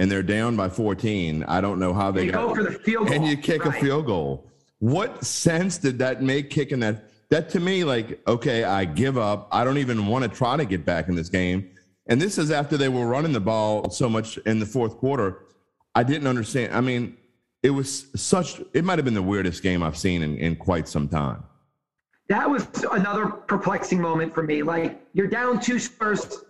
and 0.00 0.10
they're 0.10 0.22
down 0.22 0.56
by 0.56 0.66
14. 0.66 1.44
I 1.46 1.60
don't 1.60 1.78
know 1.78 1.92
how 1.92 2.10
they 2.10 2.28
got. 2.28 2.48
go 2.48 2.54
for 2.54 2.62
the 2.62 2.78
field 2.78 3.06
goal. 3.08 3.16
and 3.16 3.26
you 3.26 3.36
kick 3.36 3.66
Right. 3.66 3.76
a 3.76 3.80
field 3.80 4.06
goal. 4.06 4.50
What 4.78 5.22
sense 5.26 5.76
did 5.76 5.98
that 5.98 6.22
make 6.22 6.48
kicking 6.48 6.80
that? 6.80 7.10
That 7.28 7.50
to 7.50 7.60
me, 7.60 7.84
like, 7.84 8.18
okay, 8.26 8.64
I 8.64 8.86
give 8.86 9.18
up. 9.18 9.46
I 9.52 9.62
don't 9.62 9.76
even 9.76 10.06
want 10.06 10.22
to 10.24 10.30
try 10.30 10.56
to 10.56 10.64
get 10.64 10.86
back 10.86 11.08
in 11.08 11.16
this 11.16 11.28
game. 11.28 11.68
And 12.06 12.20
this 12.20 12.38
is 12.38 12.50
after 12.50 12.78
they 12.78 12.88
were 12.88 13.06
running 13.06 13.32
the 13.32 13.40
ball 13.40 13.90
so 13.90 14.08
much 14.08 14.38
in 14.38 14.58
the 14.58 14.64
fourth 14.64 14.96
quarter. 14.96 15.44
I 15.94 16.02
didn't 16.02 16.26
understand. 16.26 16.74
I 16.74 16.80
mean, 16.80 17.18
it 17.62 17.70
was 17.70 18.06
such, 18.16 18.62
it 18.72 18.84
might 18.86 18.96
have 18.98 19.04
been 19.04 19.12
the 19.14 19.22
weirdest 19.22 19.62
game 19.62 19.82
I've 19.82 19.98
seen 19.98 20.22
in, 20.22 20.38
in 20.38 20.56
quite 20.56 20.88
some 20.88 21.08
time. 21.08 21.44
That 22.30 22.48
was 22.48 22.66
another 22.90 23.26
perplexing 23.26 24.00
moment 24.00 24.32
for 24.34 24.42
me. 24.42 24.62
Like 24.62 24.98
you're 25.12 25.26
down 25.26 25.60
two 25.60 25.78
scores 25.78 26.42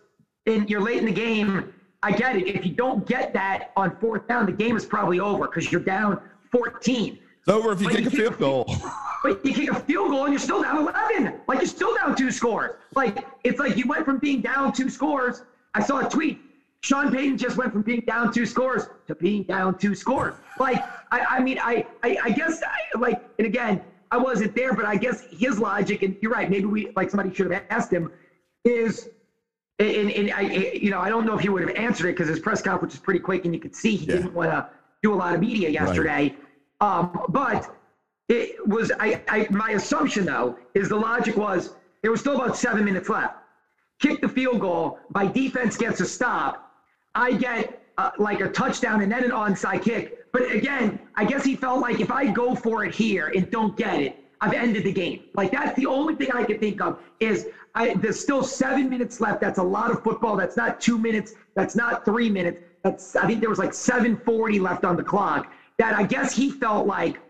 and 0.46 0.70
you're 0.70 0.80
late 0.80 0.98
in 0.98 1.06
the 1.06 1.12
game. 1.12 1.74
I 2.02 2.12
get 2.12 2.36
it. 2.36 2.46
If 2.48 2.64
you 2.64 2.72
don't 2.72 3.06
get 3.06 3.32
that 3.34 3.72
on 3.76 3.96
fourth 3.96 4.26
down, 4.26 4.46
the 4.46 4.52
game 4.52 4.76
is 4.76 4.86
probably 4.86 5.20
over 5.20 5.46
because 5.46 5.70
you're 5.70 5.82
down 5.82 6.20
14. 6.50 7.18
It's 7.40 7.48
over 7.48 7.72
if 7.72 7.80
you 7.80 7.88
But 7.88 7.96
kick 7.96 8.06
a 8.06 8.10
field 8.10 8.38
goal. 8.38 8.66
But 9.22 9.44
you 9.44 9.52
kick 9.52 9.70
a 9.70 9.78
field 9.78 10.12
goal 10.12 10.24
and 10.24 10.32
you're 10.32 10.40
still 10.40 10.62
down 10.62 10.78
11. 10.78 11.40
Like 11.46 11.58
you're 11.58 11.66
still 11.66 11.94
down 11.94 12.16
two 12.16 12.30
scores. 12.30 12.70
Like 12.94 13.26
it's 13.44 13.58
like 13.58 13.76
you 13.76 13.86
went 13.86 14.06
from 14.06 14.16
being 14.16 14.40
down 14.40 14.72
two 14.72 14.88
scores. 14.88 15.42
I 15.74 15.82
saw 15.82 16.06
a 16.06 16.08
tweet. 16.08 16.40
Sean 16.80 17.12
Payton 17.12 17.36
just 17.36 17.58
went 17.58 17.70
from 17.70 17.82
being 17.82 18.02
down 18.06 18.32
two 18.32 18.46
scores 18.46 18.86
to 19.06 19.14
being 19.14 19.42
down 19.42 19.76
two 19.76 19.94
scores. 19.94 20.36
Like 20.58 20.82
I, 21.12 21.36
I 21.36 21.40
mean, 21.40 21.58
I, 21.62 21.86
I, 22.02 22.16
I 22.24 22.30
guess 22.30 22.62
I, 22.62 22.98
like, 22.98 23.22
and 23.38 23.46
again, 23.46 23.82
I 24.10 24.16
wasn't 24.16 24.54
there, 24.54 24.72
but 24.72 24.86
I 24.86 24.96
guess 24.96 25.26
his 25.30 25.58
logic, 25.58 26.02
and 26.02 26.16
you're 26.22 26.32
right. 26.32 26.48
Maybe 26.48 26.64
we 26.64 26.90
like 26.96 27.10
somebody 27.10 27.34
should 27.34 27.50
have 27.50 27.64
asked 27.68 27.92
him, 27.92 28.10
is 28.64 29.10
and, 29.80 30.10
and 30.10 30.32
I, 30.32 30.40
you 30.74 30.90
know, 30.90 31.00
I 31.00 31.08
don't 31.08 31.24
know 31.26 31.34
if 31.34 31.40
he 31.40 31.48
would 31.48 31.62
have 31.66 31.76
answered 31.76 32.08
it 32.08 32.12
because 32.16 32.28
his 32.28 32.38
press 32.38 32.60
conference 32.62 32.94
was 32.94 33.00
pretty 33.00 33.20
quick, 33.20 33.44
and 33.44 33.54
you 33.54 33.60
could 33.60 33.74
see 33.74 33.96
he 33.96 34.06
Yeah. 34.06 34.16
didn't 34.16 34.34
want 34.34 34.50
to 34.50 34.68
do 35.02 35.14
a 35.14 35.16
lot 35.16 35.34
of 35.34 35.40
media 35.40 35.68
yesterday. 35.70 36.34
Um, 36.80 37.26
but 37.30 37.74
it 38.28 38.66
was 38.66 38.92
I, 39.00 39.22
I. 39.28 39.46
My 39.50 39.70
assumption 39.70 40.24
though 40.24 40.56
is 40.74 40.88
the 40.88 40.96
logic 40.96 41.36
was 41.36 41.74
there 42.02 42.10
was 42.10 42.20
still 42.20 42.36
about 42.36 42.56
seven 42.56 42.84
minutes 42.84 43.08
left. 43.08 43.36
Kick 44.00 44.20
the 44.20 44.28
field 44.28 44.60
goal. 44.60 44.98
My 45.14 45.26
defense 45.26 45.76
gets 45.76 46.00
a 46.00 46.06
stop. 46.06 46.72
I 47.14 47.32
get 47.32 47.82
uh, 47.98 48.10
like 48.18 48.40
a 48.40 48.48
touchdown 48.48 49.02
and 49.02 49.10
then 49.12 49.24
an 49.24 49.30
onside 49.30 49.82
kick. 49.82 50.30
But 50.32 50.50
again, 50.52 50.98
I 51.16 51.24
guess 51.24 51.44
he 51.44 51.56
felt 51.56 51.80
like 51.80 52.00
if 52.00 52.10
I 52.10 52.30
go 52.30 52.54
for 52.54 52.84
it 52.84 52.94
here 52.94 53.32
and 53.34 53.50
don't 53.50 53.76
get 53.76 54.00
it, 54.00 54.16
I've 54.40 54.54
ended 54.54 54.84
the 54.84 54.92
game. 54.92 55.24
Like 55.34 55.50
that's 55.50 55.76
the 55.76 55.86
only 55.86 56.14
thing 56.14 56.30
I 56.32 56.44
could 56.44 56.60
think 56.60 56.80
of 56.80 56.98
is 57.18 57.48
I, 57.74 57.94
there's 57.94 58.18
still 58.18 58.42
seven 58.42 58.88
minutes 58.88 59.20
left. 59.20 59.40
That's 59.40 59.58
a 59.58 59.62
lot 59.62 59.90
of 59.90 60.02
football. 60.02 60.36
That's 60.36 60.56
not 60.56 60.80
two 60.80 60.98
minutes. 60.98 61.34
That's 61.54 61.76
not 61.76 62.04
three 62.04 62.28
minutes. 62.28 62.60
That's 62.82 63.14
I 63.16 63.26
think 63.26 63.40
there 63.40 63.50
was 63.50 63.58
like 63.58 63.72
7:40 63.72 64.60
left 64.60 64.84
on 64.84 64.96
the 64.96 65.02
clock. 65.02 65.48
That 65.78 65.94
I 65.94 66.02
guess 66.02 66.34
he 66.34 66.50
felt 66.50 66.86
like 66.86 67.20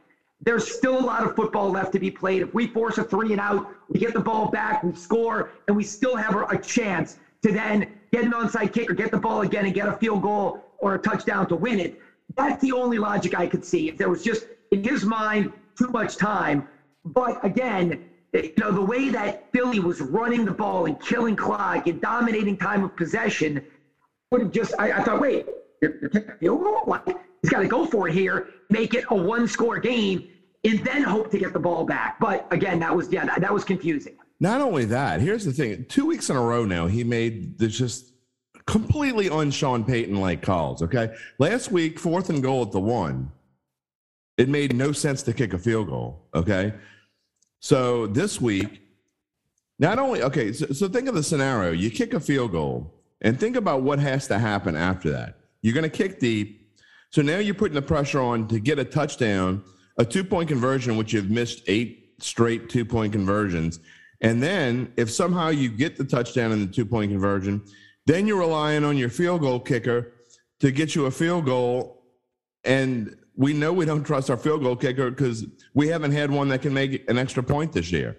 there's 0.40 0.70
still 0.70 0.98
a 0.98 1.04
lot 1.04 1.22
of 1.22 1.34
football 1.34 1.70
left 1.70 1.92
to 1.92 1.98
be 1.98 2.10
played. 2.10 2.42
If 2.42 2.54
we 2.54 2.66
force 2.66 2.98
a 2.98 3.04
three 3.04 3.32
and 3.32 3.40
out, 3.40 3.68
we 3.88 4.00
get 4.00 4.14
the 4.14 4.20
ball 4.20 4.48
back, 4.48 4.82
we 4.82 4.94
score, 4.94 5.50
and 5.68 5.76
we 5.76 5.84
still 5.84 6.16
have 6.16 6.34
a, 6.34 6.58
chance 6.58 7.16
to 7.42 7.52
then 7.52 7.84
get 8.12 8.24
an 8.24 8.32
onside 8.32 8.72
kick 8.72 8.90
or 8.90 8.94
get 8.94 9.10
the 9.10 9.18
ball 9.18 9.42
again 9.42 9.66
and 9.66 9.74
get 9.74 9.88
a 9.88 9.92
field 9.94 10.22
goal 10.22 10.62
or 10.78 10.94
a 10.94 10.98
touchdown 10.98 11.46
to 11.48 11.56
win 11.56 11.78
it. 11.78 11.94
That's 12.36 12.60
the 12.62 12.72
only 12.72 12.98
logic 12.98 13.34
I 13.34 13.46
could 13.46 13.64
see. 13.64 13.88
If 13.88 13.98
there 13.98 14.08
was 14.08 14.22
just 14.22 14.46
in 14.70 14.82
his 14.82 15.04
mind 15.04 15.50
too 15.76 15.88
much 15.92 16.16
time. 16.16 16.64
But 17.04 17.44
again, 17.44 17.98
you 18.32 18.52
know, 18.58 18.72
the 18.72 18.80
way 18.80 19.08
that 19.10 19.50
Philly 19.52 19.80
was 19.80 20.00
running 20.00 20.44
the 20.44 20.52
ball 20.52 20.86
and 20.86 21.00
killing 21.00 21.36
clock 21.36 21.86
and 21.86 22.00
dominating 22.00 22.56
time 22.56 22.84
of 22.84 22.96
possession 22.96 23.64
would 24.30 24.42
have 24.42 24.52
just 24.52 24.74
I, 24.78 24.92
I 24.92 25.02
thought, 25.02 25.20
wait, 25.20 25.46
field 25.80 26.60
goal? 26.60 26.98
He's 27.42 27.50
got 27.50 27.60
to 27.60 27.68
go 27.68 27.86
for 27.86 28.08
it 28.08 28.14
here, 28.14 28.48
make 28.68 28.94
it 28.94 29.04
a 29.10 29.14
one 29.14 29.48
score 29.48 29.78
game, 29.78 30.28
and 30.64 30.84
then 30.84 31.02
hope 31.02 31.30
to 31.30 31.38
get 31.38 31.52
the 31.52 31.58
ball 31.58 31.84
back. 31.84 32.20
But 32.20 32.46
again, 32.50 32.78
that 32.80 32.94
was 32.94 33.10
yeah, 33.10 33.24
that, 33.24 33.40
that 33.40 33.52
was 33.52 33.64
confusing. 33.64 34.16
Not 34.38 34.60
only 34.60 34.84
that, 34.86 35.20
here's 35.20 35.44
the 35.44 35.52
thing: 35.52 35.86
two 35.88 36.06
weeks 36.06 36.30
in 36.30 36.36
a 36.36 36.40
row 36.40 36.64
now, 36.64 36.86
he 36.86 37.02
made 37.02 37.58
the 37.58 37.68
just 37.68 38.12
completely 38.66 39.28
un 39.28 39.50
Sean 39.50 39.84
Payton 39.84 40.20
like 40.20 40.42
calls. 40.42 40.82
Okay, 40.82 41.14
last 41.38 41.72
week, 41.72 41.98
fourth 41.98 42.30
and 42.30 42.42
goal 42.42 42.62
at 42.62 42.72
the 42.72 42.80
one, 42.80 43.32
it 44.36 44.48
made 44.48 44.76
no 44.76 44.92
sense 44.92 45.22
to 45.24 45.32
kick 45.32 45.52
a 45.54 45.58
field 45.58 45.88
goal. 45.88 46.28
Okay, 46.34 46.74
so 47.60 48.06
this 48.06 48.40
week, 48.40 48.82
not 49.78 49.98
only 49.98 50.22
okay, 50.22 50.52
so, 50.52 50.66
so 50.66 50.88
think 50.88 51.08
of 51.08 51.14
the 51.14 51.22
scenario: 51.22 51.72
you 51.72 51.90
kick 51.90 52.14
a 52.14 52.20
field 52.20 52.52
goal, 52.52 52.94
and 53.20 53.38
think 53.38 53.56
about 53.56 53.82
what 53.82 53.98
has 53.98 54.26
to 54.28 54.38
happen 54.38 54.76
after 54.76 55.10
that. 55.10 55.36
You're 55.62 55.74
going 55.74 55.88
to 55.88 55.96
kick 55.96 56.18
deep, 56.18 56.74
so 57.10 57.22
now 57.22 57.38
you're 57.38 57.54
putting 57.54 57.74
the 57.74 57.82
pressure 57.82 58.20
on 58.20 58.48
to 58.48 58.58
get 58.58 58.78
a 58.78 58.84
touchdown, 58.84 59.62
a 59.98 60.04
two 60.04 60.24
point 60.24 60.48
conversion, 60.48 60.96
which 60.96 61.12
you've 61.12 61.30
missed 61.30 61.62
eight 61.66 62.14
straight 62.18 62.68
two 62.68 62.84
point 62.84 63.12
conversions. 63.12 63.80
And 64.22 64.42
then 64.42 64.92
if 64.96 65.10
somehow 65.10 65.48
you 65.48 65.70
get 65.70 65.96
the 65.96 66.04
touchdown 66.04 66.52
and 66.52 66.62
the 66.62 66.72
two 66.72 66.84
point 66.84 67.10
conversion, 67.10 67.62
then 68.06 68.26
you're 68.26 68.38
relying 68.38 68.84
on 68.84 68.96
your 68.96 69.08
field 69.08 69.40
goal 69.40 69.60
kicker 69.60 70.12
to 70.60 70.70
get 70.70 70.94
you 70.94 71.06
a 71.06 71.10
field 71.10 71.46
goal. 71.46 72.02
And 72.64 73.16
we 73.36 73.52
know 73.52 73.72
we 73.72 73.84
don't 73.84 74.04
trust 74.04 74.30
our 74.30 74.36
field 74.36 74.62
goal 74.62 74.76
kicker 74.76 75.10
because 75.10 75.46
we 75.74 75.88
haven't 75.88 76.12
had 76.12 76.30
one 76.30 76.48
that 76.48 76.62
can 76.62 76.74
make 76.74 77.08
an 77.08 77.18
extra 77.18 77.42
point 77.42 77.72
this 77.72 77.90
year. 77.92 78.16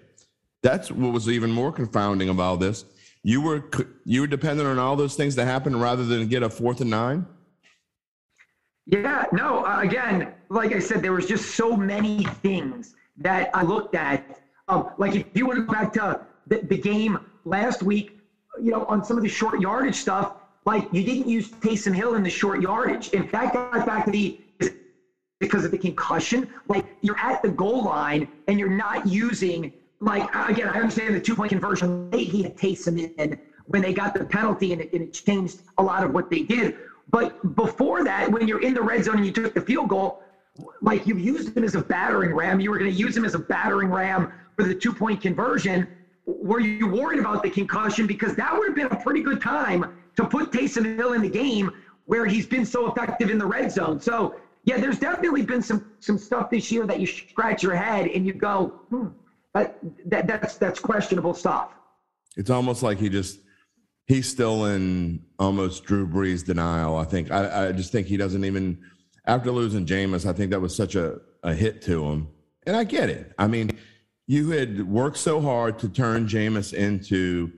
That's 0.62 0.90
what 0.90 1.12
was 1.12 1.28
even 1.28 1.50
more 1.50 1.72
confounding 1.72 2.28
about 2.28 2.60
this. 2.60 2.84
You 3.24 3.40
were 3.40 3.70
you 4.04 4.22
were 4.22 4.26
dependent 4.26 4.68
on 4.68 4.78
all 4.78 4.96
those 4.96 5.14
things 5.14 5.34
to 5.36 5.44
happen 5.44 5.78
rather 5.78 6.04
than 6.04 6.26
get 6.28 6.42
a 6.42 6.50
fourth 6.50 6.80
and 6.80 6.90
nine. 6.90 7.26
Yeah, 8.86 9.26
no, 9.32 9.64
uh, 9.64 9.80
again, 9.80 10.34
like 10.48 10.72
I 10.74 10.80
said, 10.80 11.02
there 11.02 11.12
was 11.12 11.26
just 11.26 11.54
so 11.54 11.76
many 11.76 12.24
things 12.42 12.94
that 13.18 13.50
I 13.54 13.62
looked 13.62 13.94
at. 13.94 14.40
Um, 14.68 14.90
like 14.98 15.14
if 15.14 15.26
you 15.34 15.46
want 15.46 15.58
to 15.58 15.64
go 15.64 15.72
back 15.72 15.92
to 15.94 16.20
the, 16.48 16.58
the 16.58 16.78
game 16.78 17.18
last 17.44 17.82
week, 17.82 18.18
you 18.60 18.72
know, 18.72 18.84
on 18.86 19.04
some 19.04 19.16
of 19.16 19.22
the 19.22 19.28
short 19.28 19.60
yardage 19.60 19.94
stuff, 19.94 20.34
like 20.64 20.88
you 20.92 21.04
didn't 21.04 21.28
use 21.28 21.48
Taysom 21.48 21.94
Hill 21.94 22.14
in 22.14 22.22
the 22.22 22.30
short 22.30 22.60
yardage. 22.60 23.10
In 23.10 23.26
fact, 23.26 23.56
I 23.56 23.70
got 23.70 23.86
back 23.86 24.04
to 24.06 24.10
the 24.10 24.40
because 25.42 25.64
of 25.64 25.72
the 25.72 25.78
concussion. 25.78 26.48
Like 26.68 26.86
you're 27.02 27.18
at 27.18 27.42
the 27.42 27.50
goal 27.50 27.84
line 27.84 28.28
and 28.48 28.58
you're 28.58 28.70
not 28.70 29.06
using 29.06 29.72
like 30.00 30.22
again, 30.48 30.68
I 30.68 30.78
understand 30.78 31.14
the 31.14 31.20
two 31.20 31.34
point 31.34 31.50
conversion 31.50 32.10
he 32.12 32.42
had 32.42 32.56
Taysom 32.56 33.12
in 33.18 33.38
when 33.66 33.82
they 33.82 33.92
got 33.92 34.14
the 34.14 34.24
penalty 34.24 34.72
and 34.72 34.80
it, 34.80 34.92
and 34.92 35.02
it 35.02 35.12
changed 35.12 35.62
a 35.78 35.82
lot 35.82 36.04
of 36.04 36.12
what 36.12 36.30
they 36.30 36.42
did. 36.42 36.76
But 37.10 37.54
before 37.56 38.04
that, 38.04 38.30
when 38.30 38.48
you're 38.48 38.62
in 38.62 38.72
the 38.72 38.82
red 38.82 39.04
zone 39.04 39.16
and 39.16 39.26
you 39.26 39.32
took 39.32 39.52
the 39.52 39.60
field 39.60 39.88
goal, 39.88 40.22
like 40.80 41.06
you 41.06 41.16
used 41.16 41.56
him 41.56 41.64
as 41.64 41.74
a 41.74 41.82
battering 41.82 42.32
ram, 42.34 42.60
you 42.60 42.70
were 42.70 42.78
going 42.78 42.90
to 42.90 42.96
use 42.96 43.16
him 43.16 43.24
as 43.24 43.34
a 43.34 43.38
battering 43.38 43.90
ram 43.90 44.32
for 44.56 44.64
the 44.64 44.74
two 44.74 44.92
point 44.92 45.20
conversion. 45.20 45.86
Were 46.24 46.60
you 46.60 46.86
worried 46.86 47.18
about 47.18 47.42
the 47.42 47.50
concussion? 47.50 48.06
Because 48.06 48.36
that 48.36 48.56
would 48.56 48.68
have 48.68 48.76
been 48.76 48.86
a 48.86 49.02
pretty 49.02 49.22
good 49.22 49.40
time 49.40 49.92
to 50.16 50.24
put 50.24 50.52
Taysom 50.52 50.96
Hill 50.96 51.14
in 51.14 51.22
the 51.22 51.28
game 51.28 51.72
where 52.06 52.26
he's 52.26 52.46
been 52.46 52.66
so 52.66 52.90
effective 52.90 53.30
in 53.30 53.38
the 53.38 53.46
red 53.46 53.70
zone. 53.70 54.00
So 54.00 54.36
yeah, 54.64 54.78
there's 54.78 54.98
definitely 54.98 55.42
been 55.42 55.62
some 55.62 55.92
some 56.00 56.18
stuff 56.18 56.50
this 56.50 56.70
year 56.70 56.86
that 56.86 57.00
you 57.00 57.06
scratch 57.06 57.62
your 57.62 57.74
head 57.74 58.08
and 58.08 58.26
you 58.26 58.32
go, 58.32 58.80
hmm, 58.90 59.08
that, 59.54 59.78
that 60.06 60.26
that's 60.26 60.56
that's 60.56 60.78
questionable 60.78 61.34
stuff. 61.34 61.72
It's 62.36 62.50
almost 62.50 62.82
like 62.82 62.98
he 62.98 63.08
just 63.08 63.40
he's 64.06 64.28
still 64.28 64.66
in 64.66 65.24
almost 65.38 65.84
Drew 65.84 66.06
Brees 66.06 66.44
denial. 66.44 66.96
I 66.96 67.04
think 67.04 67.30
I, 67.30 67.68
I 67.68 67.72
just 67.72 67.92
think 67.92 68.06
he 68.06 68.16
doesn't 68.16 68.44
even 68.44 68.78
after 69.26 69.50
losing 69.50 69.86
Jameis, 69.86 70.28
I 70.28 70.32
think 70.32 70.50
that 70.50 70.60
was 70.60 70.74
such 70.74 70.94
a, 70.94 71.20
a 71.42 71.54
hit 71.54 71.82
to 71.82 72.04
him. 72.04 72.28
And 72.66 72.76
I 72.76 72.84
get 72.84 73.08
it. 73.08 73.32
I 73.38 73.46
mean, 73.46 73.78
you 74.26 74.50
had 74.50 74.88
worked 74.88 75.16
so 75.16 75.40
hard 75.40 75.78
to 75.80 75.88
turn 75.88 76.26
Jameis 76.26 76.72
into 76.72 77.52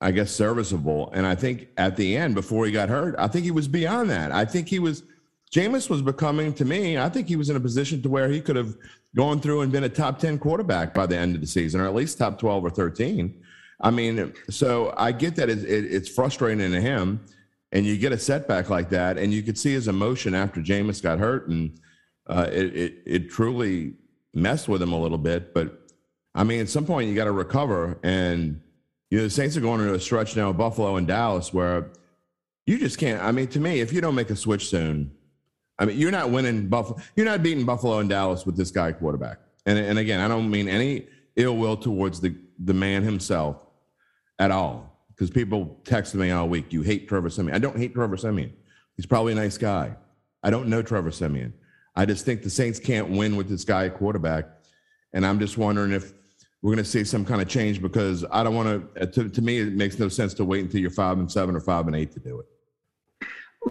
I 0.00 0.10
guess 0.10 0.30
serviceable. 0.30 1.10
And 1.12 1.26
I 1.26 1.34
think 1.34 1.68
at 1.76 1.96
the 1.96 2.16
end, 2.16 2.34
before 2.34 2.66
he 2.66 2.72
got 2.72 2.88
hurt, 2.88 3.14
I 3.18 3.26
think 3.26 3.44
he 3.44 3.50
was 3.50 3.66
beyond 3.66 4.10
that. 4.10 4.32
I 4.32 4.44
think 4.44 4.68
he 4.68 4.78
was 4.78 5.02
Jameis 5.54 5.88
was 5.88 6.02
becoming 6.02 6.52
to 6.54 6.64
me, 6.64 6.98
I 6.98 7.08
think 7.08 7.28
he 7.28 7.36
was 7.36 7.48
in 7.48 7.54
a 7.54 7.60
position 7.60 8.02
to 8.02 8.08
where 8.08 8.28
he 8.28 8.40
could 8.40 8.56
have 8.56 8.74
gone 9.14 9.40
through 9.40 9.60
and 9.60 9.70
been 9.70 9.84
a 9.84 9.88
top 9.88 10.18
10 10.18 10.40
quarterback 10.40 10.92
by 10.92 11.06
the 11.06 11.16
end 11.16 11.36
of 11.36 11.40
the 11.40 11.46
season, 11.46 11.80
or 11.80 11.86
at 11.86 11.94
least 11.94 12.18
top 12.18 12.40
12 12.40 12.64
or 12.64 12.70
13. 12.70 13.40
I 13.80 13.90
mean, 13.92 14.32
so 14.50 14.92
I 14.96 15.12
get 15.12 15.36
that 15.36 15.48
it, 15.48 15.58
it, 15.58 15.84
it's 15.84 16.08
frustrating 16.08 16.72
to 16.72 16.80
him, 16.80 17.20
and 17.70 17.86
you 17.86 17.96
get 17.96 18.10
a 18.10 18.18
setback 18.18 18.68
like 18.68 18.88
that, 18.90 19.16
and 19.16 19.32
you 19.32 19.42
could 19.42 19.56
see 19.56 19.72
his 19.72 19.86
emotion 19.86 20.34
after 20.34 20.60
Jameis 20.60 21.00
got 21.00 21.20
hurt, 21.20 21.48
and 21.48 21.78
uh, 22.26 22.48
it, 22.50 22.76
it 22.76 22.94
it 23.06 23.30
truly 23.30 23.94
messed 24.32 24.68
with 24.68 24.82
him 24.82 24.92
a 24.92 25.00
little 25.00 25.18
bit. 25.18 25.54
But 25.54 25.88
I 26.34 26.42
mean, 26.42 26.60
at 26.60 26.68
some 26.68 26.84
point 26.84 27.08
you 27.08 27.14
got 27.14 27.24
to 27.24 27.32
recover, 27.32 27.98
and 28.02 28.60
you 29.10 29.18
know 29.18 29.24
the 29.24 29.30
Saints 29.30 29.56
are 29.56 29.60
going 29.60 29.80
into 29.80 29.94
a 29.94 30.00
stretch 30.00 30.34
now, 30.34 30.52
Buffalo 30.52 30.96
and 30.96 31.06
Dallas, 31.06 31.52
where 31.52 31.90
you 32.66 32.78
just 32.78 32.98
can't. 32.98 33.22
I 33.22 33.30
mean, 33.30 33.48
to 33.48 33.60
me, 33.60 33.80
if 33.80 33.92
you 33.92 34.00
don't 34.00 34.14
make 34.14 34.30
a 34.30 34.36
switch 34.36 34.68
soon, 34.68 35.12
I 35.78 35.86
mean, 35.86 35.98
you're 35.98 36.10
not 36.10 36.30
winning 36.30 36.68
Buffalo. 36.68 36.98
You're 37.16 37.26
not 37.26 37.42
beating 37.42 37.64
Buffalo 37.64 37.98
and 37.98 38.08
Dallas 38.08 38.46
with 38.46 38.56
this 38.56 38.70
guy 38.70 38.92
quarterback. 38.92 39.38
And 39.66 39.78
and 39.78 39.98
again, 39.98 40.20
I 40.20 40.28
don't 40.28 40.50
mean 40.50 40.68
any 40.68 41.06
ill 41.36 41.56
will 41.56 41.76
towards 41.76 42.20
the 42.20 42.34
the 42.58 42.74
man 42.74 43.02
himself 43.02 43.56
at 44.38 44.50
all. 44.50 44.90
Because 45.08 45.30
people 45.30 45.78
text 45.84 46.14
me 46.14 46.30
all 46.32 46.48
week, 46.48 46.72
you 46.72 46.82
hate 46.82 47.08
Trevor 47.08 47.30
Siemian. 47.30 47.54
I 47.54 47.58
don't 47.58 47.76
hate 47.76 47.94
Trevor 47.94 48.16
Siemian. 48.16 48.52
He's 48.96 49.06
probably 49.06 49.32
a 49.32 49.36
nice 49.36 49.56
guy. 49.56 49.94
I 50.42 50.50
don't 50.50 50.68
know 50.68 50.82
Trevor 50.82 51.12
Siemian. 51.12 51.54
I 51.96 52.04
just 52.04 52.24
think 52.24 52.42
the 52.42 52.50
Saints 52.50 52.80
can't 52.80 53.10
win 53.10 53.36
with 53.36 53.48
this 53.48 53.64
guy 53.64 53.88
quarterback. 53.88 54.46
And 55.12 55.24
I'm 55.24 55.38
just 55.38 55.56
wondering 55.56 55.92
if 55.92 56.12
we're 56.62 56.74
going 56.74 56.84
to 56.84 56.90
see 56.90 57.04
some 57.04 57.24
kind 57.24 57.40
of 57.40 57.48
change 57.48 57.80
because 57.80 58.24
I 58.30 58.42
don't 58.42 58.54
want 58.54 58.94
to, 58.96 59.06
to, 59.06 59.28
to 59.28 59.42
me, 59.42 59.58
it 59.58 59.74
makes 59.74 59.98
no 59.98 60.08
sense 60.08 60.34
to 60.34 60.44
wait 60.44 60.64
until 60.64 60.80
you're 60.80 60.90
five 60.90 61.18
and 61.18 61.30
seven 61.30 61.54
or 61.54 61.60
five 61.60 61.86
and 61.86 61.94
eight 61.94 62.10
to 62.12 62.20
do 62.20 62.40
it. 62.40 62.46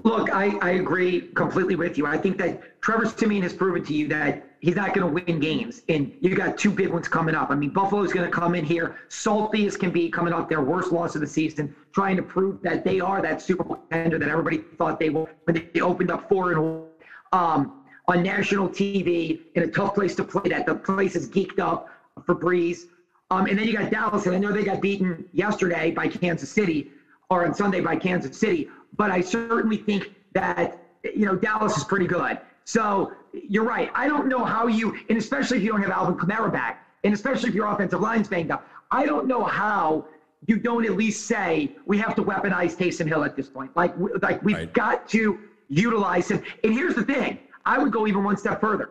Look, 0.04 0.32
I, 0.32 0.58
I 0.62 0.72
agree 0.72 1.30
completely 1.36 1.76
with 1.76 1.98
you. 1.98 2.08
I 2.08 2.18
think 2.18 2.38
that 2.40 2.82
Trevor 2.82 3.06
Siemian 3.06 3.44
has 3.44 3.54
proven 3.54 3.84
to 3.84 3.94
you 3.94 4.08
that 4.08 4.48
he's 4.60 4.76
not 4.76 4.94
going 4.94 5.08
to 5.08 5.24
win 5.26 5.40
games. 5.40 5.84
And 5.88 6.12
you 6.20 6.36
got 6.36 6.58
two 6.58 6.72
big 6.72 6.90
ones 6.90 7.08
coming 7.08 7.36
up. 7.36 7.52
I 7.52 7.56
mean, 7.56 7.70
Buffalo's 7.70 8.12
going 8.12 8.26
to 8.26 8.32
come 8.32 8.56
in 8.56 8.64
here 8.64 8.96
salty 9.10 9.66
as 9.68 9.78
can 9.78 9.92
be, 9.92 10.10
coming 10.10 10.34
off 10.34 10.50
their 10.50 10.62
worst 10.62 10.92
loss 10.92 11.16
of 11.16 11.22
the 11.22 11.28
season, 11.28 11.74
trying 11.94 12.16
to 12.16 12.24
prove 12.24 12.62
that 12.64 12.84
they 12.84 13.00
are 13.00 13.22
that 13.22 13.42
Super 13.42 13.64
Bowl 13.64 13.78
contender 13.90 14.18
that 14.18 14.30
everybody 14.30 14.58
thought 14.78 15.00
they 15.00 15.10
were 15.10 15.28
when 15.46 15.70
they 15.74 15.82
opened 15.82 16.10
up 16.12 16.28
four 16.28 16.52
and 16.52 16.88
um, 17.32 17.74
on 18.08 18.24
national 18.24 18.70
TV 18.70 19.42
in 19.56 19.64
a 19.64 19.68
tough 19.68 19.94
place 19.94 20.16
to 20.16 20.24
play. 20.24 20.50
That 20.50 20.66
the 20.66 20.76
place 20.76 21.16
is 21.16 21.30
geeked 21.30 21.60
up 21.60 21.88
for 22.26 22.36
Brees. 22.36 22.86
Um, 23.32 23.46
and 23.46 23.58
then 23.58 23.68
you 23.68 23.74
got 23.74 23.92
Dallas, 23.92 24.26
and 24.26 24.36
I 24.36 24.40
know 24.40 24.52
they 24.52 24.64
got 24.64 24.82
beaten 24.82 25.26
yesterday 25.34 25.92
by 25.92 26.08
Kansas 26.08 26.50
City 26.50 26.90
or 27.30 27.46
on 27.46 27.54
Sunday 27.54 27.80
by 27.80 27.96
Kansas 27.96 28.38
City 28.38 28.70
but 28.98 29.12
I 29.12 29.22
certainly 29.22 29.78
think 29.78 30.14
that 30.34 30.80
you 31.04 31.26
know 31.26 31.36
Dallas 31.36 31.78
is 31.78 31.84
pretty 31.84 32.08
good. 32.08 32.40
So 32.66 33.14
you're 33.34 33.66
right. 33.66 33.92
I 33.94 34.08
don't 34.08 34.28
know 34.28 34.44
how 34.46 34.68
you, 34.68 34.98
and 35.10 35.18
especially 35.18 35.58
if 35.58 35.64
you 35.64 35.72
don't 35.72 35.82
have 35.82 35.92
Alvin 35.92 36.16
Kamara 36.16 36.52
back, 36.52 36.86
and 37.04 37.14
especially 37.14 37.50
if 37.50 37.56
your 37.56 37.68
offensive 37.68 38.00
line's 38.00 38.28
banged 38.28 38.52
up, 38.52 38.68
I 38.92 39.06
don't 39.06 39.28
know 39.28 39.44
how 39.44 40.06
you 40.48 40.58
don't 40.58 40.86
at 40.86 40.96
least 40.96 41.26
say 41.26 41.72
we 41.86 41.98
have 41.98 42.16
to 42.16 42.24
weaponize 42.24 42.76
Taysom 42.76 43.08
Hill 43.08 43.24
at 43.24 43.36
this 43.36 43.50
point. 43.50 43.76
Like, 43.76 43.94
like 44.22 44.42
we've 44.44 44.58
right. 44.58 44.74
got 44.74 45.08
to 45.10 45.40
utilize 45.70 46.30
him. 46.30 46.44
And 46.64 46.74
here's 46.74 46.96
the 46.96 47.04
thing: 47.04 47.40
I 47.66 47.78
would 47.80 47.92
go 47.92 48.08
even 48.08 48.24
one 48.24 48.38
step 48.38 48.62
further. 48.62 48.90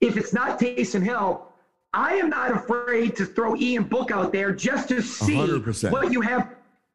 If 0.00 0.16
it's 0.16 0.32
not 0.32 0.58
Taysom 0.58 1.02
Hill, 1.02 1.46
I 1.92 2.14
am 2.14 2.28
not 2.28 2.52
afraid 2.52 3.16
to 3.16 3.24
throw 3.24 3.56
Ian 3.56 3.84
Book 3.84 4.10
out 4.10 4.32
there 4.32 4.52
just 4.52 4.88
to 4.88 5.00
see 5.00 5.36
100%. 5.36 5.90
what 5.90 6.12
you 6.12 6.20
have, 6.20 6.54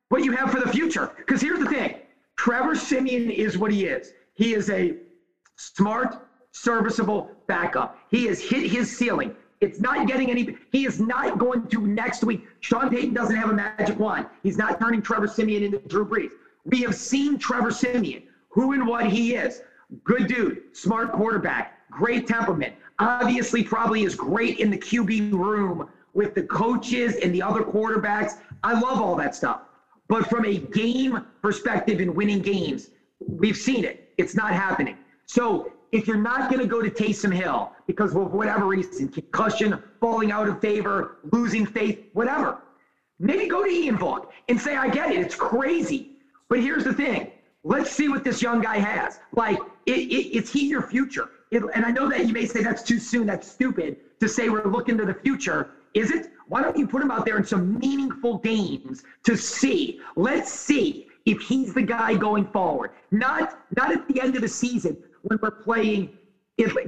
what 0.10 0.24
you 0.24 0.32
have 0.34 0.52
for 0.52 0.60
the 0.60 0.70
future. 0.70 1.12
Because 1.18 1.42
here's 1.42 1.60
the 1.60 1.70
thing: 1.70 1.96
Trevor 2.42 2.74
Siemian 2.74 3.30
is 3.30 3.56
what 3.60 3.72
he 3.72 3.86
is. 3.86 4.14
He 4.34 4.56
is 4.56 4.72
a 4.72 4.96
smart, 5.58 6.28
serviceable 6.52 7.30
backup. 7.46 8.00
He 8.10 8.26
has 8.26 8.42
hit 8.42 8.66
his 8.66 8.98
ceiling. 8.98 9.36
It's 9.60 9.80
not 9.80 10.08
getting 10.08 10.32
any. 10.32 10.58
He 10.72 10.86
is 10.86 11.00
not 11.00 11.38
going 11.38 11.68
to 11.68 11.86
next 11.86 12.24
week. 12.24 12.48
Sean 12.60 12.90
Payton 12.90 13.14
doesn't 13.14 13.36
have 13.36 13.52
a 13.52 13.54
magic 13.54 14.00
wand. 14.00 14.26
He's 14.42 14.58
not 14.58 14.80
turning 14.80 15.04
Trevor 15.04 15.28
Siemian 15.28 15.62
into 15.62 15.78
Drew 15.88 16.04
Brees. 16.04 16.32
We 16.66 16.82
have 16.82 16.96
seen 16.96 17.38
Trevor 17.38 17.70
Siemian, 17.70 18.24
who 18.50 18.72
and 18.72 18.88
what 18.88 19.06
he 19.06 19.36
is. 19.36 19.62
Good 20.04 20.26
dude, 20.26 20.64
smart 20.76 21.12
quarterback, 21.12 21.88
great 21.92 22.26
temperament. 22.26 22.74
Obviously, 22.98 23.62
probably 23.62 24.02
is 24.02 24.16
great 24.16 24.58
in 24.58 24.72
the 24.72 24.80
QB 24.80 25.34
room 25.34 25.88
with 26.16 26.34
the 26.34 26.42
coaches 26.42 27.18
and 27.18 27.36
the 27.36 27.44
other 27.44 27.62
quarterbacks. 27.62 28.40
I 28.64 28.74
love 28.80 29.00
all 29.00 29.16
that 29.18 29.36
stuff. 29.36 29.62
But 30.12 30.30
from 30.30 30.44
a 30.44 30.58
game 30.58 31.26
perspective 31.42 32.02
in 32.02 32.14
winning 32.14 32.42
games, 32.42 32.90
we've 33.26 33.56
seen 33.56 33.86
it. 33.86 34.12
It's 34.18 34.36
not 34.36 34.52
happening. 34.52 34.98
So 35.26 35.72
if 35.94 36.06
you're 36.06 36.18
not 36.18 36.50
going 36.50 36.62
to 36.62 36.68
go 36.68 36.82
to 36.82 36.90
Taysom 36.90 37.34
Hill 37.34 37.72
because 37.88 38.14
of 38.14 38.34
whatever 38.34 38.66
reason, 38.66 39.08
concussion, 39.08 39.82
falling 40.02 40.30
out 40.34 40.50
of 40.50 40.60
favor, 40.60 41.20
losing 41.32 41.66
faith, 41.66 41.98
whatever, 42.12 42.58
maybe 43.20 43.48
go 43.48 43.64
to 43.64 43.70
Ian 43.70 43.96
Book 43.96 44.34
and 44.50 44.60
say, 44.60 44.76
I 44.76 44.90
get 44.90 45.14
it. 45.14 45.20
It's 45.20 45.36
crazy. 45.36 46.10
But 46.50 46.60
here's 46.60 46.84
the 46.84 46.94
thing. 46.94 47.32
Let's 47.64 47.90
see 47.90 48.10
what 48.10 48.26
this 48.26 48.42
young 48.42 48.60
guy 48.60 48.80
has. 48.80 49.22
Like, 49.32 49.60
it, 49.86 49.92
it, 49.92 50.36
it's 50.36 50.52
he 50.52 50.68
your 50.68 50.82
future. 50.82 51.30
It, 51.52 51.64
and 51.74 51.86
I 51.86 51.92
know 51.92 52.10
that 52.10 52.28
you 52.28 52.34
may 52.34 52.48
say 52.48 52.62
that's 52.62 52.84
too 52.84 53.00
soon. 53.00 53.28
That's 53.28 53.50
stupid 53.50 53.96
to 54.20 54.28
say 54.28 54.50
we're 54.50 54.68
looking 54.68 54.98
to 54.98 55.06
the 55.06 55.14
future. 55.14 55.70
Is 55.94 56.12
it? 56.12 56.32
Why 56.48 56.62
don't 56.62 56.78
you 56.78 56.88
put 56.88 57.02
him 57.02 57.12
out 57.12 57.26
there 57.26 57.38
in 57.38 57.46
some 57.46 57.80
meaningful 57.80 58.38
games 58.40 59.04
to 59.24 59.38
see? 59.38 60.00
Let's 60.16 60.52
see 60.52 61.08
if 61.26 61.40
he's 61.42 61.74
the 61.74 61.82
guy 61.82 62.16
going 62.16 62.46
forward. 62.48 62.92
Not 63.12 63.60
not 63.76 63.92
at 63.92 64.08
the 64.08 64.22
end 64.22 64.36
of 64.36 64.42
the 64.42 64.48
season 64.48 64.98
when 65.24 65.40
we're 65.42 65.52
playing 65.52 66.10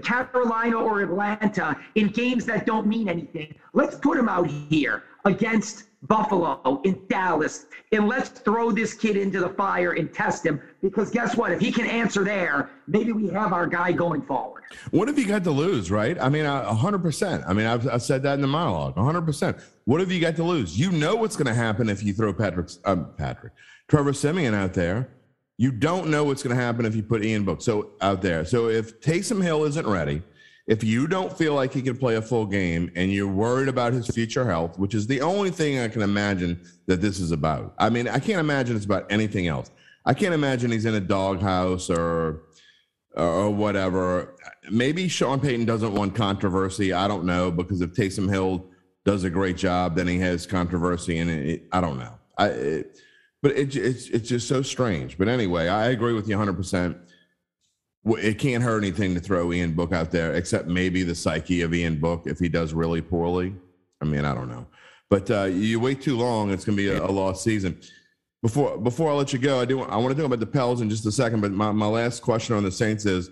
Carolina 0.03 0.77
or 0.77 1.01
Atlanta 1.01 1.77
in 1.95 2.07
games 2.09 2.45
that 2.45 2.65
don't 2.65 2.85
mean 2.87 3.09
anything. 3.09 3.53
Let's 3.73 3.95
put 3.95 4.17
him 4.17 4.29
out 4.29 4.47
here 4.47 5.03
against 5.25 5.85
Buffalo 6.07 6.81
in 6.83 7.01
Dallas 7.07 7.65
and 7.93 8.07
let's 8.07 8.29
throw 8.29 8.71
this 8.71 8.93
kid 8.93 9.15
into 9.15 9.39
the 9.39 9.49
fire 9.49 9.93
and 9.93 10.13
test 10.13 10.45
him 10.45 10.61
because 10.81 11.09
guess 11.09 11.37
what? 11.37 11.51
If 11.51 11.61
he 11.61 11.71
can 11.71 11.85
answer 11.85 12.23
there, 12.23 12.71
maybe 12.87 13.13
we 13.13 13.27
have 13.29 13.53
our 13.53 13.67
guy 13.67 13.91
going 13.93 14.21
forward. 14.21 14.63
What 14.91 15.07
have 15.07 15.17
you 15.17 15.25
got 15.25 15.43
to 15.45 15.51
lose, 15.51 15.89
right? 15.89 16.17
I 16.19 16.29
mean, 16.29 16.45
hundred 16.45 17.01
percent. 17.01 17.43
I 17.47 17.53
mean, 17.53 17.65
I've, 17.67 17.87
I've, 17.87 18.01
said 18.01 18.23
that 18.23 18.33
in 18.33 18.41
the 18.41 18.47
monologue. 18.47 18.95
hundred 18.97 19.21
percent. 19.21 19.57
What 19.85 20.01
have 20.01 20.11
you 20.11 20.19
got 20.19 20.35
to 20.37 20.43
lose? 20.43 20.77
You 20.77 20.91
know 20.91 21.15
what's 21.15 21.35
going 21.35 21.47
to 21.47 21.53
happen 21.53 21.89
if 21.89 22.03
you 22.03 22.13
throw 22.13 22.33
Patrick, 22.33 22.69
um, 22.85 23.13
Patrick, 23.17 23.53
Trevor 23.87 24.13
Siemian 24.13 24.53
out 24.53 24.73
there. 24.73 25.09
You 25.57 25.71
don't 25.71 26.07
know 26.09 26.23
what's 26.23 26.43
going 26.43 26.55
to 26.55 26.61
happen 26.61 26.85
if 26.85 26.95
you 26.95 27.03
put 27.03 27.23
Ian 27.23 27.45
Book 27.45 27.61
so 27.61 27.91
out 28.01 28.21
there. 28.21 28.43
So 28.43 28.69
if 28.69 28.99
Taysom 28.99 29.41
Hill 29.41 29.63
isn't 29.65 29.87
ready, 29.87 30.23
if 30.66 30.84
you 30.84 31.07
don't 31.07 31.36
feel 31.38 31.53
like 31.55 31.74
he 31.74 31.82
can 31.82 31.97
play 31.97 32.16
a 32.16 32.22
full 32.22 32.45
game 32.45 32.89
and 32.95 33.11
you're 33.11 33.28
worried 33.28 33.68
about 33.68 33.91
his 33.91 34.07
future 34.07 34.45
health, 34.45 34.80
which 34.80 34.95
is 34.95 35.07
the 35.07 35.22
only 35.22 35.51
thing 35.51 35.80
I 35.80 35.89
can 35.89 36.01
imagine 36.01 36.61
that 36.88 37.01
this 37.01 37.20
is 37.20 37.32
about. 37.32 37.74
I 37.78 37.89
mean, 37.89 38.07
I 38.07 38.20
can't 38.20 38.39
imagine 38.39 38.76
it's 38.76 38.86
about 38.86 39.05
anything 39.11 39.47
else. 39.47 39.72
I 40.05 40.14
can't 40.14 40.34
imagine 40.34 40.72
he's 40.72 40.86
in 40.86 40.95
a 40.95 41.01
doghouse 41.01 41.89
or 41.89 42.43
or 43.16 43.51
whatever. 43.51 44.36
Maybe 44.72 45.07
Sean 45.07 45.39
Payton 45.39 45.66
doesn't 45.66 45.93
want 45.93 46.16
controversy. 46.16 46.93
I 46.93 47.07
don't 47.07 47.26
know 47.26 47.51
because 47.51 47.82
if 47.82 47.91
Taysom 47.91 48.30
Hill 48.30 48.66
does 49.05 49.24
a 49.24 49.30
great 49.30 49.57
job, 49.57 49.95
then 49.95 50.07
he 50.07 50.18
has 50.20 50.47
controversy, 50.47 51.18
and 51.20 51.30
it, 51.30 51.68
I 51.72 51.82
don't 51.82 51.99
know. 51.99 52.14
I, 52.38 52.47
it, 52.47 52.97
but 53.41 53.51
it, 53.51 53.76
it's 53.76 54.07
it's 54.07 54.30
just 54.30 54.47
so 54.47 54.61
strange. 54.61 55.18
But 55.18 55.28
anyway, 55.28 55.68
I 55.68 55.89
agree 55.89 56.14
with 56.14 56.28
you 56.28 56.38
100. 56.38 56.55
percent 56.55 56.97
it 58.05 58.37
can't 58.37 58.63
hurt 58.63 58.79
anything 58.79 59.13
to 59.15 59.19
throw 59.19 59.53
Ian 59.53 59.73
Book 59.73 59.93
out 59.93 60.11
there, 60.11 60.33
except 60.33 60.67
maybe 60.67 61.03
the 61.03 61.15
psyche 61.15 61.61
of 61.61 61.73
Ian 61.73 61.99
Book 61.99 62.23
if 62.25 62.39
he 62.39 62.49
does 62.49 62.73
really 62.73 63.01
poorly. 63.01 63.55
I 64.01 64.05
mean, 64.05 64.25
I 64.25 64.33
don't 64.33 64.49
know, 64.49 64.67
but 65.09 65.31
uh, 65.31 65.43
you 65.43 65.79
wait 65.79 66.01
too 66.01 66.17
long, 66.17 66.51
it's 66.51 66.65
going 66.65 66.77
to 66.77 66.83
be 66.83 66.89
a, 66.89 67.03
a, 67.03 67.07
lost 67.07 67.43
season. 67.43 67.79
Before 68.41 68.77
before 68.77 69.09
I 69.09 69.13
let 69.13 69.31
you 69.31 69.39
go, 69.39 69.61
I 69.61 69.65
do 69.65 69.81
I 69.81 69.95
want 69.95 70.09
to 70.09 70.15
talk 70.15 70.25
about 70.25 70.41
the 70.41 70.45
Pels 70.45 70.81
in 70.81 70.89
just 70.89 71.05
a 71.05 71.11
second. 71.11 71.39
But 71.39 71.51
my, 71.51 71.71
my 71.71 71.87
last 71.87 72.21
question 72.21 72.55
on 72.55 72.63
the 72.63 72.71
Saints 72.71 73.05
is 73.05 73.29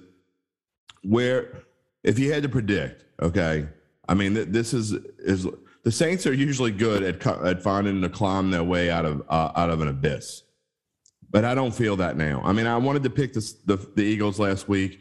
where, 1.03 1.63
if 2.03 2.17
you 2.17 2.31
had 2.31 2.43
to 2.43 2.49
predict, 2.49 3.03
okay, 3.21 3.67
I 4.07 4.13
mean 4.13 4.51
this 4.51 4.73
is 4.73 4.93
is 5.19 5.47
the 5.83 5.91
Saints 5.91 6.25
are 6.25 6.33
usually 6.33 6.71
good 6.71 7.03
at 7.03 7.27
at 7.27 7.61
finding 7.61 8.01
to 8.03 8.09
climb 8.09 8.51
their 8.51 8.63
way 8.63 8.89
out 8.89 9.03
of 9.03 9.21
uh, 9.27 9.51
out 9.57 9.69
of 9.69 9.81
an 9.81 9.89
abyss 9.89 10.43
but 11.31 11.45
I 11.45 11.55
don't 11.55 11.73
feel 11.73 11.95
that 11.97 12.17
now. 12.17 12.41
I 12.43 12.51
mean, 12.51 12.67
I 12.67 12.77
wanted 12.77 13.03
to 13.03 13.09
pick 13.09 13.33
the, 13.33 13.53
the, 13.65 13.77
the 13.95 14.03
Eagles 14.03 14.39
last 14.39 14.67
week. 14.67 14.99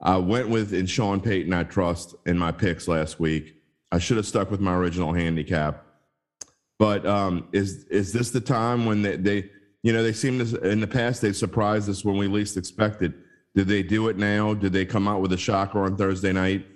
I 0.00 0.16
went 0.16 0.48
with 0.48 0.72
in 0.72 0.86
Sean 0.86 1.20
Payton. 1.20 1.52
I 1.52 1.64
trust 1.64 2.14
in 2.26 2.38
my 2.38 2.52
picks 2.52 2.88
last 2.88 3.18
week. 3.18 3.56
I 3.90 3.98
should 3.98 4.16
have 4.16 4.26
stuck 4.26 4.50
with 4.50 4.60
my 4.60 4.74
original 4.74 5.12
handicap. 5.12 5.84
But 6.78 7.06
um, 7.06 7.48
is 7.52 7.84
is 7.84 8.12
this 8.12 8.30
the 8.30 8.40
time 8.40 8.86
when 8.86 9.02
they, 9.02 9.16
they 9.16 9.50
you 9.82 9.92
know 9.92 10.02
they 10.02 10.12
seem 10.12 10.44
to 10.44 10.60
in 10.68 10.80
the 10.80 10.86
past 10.86 11.22
they've 11.22 11.36
surprised 11.36 11.88
us 11.88 12.04
when 12.04 12.16
we 12.16 12.26
least 12.26 12.56
expected. 12.56 13.14
Did 13.54 13.68
they 13.68 13.82
do 13.84 14.08
it 14.08 14.16
now? 14.16 14.54
Did 14.54 14.72
they 14.72 14.84
come 14.84 15.06
out 15.06 15.20
with 15.20 15.32
a 15.32 15.36
shocker 15.36 15.84
on 15.84 15.96
Thursday 15.96 16.32
night, 16.32 16.66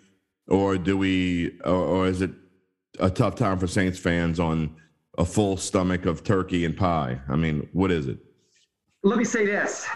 or 0.46 0.78
do 0.78 0.96
we, 0.96 1.58
or, 1.64 1.72
or 1.72 2.06
is 2.06 2.22
it 2.22 2.30
a 3.00 3.10
tough 3.10 3.34
time 3.34 3.58
for 3.58 3.66
Saints 3.66 3.98
fans 3.98 4.38
on 4.38 4.76
a 5.18 5.24
full 5.24 5.56
stomach 5.56 6.06
of 6.06 6.22
turkey 6.22 6.64
and 6.64 6.76
pie? 6.76 7.20
I 7.28 7.34
mean, 7.34 7.68
what 7.72 7.90
is 7.90 8.06
it? 8.06 8.18
Let 9.02 9.18
me 9.18 9.24
say 9.24 9.46
this, 9.46 9.86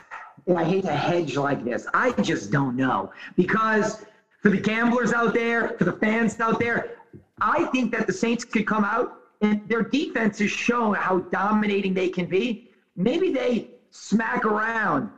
I 0.55 0.65
hate 0.65 0.85
to 0.85 0.93
hedge 0.93 1.37
like 1.37 1.65
this. 1.65 1.87
I 1.95 2.13
just 2.23 2.51
don't 2.51 2.77
know 2.77 3.13
because 3.37 4.05
for 4.41 4.51
the 4.51 4.61
gamblers 4.61 5.13
out 5.13 5.35
there, 5.35 5.71
for 5.79 5.85
the 5.85 5.93
fans 5.93 6.39
out 6.41 6.59
there, 6.59 6.97
I 7.41 7.65
think 7.67 7.93
that 7.93 8.07
the 8.07 8.13
Saints 8.13 8.45
could 8.45 8.67
come 8.67 8.85
out 8.85 9.19
and 9.41 9.69
their 9.69 9.83
defense 9.83 10.39
has 10.39 10.51
shown 10.51 10.95
how 10.95 11.19
dominating 11.19 11.95
they 11.95 12.09
can 12.09 12.27
be. 12.27 12.71
Maybe 12.97 13.33
they 13.33 13.71
smack 13.91 14.45
around, 14.45 15.11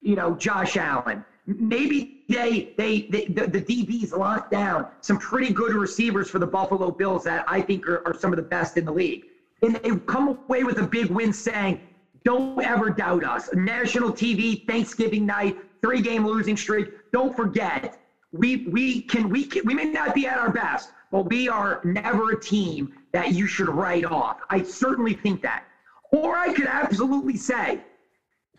you 0.00 0.16
know, 0.16 0.34
Josh 0.34 0.76
Allen. 0.76 1.24
Maybe 1.46 2.24
they 2.28 2.72
they, 2.76 3.02
they 3.10 3.26
the, 3.26 3.46
the 3.46 3.60
DBs 3.60 4.16
lock 4.16 4.50
down 4.50 4.86
some 5.00 5.18
pretty 5.18 5.52
good 5.52 5.74
receivers 5.74 6.28
for 6.28 6.38
the 6.38 6.46
Buffalo 6.46 6.90
Bills 6.90 7.24
that 7.24 7.44
I 7.48 7.60
think 7.60 7.88
are, 7.88 8.06
are 8.06 8.18
some 8.18 8.32
of 8.32 8.36
the 8.36 8.42
best 8.42 8.76
in 8.76 8.84
the 8.84 8.92
league. 8.92 9.24
And 9.62 9.76
they 9.76 9.90
come 10.06 10.28
away 10.28 10.64
with 10.64 10.78
a 10.78 10.86
big 10.86 11.06
win 11.10 11.32
saying, 11.32 11.80
don't 12.24 12.62
ever 12.64 12.90
doubt 12.90 13.24
us. 13.24 13.48
National 13.54 14.12
TV, 14.12 14.66
Thanksgiving 14.66 15.26
night, 15.26 15.58
three 15.80 16.00
game 16.00 16.26
losing 16.26 16.56
streak. 16.56 16.88
Don't 17.12 17.34
forget, 17.34 17.98
we 18.32 18.68
we 18.68 19.02
can 19.02 19.28
we 19.28 19.44
can, 19.44 19.62
we 19.64 19.74
may 19.74 19.84
not 19.84 20.14
be 20.14 20.26
at 20.26 20.38
our 20.38 20.50
best, 20.50 20.90
but 21.10 21.28
we 21.28 21.48
are 21.48 21.80
never 21.84 22.30
a 22.30 22.40
team 22.40 22.92
that 23.12 23.32
you 23.32 23.46
should 23.46 23.68
write 23.68 24.04
off. 24.04 24.38
I 24.50 24.62
certainly 24.62 25.14
think 25.14 25.42
that. 25.42 25.64
Or 26.12 26.36
I 26.36 26.52
could 26.52 26.66
absolutely 26.66 27.36
say 27.36 27.80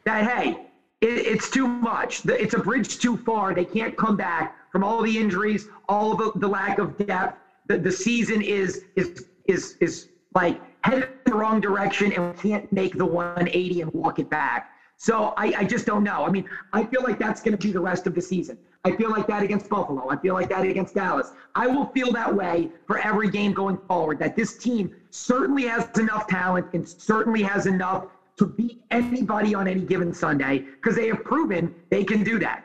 that 0.05 0.30
hey, 0.30 0.68
it, 1.01 1.07
it's 1.07 1.49
too 1.49 1.68
much. 1.68 2.26
It's 2.26 2.53
a 2.53 2.59
bridge 2.59 2.99
too 2.99 3.18
far. 3.18 3.53
They 3.53 3.66
can't 3.66 3.95
come 3.97 4.16
back 4.16 4.55
from 4.72 4.84
all 4.84 5.01
the 5.01 5.18
injuries, 5.18 5.68
all 5.88 6.16
the, 6.16 6.32
the 6.36 6.47
lack 6.47 6.80
of 6.80 6.97
depth. 6.97 7.38
The, 7.68 7.78
the 7.78 7.91
season 7.91 8.41
is 8.41 8.84
is 8.95 9.26
is 9.45 9.78
is 9.80 10.09
like 10.36 10.61
headed 10.84 11.22
the 11.34 11.39
wrong 11.39 11.59
direction, 11.59 12.13
and 12.13 12.27
we 12.27 12.34
can't 12.49 12.71
make 12.71 12.95
the 12.97 13.05
180 13.05 13.81
and 13.81 13.91
walk 13.93 14.19
it 14.19 14.29
back. 14.29 14.69
So 14.97 15.34
I, 15.36 15.53
I 15.57 15.63
just 15.65 15.86
don't 15.86 16.03
know. 16.03 16.25
I 16.25 16.29
mean, 16.29 16.45
I 16.71 16.86
feel 16.86 17.01
like 17.01 17.17
that's 17.17 17.41
going 17.41 17.57
to 17.57 17.67
be 17.67 17.73
the 17.73 17.79
rest 17.79 18.05
of 18.05 18.13
the 18.13 18.21
season. 18.21 18.57
I 18.86 18.91
feel 18.95 19.09
like 19.09 19.27
that 19.27 19.41
against 19.41 19.67
Buffalo. 19.67 20.07
I 20.09 20.17
feel 20.17 20.36
like 20.36 20.49
that 20.49 20.63
against 20.63 20.93
Dallas. 20.93 21.31
I 21.55 21.67
will 21.67 21.86
feel 21.88 22.11
that 22.11 22.34
way 22.34 22.69
for 22.86 22.99
every 22.99 23.29
game 23.29 23.51
going 23.53 23.79
forward. 23.88 24.19
That 24.19 24.36
this 24.36 24.55
team 24.55 24.91
certainly 25.09 25.63
has 25.63 25.89
enough 25.97 26.27
talent 26.27 26.67
and 26.73 26.88
certainly 26.88 27.41
has 27.41 27.65
enough 27.65 28.05
to 28.38 28.45
beat 28.45 28.79
anybody 28.91 29.55
on 29.55 29.67
any 29.67 29.81
given 29.81 30.13
Sunday 30.13 30.65
because 30.81 30.95
they 30.95 31.07
have 31.07 31.23
proven 31.23 31.73
they 31.89 32.03
can 32.03 32.23
do 32.23 32.38
that. 32.39 32.63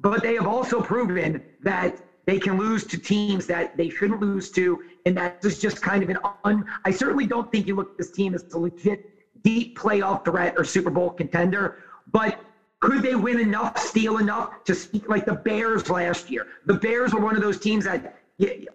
But 0.00 0.22
they 0.22 0.34
have 0.34 0.46
also 0.46 0.80
proven 0.80 1.40
that 1.60 2.00
they 2.28 2.38
can 2.38 2.58
lose 2.58 2.84
to 2.84 2.98
teams 2.98 3.46
that 3.46 3.74
they 3.78 3.88
shouldn't 3.88 4.20
lose 4.20 4.50
to, 4.50 4.78
and 5.06 5.16
that 5.16 5.38
is 5.42 5.58
just 5.58 5.80
kind 5.80 6.02
of 6.02 6.10
an 6.10 6.18
un. 6.44 6.62
I 6.84 6.90
certainly 6.90 7.26
don't 7.26 7.50
think 7.50 7.66
you 7.66 7.74
look 7.74 7.92
at 7.92 7.96
this 7.96 8.10
team 8.10 8.34
as 8.34 8.44
a 8.52 8.58
legit 8.58 9.42
deep 9.42 9.78
playoff 9.78 10.26
threat 10.26 10.52
or 10.58 10.62
Super 10.62 10.90
Bowl 10.90 11.08
contender, 11.08 11.78
but 12.12 12.44
could 12.80 13.00
they 13.00 13.14
win 13.14 13.40
enough, 13.40 13.78
steal 13.78 14.18
enough 14.18 14.62
to 14.64 14.74
speak 14.74 15.08
like 15.08 15.24
the 15.24 15.36
Bears 15.36 15.88
last 15.88 16.28
year? 16.28 16.48
The 16.66 16.74
Bears 16.74 17.14
were 17.14 17.20
one 17.20 17.34
of 17.34 17.40
those 17.40 17.58
teams 17.58 17.86
that, 17.86 18.20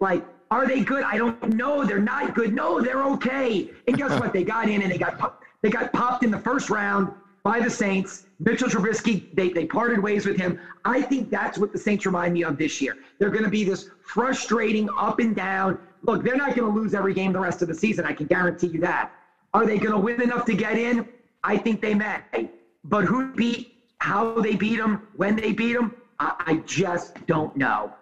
like, 0.00 0.26
are 0.50 0.66
they 0.66 0.82
good? 0.82 1.04
I 1.04 1.16
don't 1.16 1.50
know. 1.50 1.84
They're 1.84 2.00
not 2.00 2.34
good. 2.34 2.52
No, 2.52 2.80
they're 2.80 3.04
okay. 3.04 3.70
And 3.86 3.96
guess 3.96 4.10
what? 4.20 4.32
They 4.32 4.42
got 4.42 4.68
in 4.68 4.82
and 4.82 4.90
they 4.90 4.98
got 4.98 5.44
they 5.62 5.70
got 5.70 5.92
popped 5.92 6.24
in 6.24 6.32
the 6.32 6.40
first 6.40 6.70
round 6.70 7.12
by 7.44 7.60
the 7.60 7.70
Saints. 7.70 8.26
Mitchell 8.40 8.68
Trubisky, 8.68 9.32
they, 9.34 9.50
they 9.50 9.66
parted 9.66 10.02
ways 10.02 10.26
with 10.26 10.36
him. 10.36 10.58
I 10.84 11.00
think 11.02 11.30
that's 11.30 11.58
what 11.58 11.72
the 11.72 11.78
Saints 11.78 12.04
remind 12.04 12.34
me 12.34 12.42
of 12.42 12.58
this 12.58 12.80
year. 12.80 12.96
They're 13.18 13.30
going 13.30 13.44
to 13.44 13.50
be 13.50 13.62
this 13.62 13.90
frustrating 14.02 14.88
up 14.98 15.20
and 15.20 15.36
down. 15.36 15.78
Look, 16.02 16.24
they're 16.24 16.36
not 16.36 16.56
going 16.56 16.72
to 16.72 16.80
lose 16.80 16.94
every 16.94 17.14
game 17.14 17.32
the 17.32 17.40
rest 17.40 17.62
of 17.62 17.68
the 17.68 17.74
season. 17.74 18.04
I 18.04 18.12
can 18.12 18.26
guarantee 18.26 18.68
you 18.68 18.80
that. 18.80 19.12
Are 19.52 19.66
they 19.66 19.78
going 19.78 19.92
to 19.92 19.98
win 19.98 20.20
enough 20.20 20.46
to 20.46 20.54
get 20.54 20.76
in? 20.76 21.06
I 21.44 21.56
think 21.56 21.80
they 21.80 21.94
may. 21.94 22.18
But 22.82 23.04
who 23.04 23.32
beat, 23.32 23.74
how 23.98 24.40
they 24.40 24.56
beat 24.56 24.76
them, 24.76 25.06
when 25.14 25.36
they 25.36 25.52
beat 25.52 25.74
them, 25.74 25.94
I, 26.18 26.34
I 26.46 26.54
just 26.66 27.24
don't 27.26 27.54
know. 27.56 27.92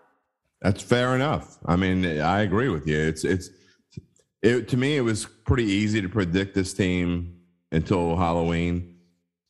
That's 0.63 0.83
fair 0.83 1.15
enough. 1.15 1.59
I 1.67 1.77
mean, 1.77 2.21
I 2.21 2.43
agree 2.43 2.69
with 2.69 2.87
you. 2.87 2.97
It's 2.97 3.25
it's 3.25 3.51
it 4.43 4.69
to 4.69 4.77
me 4.77 4.97
it 4.97 5.01
was 5.01 5.27
pretty 5.27 5.65
easy 5.65 6.01
to 6.01 6.09
predict 6.09 6.55
this 6.55 6.73
team 6.73 7.41
until 7.73 8.17
Halloween, 8.17 8.92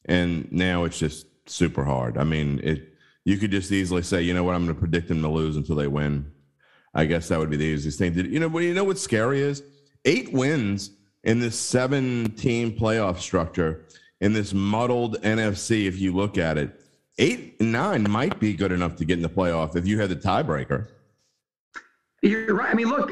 and 0.06 0.50
now 0.52 0.84
it's 0.84 0.98
just 0.98 1.26
super 1.46 1.84
hard. 1.84 2.18
I 2.18 2.24
mean, 2.24 2.60
it 2.62 2.88
you 3.24 3.38
could 3.38 3.50
just 3.50 3.70
easily 3.70 4.02
say, 4.02 4.22
you 4.22 4.34
know 4.34 4.42
what, 4.42 4.54
I'm 4.54 4.64
going 4.64 4.74
to 4.74 4.80
predict 4.80 5.08
them 5.08 5.22
to 5.22 5.28
lose 5.28 5.56
until 5.56 5.76
they 5.76 5.86
win. 5.86 6.32
I 6.94 7.04
guess 7.04 7.28
that 7.28 7.38
would 7.38 7.50
be 7.50 7.56
the 7.56 7.64
easiest 7.64 7.98
thing. 7.98 8.12
Did 8.12 8.26
you 8.26 8.40
know? 8.40 8.58
You 8.58 8.74
know 8.74 8.84
what's 8.84 9.00
scary 9.00 9.40
is 9.40 9.62
eight 10.04 10.32
wins 10.32 10.90
in 11.24 11.38
this 11.38 11.58
seven-team 11.58 12.72
playoff 12.72 13.18
structure 13.18 13.86
in 14.20 14.32
this 14.32 14.52
muddled 14.52 15.20
NFC. 15.22 15.86
If 15.86 15.98
you 15.98 16.12
look 16.12 16.36
at 16.36 16.58
it, 16.58 16.80
eight 17.18 17.56
and 17.60 17.72
nine 17.72 18.08
might 18.10 18.38
be 18.38 18.54
good 18.54 18.72
enough 18.72 18.96
to 18.96 19.04
get 19.04 19.16
in 19.16 19.22
the 19.22 19.28
playoff 19.28 19.76
if 19.76 19.86
you 19.86 20.00
had 20.00 20.10
the 20.10 20.16
tiebreaker. 20.16 20.88
You're 22.22 22.54
right. 22.54 22.70
I 22.70 22.74
mean, 22.74 22.88
look, 22.88 23.10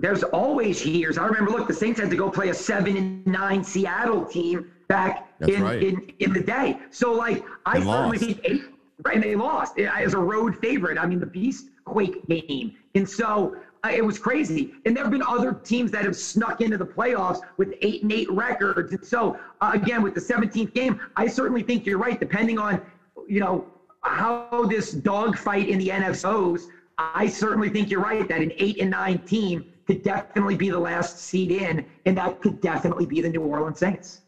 there's 0.00 0.24
always 0.24 0.84
years. 0.84 1.16
I 1.16 1.26
remember, 1.26 1.52
look, 1.52 1.68
the 1.68 1.74
Saints 1.74 2.00
had 2.00 2.10
to 2.10 2.16
go 2.16 2.28
play 2.28 2.48
a 2.48 2.54
seven 2.54 2.96
and 2.96 3.26
nine 3.26 3.62
Seattle 3.62 4.24
team 4.24 4.72
back 4.88 5.27
That's 5.38 5.52
in, 5.52 5.62
right. 5.62 5.82
in 5.82 6.00
in 6.18 6.32
the 6.32 6.40
day. 6.42 6.78
So, 6.90 7.12
like, 7.12 7.44
I 7.66 7.76
And 7.76 7.84
certainly 7.84 8.18
lost. 8.18 8.24
think 8.24 8.40
eight, 8.44 8.62
right? 9.04 9.14
And 9.14 9.22
they 9.24 9.34
lost 9.34 9.78
as 9.78 10.14
a 10.14 10.18
road 10.18 10.56
favorite. 10.56 10.98
I 10.98 11.06
mean, 11.06 11.20
the 11.20 11.26
Beast 11.26 11.70
Quake 11.84 12.26
game, 12.26 12.72
and 12.94 13.08
so 13.08 13.56
uh, 13.84 13.90
it 13.94 14.04
was 14.04 14.18
crazy. 14.18 14.72
And 14.84 14.96
there 14.96 15.04
have 15.04 15.12
been 15.12 15.22
other 15.22 15.52
teams 15.52 15.90
that 15.92 16.04
have 16.04 16.16
snuck 16.16 16.60
into 16.60 16.76
the 16.76 16.86
playoffs 16.86 17.38
with 17.56 17.74
eight 17.80 18.02
and 18.02 18.12
eight 18.12 18.30
records. 18.30 18.92
And 18.92 19.04
so, 19.04 19.38
uh, 19.60 19.70
again, 19.74 20.02
with 20.02 20.14
the 20.14 20.20
17th 20.20 20.74
game, 20.74 20.98
I 21.16 21.28
certainly 21.28 21.62
think 21.62 21.86
you're 21.86 21.98
right. 21.98 22.18
Depending 22.18 22.58
on, 22.58 22.80
you 23.28 23.40
know, 23.40 23.66
how 24.02 24.66
this 24.68 24.92
dogfight 24.92 25.68
in 25.68 25.78
the 25.78 25.88
NFC 25.88 26.22
goes, 26.22 26.68
I 26.98 27.28
certainly 27.28 27.68
think 27.68 27.90
you're 27.90 28.02
right 28.02 28.28
that 28.28 28.40
an 28.40 28.52
eight 28.58 28.80
and 28.80 28.90
nine 28.90 29.20
team 29.20 29.64
could 29.86 30.02
definitely 30.02 30.56
be 30.56 30.68
the 30.70 30.78
last 30.78 31.18
seed 31.20 31.50
in, 31.52 31.86
and 32.04 32.16
that 32.16 32.40
could 32.40 32.60
definitely 32.60 33.06
be 33.06 33.20
the 33.20 33.28
New 33.28 33.40
Orleans 33.42 33.78
Saints. 33.78 34.22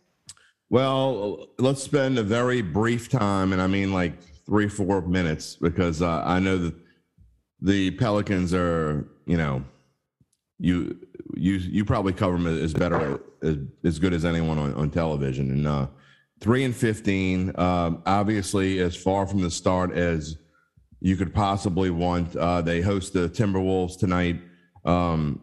Well, 0.70 1.48
let's 1.58 1.82
spend 1.82 2.16
a 2.16 2.22
very 2.22 2.62
brief 2.62 3.08
time, 3.08 3.52
and 3.52 3.60
I 3.60 3.66
mean 3.66 3.92
like 3.92 4.22
three, 4.46 4.68
four 4.68 5.02
minutes, 5.02 5.56
because 5.56 6.00
uh, 6.00 6.22
I 6.24 6.38
know 6.38 6.58
that 6.58 6.74
the 7.60 7.90
Pelicans 7.90 8.54
are, 8.54 9.08
you 9.26 9.36
know, 9.36 9.64
you 10.60 10.96
you 11.34 11.54
you 11.54 11.84
probably 11.84 12.12
cover 12.12 12.36
them 12.36 12.46
as 12.46 12.72
better 12.72 13.20
as, 13.42 13.56
as 13.82 13.98
good 13.98 14.14
as 14.14 14.24
anyone 14.24 14.58
on, 14.58 14.72
on 14.74 14.90
television, 14.90 15.50
and 15.50 15.66
uh, 15.66 15.88
three 16.40 16.62
and 16.62 16.76
fifteen, 16.76 17.52
um, 17.58 18.00
obviously 18.06 18.78
as 18.78 18.94
far 18.94 19.26
from 19.26 19.40
the 19.42 19.50
start 19.50 19.92
as 19.92 20.36
you 21.00 21.16
could 21.16 21.34
possibly 21.34 21.90
want. 21.90 22.36
Uh, 22.36 22.62
they 22.62 22.80
host 22.80 23.12
the 23.12 23.28
Timberwolves 23.28 23.98
tonight. 23.98 24.40
Um, 24.84 25.40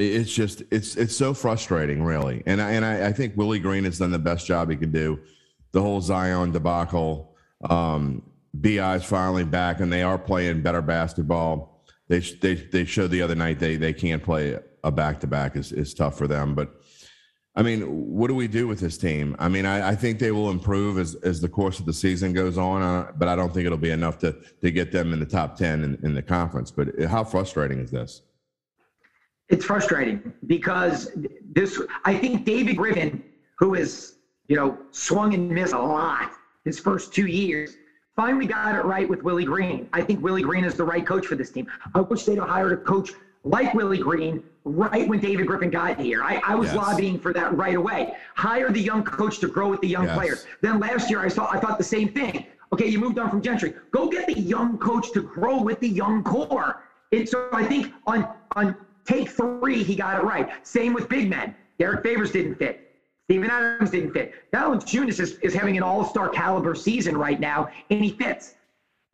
it's 0.00 0.32
just 0.32 0.62
it's 0.70 0.96
it's 0.96 1.16
so 1.16 1.34
frustrating, 1.34 2.02
really. 2.02 2.42
And 2.46 2.60
I, 2.60 2.70
and 2.72 2.84
I, 2.84 3.08
I 3.08 3.12
think 3.12 3.36
Willie 3.36 3.58
Green 3.58 3.84
has 3.84 3.98
done 3.98 4.10
the 4.10 4.18
best 4.18 4.46
job 4.46 4.70
he 4.70 4.76
could 4.76 4.92
do. 4.92 5.20
The 5.72 5.80
whole 5.80 6.00
Zion 6.00 6.52
debacle. 6.52 7.36
Um, 7.68 8.22
Bi's 8.58 9.04
finally 9.04 9.44
back, 9.44 9.80
and 9.80 9.92
they 9.92 10.02
are 10.02 10.18
playing 10.18 10.62
better 10.62 10.82
basketball. 10.82 11.84
They 12.08 12.20
they 12.20 12.54
they 12.54 12.84
showed 12.84 13.10
the 13.10 13.22
other 13.22 13.34
night 13.34 13.58
they 13.58 13.76
they 13.76 13.92
can't 13.92 14.22
play 14.22 14.58
a 14.82 14.90
back 14.90 15.20
to 15.20 15.26
back 15.26 15.56
is 15.56 15.72
is 15.72 15.94
tough 15.94 16.18
for 16.18 16.26
them. 16.26 16.54
But 16.54 16.74
I 17.54 17.62
mean, 17.62 17.82
what 17.82 18.28
do 18.28 18.34
we 18.34 18.48
do 18.48 18.66
with 18.66 18.80
this 18.80 18.96
team? 18.96 19.36
I 19.38 19.48
mean, 19.48 19.66
I, 19.66 19.90
I 19.90 19.94
think 19.94 20.18
they 20.18 20.32
will 20.32 20.50
improve 20.50 20.98
as 20.98 21.14
as 21.16 21.40
the 21.40 21.48
course 21.48 21.78
of 21.78 21.86
the 21.86 21.92
season 21.92 22.32
goes 22.32 22.58
on, 22.58 22.82
uh, 22.82 23.12
but 23.16 23.28
I 23.28 23.36
don't 23.36 23.52
think 23.52 23.66
it'll 23.66 23.78
be 23.78 23.90
enough 23.90 24.18
to 24.18 24.36
to 24.62 24.70
get 24.70 24.90
them 24.90 25.12
in 25.12 25.20
the 25.20 25.26
top 25.26 25.56
ten 25.56 25.84
in, 25.84 25.98
in 26.02 26.14
the 26.14 26.22
conference. 26.22 26.70
But 26.70 26.88
how 27.04 27.22
frustrating 27.22 27.78
is 27.78 27.90
this? 27.90 28.22
It's 29.50 29.64
frustrating 29.64 30.32
because 30.46 31.10
this, 31.52 31.82
I 32.04 32.16
think 32.16 32.44
David 32.44 32.76
Griffin, 32.76 33.22
who 33.58 33.74
has, 33.74 34.14
you 34.46 34.56
know, 34.56 34.78
swung 34.92 35.34
and 35.34 35.50
missed 35.50 35.72
a 35.74 35.78
lot 35.78 36.30
his 36.64 36.78
first 36.78 37.12
two 37.12 37.26
years, 37.26 37.76
finally 38.14 38.46
got 38.46 38.76
it 38.76 38.84
right 38.84 39.08
with 39.08 39.22
Willie 39.24 39.44
Green. 39.44 39.88
I 39.92 40.02
think 40.02 40.22
Willie 40.22 40.42
Green 40.42 40.64
is 40.64 40.74
the 40.74 40.84
right 40.84 41.04
coach 41.04 41.26
for 41.26 41.34
this 41.34 41.50
team. 41.50 41.66
I 41.94 42.00
wish 42.00 42.24
they'd 42.24 42.38
have 42.38 42.48
hired 42.48 42.72
a 42.72 42.76
coach 42.76 43.12
like 43.42 43.74
Willie 43.74 43.98
Green 43.98 44.42
right 44.64 45.08
when 45.08 45.18
David 45.18 45.46
Griffin 45.48 45.70
got 45.70 45.98
here. 45.98 46.22
I, 46.22 46.40
I 46.46 46.54
was 46.54 46.68
Yes. 46.68 46.76
lobbying 46.76 47.18
for 47.18 47.32
that 47.32 47.56
right 47.56 47.74
away. 47.74 48.14
Hire 48.36 48.70
the 48.70 48.80
young 48.80 49.02
coach 49.02 49.40
to 49.40 49.48
grow 49.48 49.68
with 49.68 49.80
the 49.80 49.88
young 49.88 50.04
Yes. 50.04 50.16
players. 50.16 50.46
Then 50.60 50.78
last 50.78 51.10
year 51.10 51.20
I 51.20 51.28
saw 51.28 51.48
I 51.50 51.58
thought 51.58 51.76
the 51.78 51.84
same 51.84 52.08
thing. 52.10 52.44
Okay, 52.72 52.86
you 52.86 53.00
moved 53.00 53.18
on 53.18 53.30
from 53.30 53.42
Gentry. 53.42 53.74
Go 53.90 54.08
get 54.08 54.28
the 54.28 54.38
young 54.38 54.78
coach 54.78 55.10
to 55.12 55.22
grow 55.22 55.60
with 55.60 55.80
the 55.80 55.88
young 55.88 56.22
core. 56.22 56.82
And 57.10 57.28
so 57.28 57.48
I 57.52 57.64
think 57.64 57.92
on 58.06 58.28
on 58.54 58.76
take 59.04 59.28
three, 59.30 59.82
he 59.82 59.94
got 59.94 60.18
it 60.18 60.24
right. 60.24 60.66
Same 60.66 60.92
with 60.92 61.08
big 61.08 61.28
men. 61.28 61.54
Derrick 61.78 62.02
Favors 62.02 62.30
didn't 62.30 62.56
fit. 62.56 62.90
Steven 63.24 63.48
Adams 63.48 63.90
didn't 63.90 64.12
fit. 64.12 64.34
Valanciunas 64.52 65.20
is, 65.20 65.38
is 65.38 65.54
having 65.54 65.76
an 65.76 65.82
all-star 65.82 66.28
caliber 66.28 66.74
season 66.74 67.16
right 67.16 67.38
now, 67.38 67.68
and 67.90 68.02
he 68.02 68.10
fits. 68.10 68.56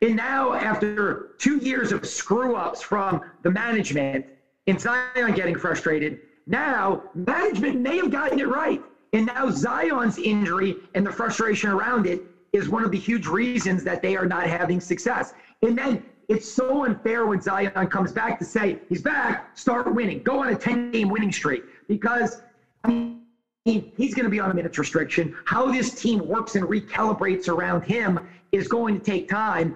And 0.01 0.15
now, 0.15 0.53
after 0.53 1.29
two 1.37 1.57
years 1.57 1.91
of 1.91 2.05
screw 2.05 2.55
ups 2.55 2.81
from 2.81 3.21
the 3.43 3.49
management 3.49 4.25
and 4.67 4.79
Zion 4.79 5.33
getting 5.33 5.55
frustrated, 5.57 6.19
now 6.45 7.03
management 7.13 7.79
may 7.79 7.97
have 7.97 8.11
gotten 8.11 8.39
it 8.39 8.47
right. 8.47 8.81
And 9.13 9.25
now 9.25 9.49
Zion's 9.49 10.17
injury 10.17 10.75
and 10.93 11.05
the 11.05 11.11
frustration 11.11 11.69
around 11.69 12.05
it 12.05 12.21
is 12.53 12.69
one 12.69 12.83
of 12.83 12.91
the 12.91 12.97
huge 12.97 13.27
reasons 13.27 13.83
that 13.83 14.01
they 14.01 14.15
are 14.15 14.25
not 14.25 14.47
having 14.47 14.79
success. 14.79 15.33
And 15.61 15.77
then 15.77 16.03
it's 16.27 16.49
so 16.49 16.83
unfair 16.83 17.25
when 17.25 17.39
Zion 17.39 17.71
comes 17.87 18.11
back 18.11 18.37
to 18.39 18.45
say, 18.45 18.79
he's 18.89 19.01
back, 19.01 19.57
start 19.57 19.93
winning, 19.93 20.21
go 20.23 20.41
on 20.41 20.49
a 20.49 20.55
10 20.55 20.91
game 20.91 21.09
winning 21.09 21.31
streak. 21.31 21.63
Because 21.87 22.41
I 22.83 22.89
mean, 22.89 23.21
he's 23.63 24.13
going 24.13 24.25
to 24.25 24.29
be 24.29 24.39
on 24.39 24.51
a 24.51 24.53
minutes 24.53 24.77
restriction. 24.77 25.33
How 25.45 25.71
this 25.71 25.93
team 25.93 26.25
works 26.25 26.55
and 26.55 26.65
recalibrates 26.65 27.47
around 27.47 27.81
him 27.83 28.19
is 28.51 28.67
going 28.67 28.99
to 28.99 29.03
take 29.03 29.29
time. 29.29 29.75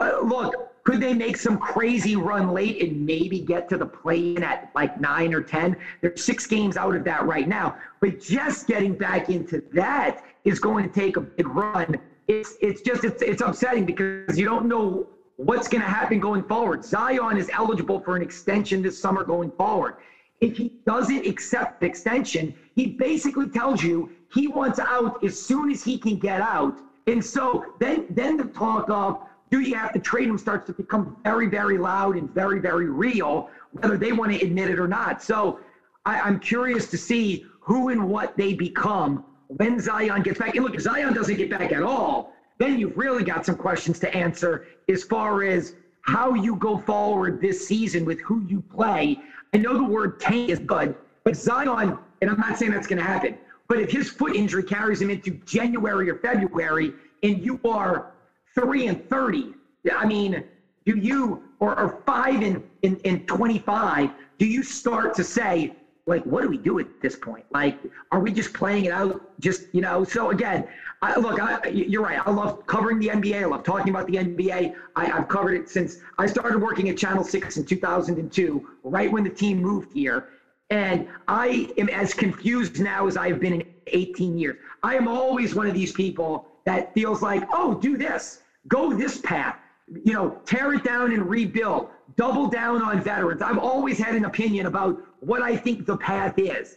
Uh, 0.00 0.20
look, 0.22 0.54
could 0.84 1.00
they 1.00 1.12
make 1.12 1.36
some 1.36 1.58
crazy 1.58 2.16
run 2.16 2.48
late 2.48 2.82
and 2.82 3.04
maybe 3.04 3.40
get 3.40 3.68
to 3.70 3.76
the 3.76 3.84
play 3.86 4.34
in 4.34 4.42
at 4.42 4.70
like 4.74 4.98
nine 5.00 5.32
or 5.32 5.40
10? 5.40 5.74
They're 6.00 6.12
six 6.16 6.46
games 6.46 6.76
out 6.76 6.94
of 6.94 7.04
that 7.04 7.26
right 7.26 7.48
now. 7.48 7.76
But 8.00 8.20
just 8.20 8.66
getting 8.66 8.94
back 8.94 9.30
into 9.30 9.62
that 9.72 10.22
is 10.44 10.58
going 10.58 10.84
to 10.84 10.90
take 10.90 11.16
a 11.16 11.20
big 11.20 11.48
run 11.48 11.96
it's 12.28 12.56
it's 12.60 12.82
just 12.82 13.04
it's 13.04 13.22
it's 13.22 13.40
upsetting 13.40 13.86
because 13.86 14.38
you 14.38 14.44
don't 14.44 14.66
know 14.66 15.06
what's 15.38 15.68
going 15.68 15.80
to 15.80 15.88
happen 15.88 16.18
going 16.18 16.42
forward. 16.42 16.84
Zion 16.84 17.38
is 17.38 17.48
eligible 17.52 18.00
for 18.00 18.16
an 18.16 18.22
extension 18.22 18.82
this 18.82 18.98
summer 18.98 19.22
going 19.22 19.52
forward. 19.52 19.94
If 20.40 20.56
he 20.56 20.72
doesn't 20.84 21.26
accept 21.26 21.80
the 21.80 21.86
extension, 21.86 22.52
he 22.74 22.86
basically 22.86 23.48
tells 23.48 23.82
you 23.82 24.10
he 24.34 24.48
wants 24.48 24.78
out 24.80 25.22
as 25.24 25.40
soon 25.40 25.70
as 25.70 25.82
he 25.82 25.96
can 25.96 26.18
get 26.18 26.40
out. 26.40 26.76
And 27.06 27.24
so 27.24 27.64
then 27.78 28.04
then 28.10 28.36
the 28.36 28.44
talk 28.44 28.90
of 28.90 29.22
do 29.50 29.60
you 29.60 29.74
have 29.76 29.92
to 29.92 30.00
trade 30.00 30.28
him 30.28 30.36
starts 30.38 30.66
to 30.66 30.72
become 30.72 31.16
very, 31.22 31.46
very 31.46 31.78
loud 31.78 32.16
and 32.16 32.32
very, 32.34 32.58
very 32.58 32.90
real, 32.90 33.48
whether 33.70 33.96
they 33.96 34.12
want 34.12 34.32
to 34.32 34.44
admit 34.44 34.68
it 34.70 34.78
or 34.78 34.88
not. 34.88 35.22
So 35.22 35.60
I, 36.04 36.20
I'm 36.20 36.38
curious 36.38 36.90
to 36.90 36.98
see 36.98 37.46
who 37.60 37.88
and 37.90 38.08
what 38.08 38.36
they 38.36 38.54
become 38.54 39.24
when 39.46 39.80
Zion 39.80 40.22
gets 40.22 40.38
back. 40.38 40.56
And 40.56 40.64
look, 40.64 40.74
if 40.74 40.82
Zion 40.82 41.14
doesn't 41.14 41.36
get 41.36 41.48
back 41.48 41.72
at 41.72 41.82
all, 41.82 42.34
then 42.58 42.78
you've 42.78 42.96
really 42.96 43.24
got 43.24 43.46
some 43.46 43.56
questions 43.56 43.98
to 44.00 44.14
answer 44.14 44.66
as 44.88 45.04
far 45.04 45.44
as 45.44 45.74
how 46.02 46.34
you 46.34 46.56
go 46.56 46.78
forward 46.78 47.40
this 47.40 47.66
season 47.66 48.04
with 48.04 48.20
who 48.20 48.44
you 48.48 48.60
play. 48.60 49.18
I 49.52 49.58
know 49.58 49.76
the 49.76 49.84
word 49.84 50.20
tank 50.20 50.50
is 50.50 50.58
good, 50.58 50.94
but 51.24 51.36
Zion, 51.36 51.98
and 52.20 52.30
I'm 52.30 52.38
not 52.38 52.58
saying 52.58 52.72
that's 52.72 52.86
going 52.86 52.98
to 52.98 53.04
happen, 53.04 53.36
but 53.68 53.78
if 53.78 53.90
his 53.90 54.08
foot 54.08 54.34
injury 54.34 54.62
carries 54.62 55.00
him 55.00 55.10
into 55.10 55.32
January 55.44 56.08
or 56.10 56.16
February 56.16 56.92
and 57.22 57.44
you 57.44 57.60
are 57.64 58.12
three 58.54 58.86
and 58.86 59.08
30, 59.08 59.54
I 59.94 60.06
mean, 60.06 60.42
do 60.86 60.96
you, 60.96 61.44
or, 61.60 61.78
or 61.78 62.02
five 62.06 62.42
and, 62.42 62.62
and, 62.82 63.00
and 63.04 63.28
25, 63.28 64.10
do 64.38 64.46
you 64.46 64.62
start 64.62 65.14
to 65.16 65.24
say, 65.24 65.74
like, 66.06 66.24
what 66.24 66.42
do 66.42 66.48
we 66.48 66.56
do 66.56 66.78
at 66.78 66.86
this 67.02 67.16
point? 67.16 67.44
Like, 67.50 67.78
are 68.10 68.20
we 68.20 68.32
just 68.32 68.54
playing 68.54 68.86
it 68.86 68.92
out? 68.92 69.38
Just, 69.40 69.66
you 69.72 69.82
know, 69.82 70.04
so 70.04 70.30
again, 70.30 70.66
I, 71.00 71.18
look, 71.18 71.40
I, 71.40 71.68
you're 71.68 72.02
right. 72.02 72.20
I 72.24 72.30
love 72.30 72.66
covering 72.66 72.98
the 72.98 73.08
NBA. 73.08 73.42
I 73.42 73.46
love 73.46 73.62
talking 73.62 73.90
about 73.90 74.06
the 74.06 74.14
NBA. 74.14 74.74
I, 74.96 75.04
have 75.06 75.28
covered 75.28 75.54
it 75.54 75.68
since 75.68 75.98
I 76.18 76.26
started 76.26 76.58
working 76.58 76.88
at 76.88 76.96
Channel 76.96 77.22
6 77.22 77.56
in 77.56 77.64
2002, 77.64 78.66
right 78.82 79.10
when 79.10 79.22
the 79.22 79.30
team 79.30 79.62
moved 79.62 79.92
here. 79.92 80.26
And 80.70 81.06
I 81.28 81.68
am 81.78 81.88
as 81.88 82.12
confused 82.12 82.80
now 82.80 83.06
as 83.06 83.16
I've 83.16 83.38
been 83.38 83.54
in 83.54 83.62
18 83.86 84.36
years. 84.36 84.56
I 84.82 84.96
am 84.96 85.06
always 85.06 85.54
one 85.54 85.68
of 85.68 85.74
these 85.74 85.92
people 85.92 86.46
that 86.64 86.92
feels 86.94 87.22
like, 87.22 87.44
oh, 87.52 87.74
do 87.74 87.96
this, 87.96 88.40
go 88.66 88.92
this 88.92 89.18
path, 89.18 89.56
you 90.04 90.12
know, 90.12 90.40
tear 90.44 90.74
it 90.74 90.82
down 90.84 91.12
and 91.12 91.30
rebuild, 91.30 91.90
double 92.16 92.48
down 92.48 92.82
on 92.82 93.00
veterans. 93.00 93.40
I've 93.40 93.56
always 93.58 93.98
had 93.98 94.16
an 94.16 94.24
opinion 94.24 94.66
about 94.66 95.00
what 95.20 95.42
I 95.42 95.56
think 95.56 95.86
the 95.86 95.96
path 95.96 96.34
is. 96.36 96.76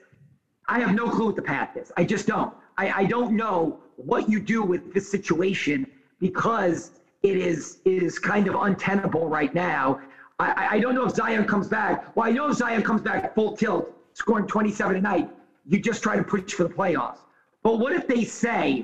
I 0.67 0.79
have 0.79 0.93
no 0.93 1.09
clue 1.09 1.25
what 1.25 1.35
the 1.35 1.41
path 1.41 1.75
is. 1.75 1.91
I 1.97 2.05
just 2.05 2.27
don't. 2.27 2.53
I, 2.77 2.89
I 2.89 3.05
don't 3.05 3.33
know 3.35 3.79
what 4.05 4.29
you 4.29 4.39
do 4.39 4.63
with 4.63 4.93
this 4.93 5.09
situation 5.09 5.87
because 6.19 6.91
it 7.23 7.37
is 7.37 7.79
it 7.85 8.03
is 8.03 8.19
kind 8.19 8.47
of 8.47 8.55
untenable 8.55 9.27
right 9.29 9.53
now. 9.53 9.99
I, 10.39 10.67
I 10.71 10.79
don't 10.79 10.95
know 10.95 11.05
if 11.05 11.15
Zion 11.15 11.45
comes 11.45 11.67
back. 11.67 12.15
Well, 12.15 12.25
I 12.25 12.31
know 12.31 12.49
if 12.49 12.57
Zion 12.57 12.81
comes 12.81 13.01
back 13.01 13.35
full 13.35 13.55
tilt, 13.55 13.95
scoring 14.13 14.47
27 14.47 14.95
a 14.95 15.01
night, 15.01 15.29
you 15.67 15.79
just 15.79 16.01
try 16.01 16.15
to 16.15 16.23
push 16.23 16.53
for 16.53 16.63
the 16.63 16.69
playoffs. 16.69 17.19
But 17.63 17.79
what 17.79 17.93
if 17.93 18.07
they 18.07 18.23
say 18.23 18.83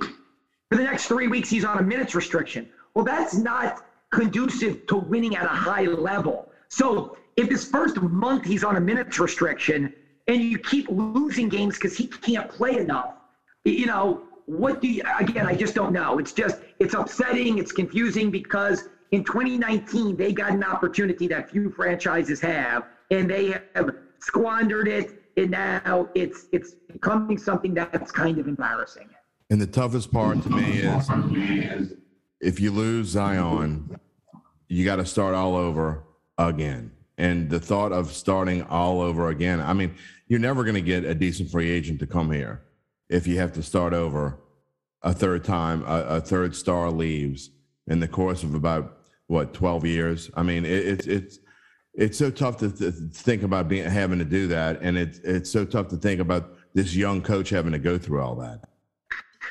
for 0.69 0.77
the 0.77 0.83
next 0.83 1.07
three 1.07 1.27
weeks 1.27 1.49
he's 1.49 1.65
on 1.65 1.79
a 1.79 1.81
minutes 1.81 2.13
restriction? 2.13 2.69
Well, 2.93 3.05
that's 3.05 3.33
not 3.33 3.85
conducive 4.11 4.85
to 4.87 4.97
winning 4.97 5.35
at 5.35 5.45
a 5.45 5.49
high 5.49 5.85
level. 5.85 6.49
So 6.69 7.17
if 7.35 7.49
this 7.49 7.69
first 7.69 7.99
month 8.01 8.45
he's 8.45 8.63
on 8.63 8.75
a 8.75 8.81
minutes 8.81 9.19
restriction 9.19 9.93
and 10.27 10.41
you 10.41 10.59
keep 10.59 10.87
losing 10.89 11.49
games 11.49 11.75
because 11.75 11.97
he 11.97 12.07
can't 12.07 12.49
play 12.49 12.77
enough, 12.77 13.15
you 13.65 13.85
know, 13.85 14.26
what 14.47 14.81
do 14.81 14.87
you, 14.87 15.03
again, 15.19 15.45
I 15.45 15.53
just 15.53 15.75
don't 15.75 15.91
know. 15.91 16.19
It's 16.19 16.31
just, 16.31 16.61
it's 16.79 16.93
upsetting, 16.93 17.57
it's 17.57 17.73
confusing 17.73 18.31
because 18.31 18.85
in 19.11 19.23
2019, 19.25 20.15
they 20.15 20.31
got 20.31 20.53
an 20.53 20.63
opportunity 20.63 21.27
that 21.27 21.49
few 21.49 21.69
franchises 21.69 22.39
have, 22.39 22.85
and 23.11 23.29
they 23.29 23.59
have 23.75 23.91
squandered 24.19 24.87
it, 24.87 25.21
and 25.35 25.51
now 25.51 26.09
it's 26.15 26.47
it's 26.51 26.73
becoming 26.91 27.37
something 27.37 27.73
that's 27.73 28.11
kind 28.11 28.37
of 28.37 28.47
embarrassing. 28.47 29.09
And 29.49 29.61
the 29.61 29.67
toughest 29.67 30.11
part 30.11 30.41
to 30.43 30.49
me 30.49 30.79
is 30.79 31.93
if 32.41 32.59
you 32.59 32.71
lose 32.71 33.09
Zion, 33.09 33.97
you 34.67 34.83
got 34.83 34.97
to 34.97 35.05
start 35.05 35.35
all 35.35 35.55
over 35.55 36.03
again. 36.37 36.91
And 37.17 37.49
the 37.49 37.59
thought 37.59 37.91
of 37.91 38.11
starting 38.11 38.61
all 38.63 39.01
over 39.01 39.29
again, 39.29 39.59
I 39.59 39.73
mean, 39.73 39.95
you're 40.27 40.39
never 40.39 40.63
going 40.63 40.75
to 40.75 40.81
get 40.81 41.03
a 41.03 41.15
decent 41.15 41.49
free 41.49 41.69
agent 41.69 41.99
to 41.99 42.07
come 42.07 42.31
here 42.31 42.61
if 43.09 43.27
you 43.27 43.37
have 43.37 43.53
to 43.53 43.63
start 43.63 43.93
over 43.93 44.39
a 45.01 45.13
third 45.13 45.43
time, 45.43 45.83
a, 45.83 46.01
a 46.17 46.21
third 46.21 46.55
star 46.55 46.91
leaves 46.91 47.51
in 47.87 47.99
the 47.99 48.07
course 48.07 48.43
of 48.43 48.53
about 48.53 48.99
what 49.27 49.53
12 49.53 49.85
years. 49.85 50.31
I 50.35 50.43
mean, 50.43 50.65
it, 50.65 50.85
it's 50.85 51.07
it's 51.07 51.39
it's 51.93 52.17
so 52.17 52.29
tough 52.29 52.57
to, 52.57 52.69
to, 52.71 52.91
think 52.91 53.43
about 53.43 53.67
being 53.67 53.89
having 53.89 54.19
to 54.19 54.25
do 54.25 54.47
that, 54.47 54.79
and 54.81 54.97
it's 54.97 55.19
it's 55.19 55.51
so 55.51 55.65
tough 55.65 55.87
to 55.89 55.97
think 55.97 56.21
about 56.21 56.55
this 56.73 56.95
young 56.95 57.21
coach 57.21 57.49
having 57.49 57.71
to 57.71 57.79
go 57.79 57.97
through 57.97 58.21
all 58.21 58.35
that. 58.35 58.61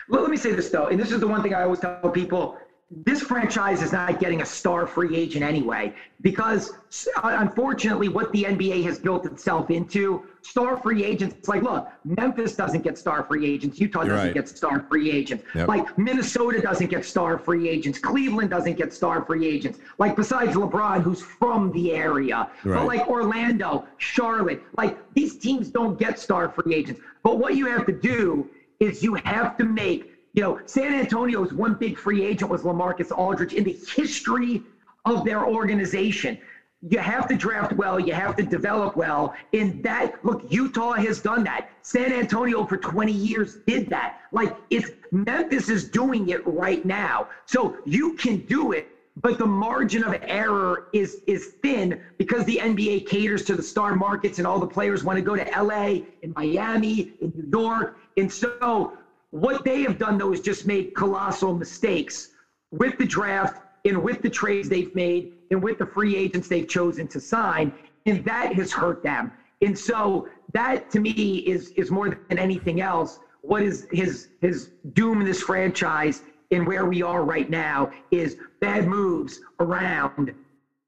Well, 0.08 0.22
let 0.22 0.30
me 0.30 0.36
say 0.36 0.52
this 0.52 0.70
though, 0.70 0.86
and 0.86 0.98
this 0.98 1.10
is 1.10 1.20
the 1.20 1.26
one 1.26 1.42
thing 1.42 1.54
I 1.54 1.62
always 1.62 1.80
tell 1.80 2.10
people: 2.10 2.58
this 2.88 3.20
franchise 3.20 3.82
is 3.82 3.90
not 3.90 4.20
getting 4.20 4.42
a 4.42 4.46
star 4.46 4.86
free 4.86 5.16
agent 5.16 5.44
anyway, 5.44 5.92
because 6.20 6.70
uh, 7.16 7.36
unfortunately, 7.40 8.08
what 8.08 8.30
the 8.30 8.44
NBA 8.44 8.84
has 8.84 9.00
built 9.00 9.26
itself 9.26 9.70
into, 9.70 10.24
star 10.42 10.76
free 10.76 11.04
agents, 11.04 11.34
it's 11.36 11.48
like, 11.48 11.62
look, 11.62 11.88
Memphis 12.04 12.54
doesn't 12.54 12.84
get 12.84 12.96
star 12.96 13.24
free 13.24 13.44
agents, 13.44 13.80
Utah 13.80 14.02
You're 14.02 14.10
doesn't 14.10 14.26
right. 14.26 14.34
get 14.34 14.48
star 14.48 14.86
free 14.88 15.10
agents, 15.10 15.42
yep. 15.52 15.66
like 15.66 15.98
Minnesota 15.98 16.60
doesn't 16.60 16.88
get 16.88 17.04
star 17.04 17.38
free 17.38 17.68
agents, 17.68 17.98
Cleveland 17.98 18.50
doesn't 18.50 18.76
get 18.76 18.94
star 18.94 19.24
free 19.24 19.48
agents, 19.48 19.80
like 19.98 20.14
besides 20.14 20.54
LeBron, 20.54 21.02
who's 21.02 21.20
from 21.20 21.72
the 21.72 21.92
area, 21.92 22.48
right. 22.62 22.78
but 22.78 22.86
like 22.86 23.08
Orlando, 23.08 23.84
Charlotte, 23.98 24.62
like 24.78 24.96
these 25.14 25.36
teams 25.36 25.70
don't 25.70 25.98
get 25.98 26.20
star 26.20 26.50
free 26.50 26.76
agents. 26.76 27.00
But 27.24 27.38
what 27.38 27.56
you 27.56 27.66
have 27.66 27.84
to 27.86 27.92
do 27.92 28.48
is 28.78 29.02
you 29.02 29.14
have 29.14 29.56
to 29.56 29.64
make 29.64 30.15
you 30.36 30.42
know, 30.42 30.60
San 30.66 30.92
Antonio's 30.92 31.52
one 31.52 31.74
big 31.74 31.98
free 31.98 32.22
agent 32.22 32.50
was 32.50 32.62
LaMarcus 32.62 33.10
Aldridge 33.10 33.54
in 33.54 33.64
the 33.64 33.76
history 33.96 34.62
of 35.06 35.24
their 35.24 35.46
organization. 35.46 36.38
You 36.82 36.98
have 36.98 37.26
to 37.28 37.34
draft 37.34 37.72
well, 37.72 37.98
you 37.98 38.12
have 38.12 38.36
to 38.36 38.42
develop 38.42 38.96
well. 38.96 39.32
In 39.52 39.80
that, 39.80 40.22
look, 40.22 40.42
Utah 40.52 40.92
has 40.92 41.20
done 41.20 41.42
that. 41.44 41.68
San 41.80 42.12
Antonio 42.12 42.66
for 42.66 42.76
20 42.76 43.10
years 43.10 43.56
did 43.66 43.88
that. 43.88 44.18
Like, 44.30 44.54
it's 44.68 44.90
Memphis 45.10 45.70
is 45.70 45.88
doing 45.88 46.28
it 46.28 46.46
right 46.46 46.84
now. 46.84 47.28
So 47.46 47.78
you 47.86 48.12
can 48.16 48.40
do 48.40 48.72
it, 48.72 48.90
but 49.22 49.38
the 49.38 49.46
margin 49.46 50.04
of 50.04 50.14
error 50.22 50.82
is 50.92 51.22
is 51.26 51.52
thin 51.62 51.98
because 52.18 52.44
the 52.44 52.58
NBA 52.62 53.06
caters 53.06 53.42
to 53.44 53.54
the 53.54 53.62
star 53.62 53.94
markets 53.94 54.36
and 54.36 54.46
all 54.46 54.58
the 54.58 54.66
players 54.66 55.02
want 55.02 55.16
to 55.16 55.22
go 55.22 55.34
to 55.34 55.44
LA 55.58 56.00
and 56.22 56.34
Miami 56.34 57.10
and 57.22 57.34
New 57.34 57.48
York. 57.50 57.96
And 58.18 58.30
so 58.30 58.92
what 59.40 59.64
they 59.64 59.82
have 59.82 59.98
done, 59.98 60.18
though, 60.18 60.32
is 60.32 60.40
just 60.40 60.66
made 60.66 60.94
colossal 60.94 61.54
mistakes 61.54 62.30
with 62.70 62.98
the 62.98 63.06
draft 63.06 63.60
and 63.84 64.02
with 64.02 64.22
the 64.22 64.30
trades 64.30 64.68
they've 64.68 64.94
made 64.94 65.32
and 65.50 65.62
with 65.62 65.78
the 65.78 65.86
free 65.86 66.16
agents 66.16 66.48
they've 66.48 66.68
chosen 66.68 67.06
to 67.08 67.20
sign. 67.20 67.72
And 68.06 68.24
that 68.24 68.54
has 68.54 68.72
hurt 68.72 69.02
them. 69.02 69.32
And 69.62 69.78
so 69.78 70.28
that 70.52 70.90
to 70.90 71.00
me 71.00 71.38
is 71.38 71.70
is 71.70 71.90
more 71.90 72.08
than 72.28 72.38
anything 72.38 72.80
else 72.80 73.18
what 73.46 73.62
is 73.62 73.86
his 73.90 74.28
his 74.40 74.70
doom 74.92 75.20
in 75.20 75.26
this 75.26 75.42
franchise 75.42 76.22
and 76.50 76.66
where 76.66 76.86
we 76.86 77.02
are 77.02 77.24
right 77.24 77.48
now 77.48 77.90
is 78.10 78.36
bad 78.60 78.86
moves 78.86 79.40
around 79.60 80.32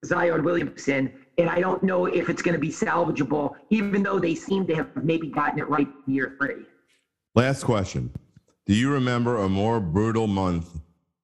Zion 0.04 0.44
Williamson. 0.44 1.12
And 1.38 1.48
I 1.48 1.60
don't 1.60 1.82
know 1.82 2.06
if 2.06 2.28
it's 2.28 2.42
going 2.42 2.54
to 2.54 2.60
be 2.60 2.70
salvageable, 2.70 3.54
even 3.70 4.02
though 4.02 4.18
they 4.18 4.34
seem 4.34 4.66
to 4.68 4.74
have 4.74 4.88
maybe 5.02 5.28
gotten 5.28 5.58
it 5.58 5.68
right 5.68 5.88
in 6.06 6.14
year 6.14 6.36
three. 6.38 6.64
Last 7.34 7.64
question. 7.64 8.12
Do 8.68 8.74
you 8.74 8.92
remember 8.92 9.38
a 9.38 9.48
more 9.48 9.80
brutal 9.80 10.26
month 10.26 10.78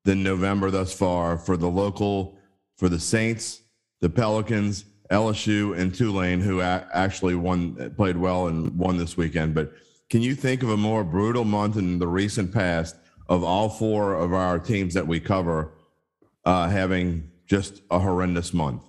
than 0.05 0.23
November 0.23 0.71
thus 0.71 0.95
far 0.95 1.37
for 1.37 1.59
the 1.59 1.69
local, 1.69 2.39
for 2.79 2.89
the 2.89 2.99
Saints, 2.99 3.61
the 4.01 4.09
Pelicans, 4.09 4.87
LSU, 5.11 5.79
and 5.79 5.95
Tulane, 5.95 6.41
who 6.41 6.63
actually 6.63 7.35
won, 7.35 7.93
played 7.99 8.17
well 8.17 8.47
and 8.47 8.75
won 8.79 8.97
this 8.97 9.19
weekend? 9.19 9.55
But 9.55 9.75
can 10.09 10.23
you 10.23 10.35
think 10.35 10.63
of 10.63 10.71
a 10.71 10.77
more 10.79 11.05
brutal 11.05 11.45
month 11.45 11.77
in 11.77 11.99
the 11.99 12.09
recent 12.09 12.51
past 12.51 12.97
of 13.29 13.45
all 13.45 13.69
four 13.69 14.15
of 14.15 14.33
our 14.33 14.59
teams 14.59 14.95
that 14.95 15.07
we 15.07 15.21
cover 15.21 15.75
uh, 16.47 16.71
having 16.71 17.31
just 17.47 17.83
a 17.91 17.99
horrendous 17.99 18.55
month? 18.55 18.85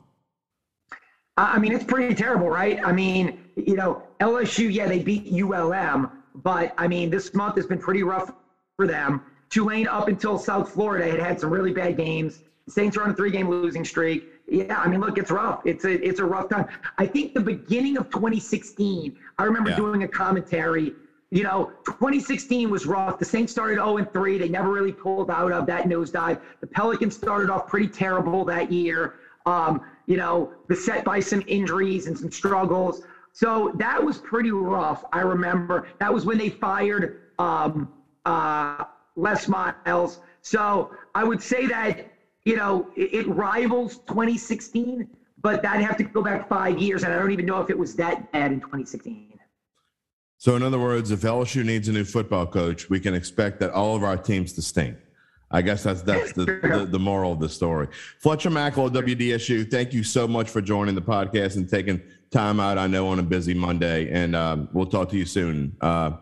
I 1.35 1.59
mean, 1.59 1.73
it's 1.73 1.83
pretty 1.83 2.15
terrible, 2.15 2.47
right? 2.47 2.79
I 2.85 2.93
mean, 2.93 3.37
you 3.57 3.75
know, 3.75 4.01
LSU, 4.21 4.73
yeah, 4.73 4.87
they 4.87 4.99
beat 4.99 5.27
ULM, 5.29 6.09
but 6.35 6.73
I 6.77 6.87
mean, 6.87 7.09
this 7.09 7.33
month 7.33 7.57
has 7.57 7.65
been 7.65 7.79
pretty 7.79 8.03
rough 8.03 8.31
for 8.75 8.87
them. 8.87 9.21
Tulane 9.49 9.87
up 9.87 10.07
until 10.07 10.37
South 10.37 10.71
Florida 10.71 11.09
had 11.09 11.19
had 11.19 11.39
some 11.39 11.49
really 11.49 11.71
bad 11.71 11.97
games. 11.97 12.41
Saints 12.67 12.97
are 12.97 13.03
on 13.03 13.11
a 13.11 13.13
three-game 13.13 13.47
losing 13.47 13.85
streak. 13.85 14.27
Yeah, 14.47 14.79
I 14.79 14.87
mean, 14.87 14.99
look, 14.99 15.17
it's 15.17 15.31
rough. 15.31 15.61
It's 15.65 15.85
a 15.85 16.07
it's 16.07 16.19
a 16.19 16.25
rough 16.25 16.49
time. 16.49 16.65
I 16.97 17.05
think 17.05 17.33
the 17.33 17.39
beginning 17.39 17.97
of 17.97 18.09
2016. 18.09 19.15
I 19.37 19.43
remember 19.43 19.69
yeah. 19.69 19.75
doing 19.75 20.03
a 20.03 20.07
commentary 20.07 20.93
you 21.31 21.43
know, 21.43 21.71
2016 21.85 22.69
was 22.69 22.85
rough. 22.85 23.19
The 23.19 23.25
Saints 23.25 23.51
started 23.51 23.75
0 23.75 23.97
and 23.97 24.13
3. 24.13 24.37
They 24.37 24.47
never 24.47 24.71
really 24.71 24.91
pulled 24.91 25.29
out 25.29 25.51
of 25.51 25.65
that 25.65 25.85
nosedive. 25.85 26.39
The 26.61 26.67
Pelicans 26.67 27.15
started 27.15 27.49
off 27.49 27.67
pretty 27.67 27.87
terrible 27.87 28.45
that 28.45 28.71
year. 28.71 29.15
Um, 29.45 29.81
you 30.05 30.17
know, 30.17 30.51
beset 30.67 31.03
by 31.03 31.19
some 31.19 31.43
injuries 31.47 32.07
and 32.07 32.17
some 32.17 32.31
struggles. 32.31 33.01
So 33.33 33.73
that 33.75 34.01
was 34.01 34.19
pretty 34.19 34.51
rough. 34.51 35.03
I 35.11 35.21
remember 35.21 35.87
that 35.99 36.13
was 36.13 36.25
when 36.25 36.37
they 36.37 36.49
fired 36.49 37.19
um, 37.37 37.89
uh, 38.25 38.85
Les 39.15 39.47
Miles. 39.47 40.19
So 40.41 40.91
I 41.13 41.23
would 41.23 41.41
say 41.41 41.67
that 41.67 42.11
you 42.43 42.55
know 42.55 42.89
it, 42.95 43.13
it 43.13 43.27
rivals 43.27 43.97
2016, 44.07 45.07
but 45.41 45.61
that'd 45.61 45.85
have 45.85 45.97
to 45.97 46.03
go 46.03 46.21
back 46.21 46.49
five 46.49 46.79
years, 46.79 47.03
and 47.03 47.13
I 47.13 47.17
don't 47.17 47.31
even 47.31 47.45
know 47.45 47.61
if 47.61 47.69
it 47.69 47.77
was 47.77 47.95
that 47.95 48.31
bad 48.31 48.51
in 48.51 48.59
2016. 48.59 49.39
So, 50.37 50.55
in 50.55 50.63
other 50.63 50.79
words, 50.79 51.11
if 51.11 51.21
LSU 51.21 51.65
needs 51.65 51.87
a 51.87 51.91
new 51.91 52.03
football 52.03 52.45
coach, 52.45 52.89
we 52.89 52.99
can 52.99 53.15
expect 53.15 53.59
that 53.61 53.71
all 53.71 53.95
of 53.95 54.03
our 54.03 54.17
teams 54.17 54.53
to 54.53 54.61
stink. 54.61 54.97
I 55.49 55.61
guess 55.61 55.83
that's 55.83 56.01
that's 56.01 56.33
the, 56.33 56.45
the, 56.45 56.87
the 56.89 56.99
moral 56.99 57.31
of 57.31 57.39
the 57.39 57.49
story. 57.49 57.87
Fletcher 58.19 58.49
Mackel, 58.49 58.89
WDSU, 58.89 59.69
thank 59.71 59.93
you 59.93 60.03
so 60.03 60.27
much 60.27 60.49
for 60.49 60.61
joining 60.61 60.95
the 60.95 61.01
podcast 61.01 61.55
and 61.55 61.69
taking 61.69 62.01
time 62.31 62.59
out. 62.59 62.77
I 62.77 62.87
know 62.87 63.07
on 63.07 63.19
a 63.19 63.23
busy 63.23 63.53
Monday, 63.53 64.11
and 64.11 64.35
um, 64.35 64.69
we'll 64.73 64.87
talk 64.87 65.09
to 65.09 65.17
you 65.17 65.25
soon. 65.25 65.75
Uh, 65.81 66.17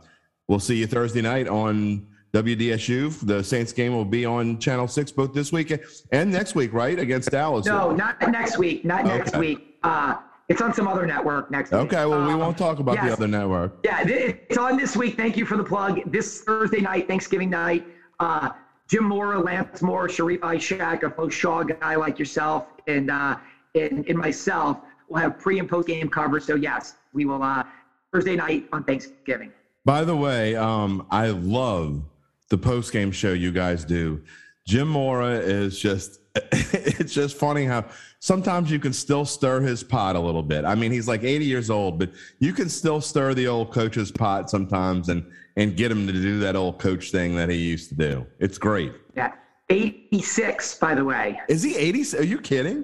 we'll 0.47 0.59
see 0.59 0.75
you 0.75 0.87
Thursday 0.87 1.21
night 1.21 1.47
on 1.47 2.07
WDSU. 2.33 3.19
The 3.25 3.43
Saints 3.43 3.71
game 3.73 3.93
will 3.93 4.05
be 4.05 4.25
on 4.25 4.59
Channel 4.59 4.87
Six 4.87 5.11
both 5.11 5.33
this 5.33 5.51
week 5.51 5.71
and 6.11 6.31
next 6.31 6.55
week, 6.55 6.73
right? 6.73 6.97
Against 6.97 7.31
Dallas. 7.31 7.65
No, 7.65 7.91
not 7.91 8.19
next 8.31 8.57
week. 8.57 8.83
Not 8.85 9.05
next 9.05 9.29
Okay. 9.31 9.39
week. 9.39 9.77
Uh, 9.83 10.15
it's 10.49 10.61
on 10.61 10.73
some 10.73 10.87
other 10.87 11.05
network 11.05 11.51
next 11.51 11.71
week. 11.71 11.81
Okay, 11.81 12.05
well, 12.05 12.25
we 12.27 12.33
Um, 12.33 12.39
won't 12.39 12.57
talk 12.57 12.79
about 12.79 12.95
the 13.01 13.11
other 13.13 13.27
network. 13.27 13.77
Yeah, 13.83 14.03
it's 14.05 14.57
on 14.57 14.77
this 14.77 14.95
week. 14.95 15.15
Thank 15.15 15.37
you 15.37 15.45
for 15.45 15.57
the 15.57 15.63
plug. 15.63 16.01
This 16.11 16.41
Thursday 16.41 16.81
night, 16.81 17.07
Thanksgiving 17.07 17.49
night, 17.49 17.85
uh, 18.19 18.49
Jim 18.87 19.05
Mora, 19.05 19.39
Lance 19.39 19.81
Moore, 19.81 20.09
Sharif 20.09 20.41
Ishak, 20.41 21.03
a 21.03 21.09
post 21.09 21.37
Shaw 21.37 21.63
guy 21.63 21.95
like 21.95 22.19
yourself, 22.19 22.67
and 22.87 23.09
uh, 23.09 23.37
and, 23.75 24.05
and 24.07 24.17
myself 24.17 24.79
will 25.07 25.17
have 25.17 25.39
pre 25.39 25.59
and 25.59 25.69
post 25.69 25.87
game 25.87 26.09
coverage. 26.09 26.43
So 26.43 26.55
yes, 26.55 26.95
we 27.13 27.25
will 27.25 27.41
uh, 27.41 27.63
Thursday 28.11 28.35
night 28.35 28.67
on 28.73 28.83
Thanksgiving. 28.83 29.51
By 29.85 30.03
the 30.03 30.15
way, 30.15 30.55
um, 30.55 31.05
I 31.11 31.27
love 31.27 32.03
the 32.49 32.57
post 32.57 32.91
game 32.93 33.11
show 33.11 33.33
you 33.33 33.51
guys 33.51 33.83
do. 33.83 34.21
Jim 34.65 34.87
Mora 34.87 35.31
is 35.31 35.79
just 35.79 36.19
it's 36.51 37.13
just 37.13 37.37
funny 37.37 37.65
how 37.65 37.85
sometimes 38.19 38.71
you 38.71 38.79
can 38.79 38.93
still 38.93 39.23
stir 39.25 39.61
his 39.61 39.83
pot 39.83 40.15
a 40.15 40.19
little 40.19 40.41
bit. 40.41 40.65
I 40.65 40.73
mean, 40.73 40.91
he's 40.91 41.07
like 41.07 41.23
80 41.23 41.45
years 41.45 41.69
old, 41.69 41.99
but 41.99 42.11
you 42.39 42.53
can 42.53 42.69
still 42.69 43.01
stir 43.01 43.33
the 43.33 43.45
old 43.47 43.71
coach's 43.71 44.11
pot 44.11 44.49
sometimes 44.49 45.09
and 45.09 45.23
and 45.57 45.75
get 45.77 45.91
him 45.91 46.07
to 46.07 46.13
do 46.13 46.39
that 46.39 46.55
old 46.55 46.79
coach 46.79 47.11
thing 47.11 47.35
that 47.35 47.49
he 47.49 47.57
used 47.57 47.89
to 47.89 47.95
do. 47.95 48.25
It's 48.39 48.57
great. 48.57 48.93
Yeah, 49.15 49.33
86, 49.69 50.75
by 50.79 50.95
the 50.95 51.05
way. 51.05 51.39
Is 51.47 51.61
he 51.61 51.75
80? 51.75 52.17
Are 52.17 52.23
you 52.23 52.39
kidding? 52.39 52.83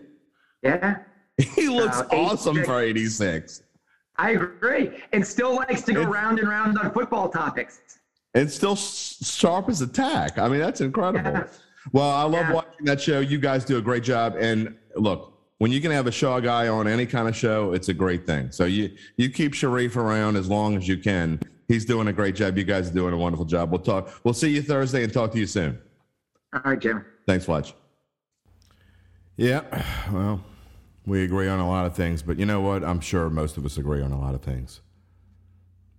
Yeah, 0.61 0.97
He 1.55 1.67
looks 1.69 1.97
Uh, 1.97 2.07
awesome 2.11 2.63
for 2.65 2.81
86. 2.81 3.63
I 4.19 4.31
agree, 4.31 4.91
and 5.13 5.25
still 5.25 5.55
likes 5.55 5.81
to 5.83 5.93
go 5.93 6.01
It's- 6.01 6.13
round 6.13 6.39
and 6.39 6.49
round 6.49 6.77
on 6.77 6.91
football 6.91 7.29
topics. 7.29 7.79
and 8.35 8.49
still 8.51 8.75
sharp 8.75 9.69
as 9.69 9.81
a 9.81 9.87
tack. 9.87 10.37
I 10.37 10.47
mean, 10.49 10.59
that's 10.59 10.81
incredible. 10.81 11.31
Yeah. 11.31 11.43
Well, 11.93 12.09
I 12.11 12.21
love 12.23 12.33
Yeah. 12.49 12.53
watching 12.53 12.85
that 12.85 13.01
show. 13.01 13.21
You 13.21 13.39
guys 13.39 13.65
do 13.65 13.77
a 13.77 13.81
great 13.81 14.03
job. 14.03 14.35
And 14.39 14.75
look, 14.95 15.33
when 15.57 15.71
you 15.71 15.81
can 15.81 15.89
have 15.91 16.05
a 16.05 16.11
Shaw 16.11 16.39
guy 16.39 16.67
on 16.67 16.87
any 16.87 17.05
kind 17.07 17.27
of 17.27 17.35
show, 17.35 17.73
it's 17.73 17.89
a 17.89 17.93
great 17.93 18.27
thing. 18.27 18.51
So 18.51 18.65
you 18.65 18.91
you 19.17 19.29
keep 19.29 19.53
Sharif 19.55 19.95
around 19.97 20.35
as 20.35 20.47
long 20.47 20.77
as 20.77 20.87
you 20.87 20.97
can. 20.97 21.39
He's 21.67 21.85
doing 21.85 22.07
a 22.07 22.13
great 22.13 22.35
job. 22.35 22.55
You 22.57 22.65
guys 22.65 22.89
are 22.91 22.93
doing 22.93 23.13
a 23.13 23.17
wonderful 23.17 23.45
job. 23.45 23.71
We'll 23.71 23.79
talk. 23.79 24.09
We'll 24.23 24.33
see 24.35 24.49
you 24.51 24.61
Thursday 24.61 25.03
and 25.03 25.11
talk 25.11 25.31
to 25.31 25.39
you 25.39 25.47
soon. 25.47 25.79
All 26.53 26.61
right, 26.65 26.79
Jim. 26.79 27.03
Thanks, 27.25 27.45
Fletch. 27.45 27.73
Yeah, 29.37 29.61
well, 30.11 30.43
we 31.05 31.23
agree 31.23 31.47
on 31.47 31.59
a 31.59 31.67
lot 31.67 31.85
of 31.85 31.95
things, 31.95 32.21
but 32.21 32.37
you 32.37 32.45
know 32.45 32.61
what? 32.61 32.83
I'm 32.83 32.99
sure 32.99 33.29
most 33.29 33.57
of 33.57 33.65
us 33.65 33.77
agree 33.77 34.01
on 34.01 34.11
a 34.11 34.19
lot 34.19 34.35
of 34.35 34.41
things. 34.41 34.81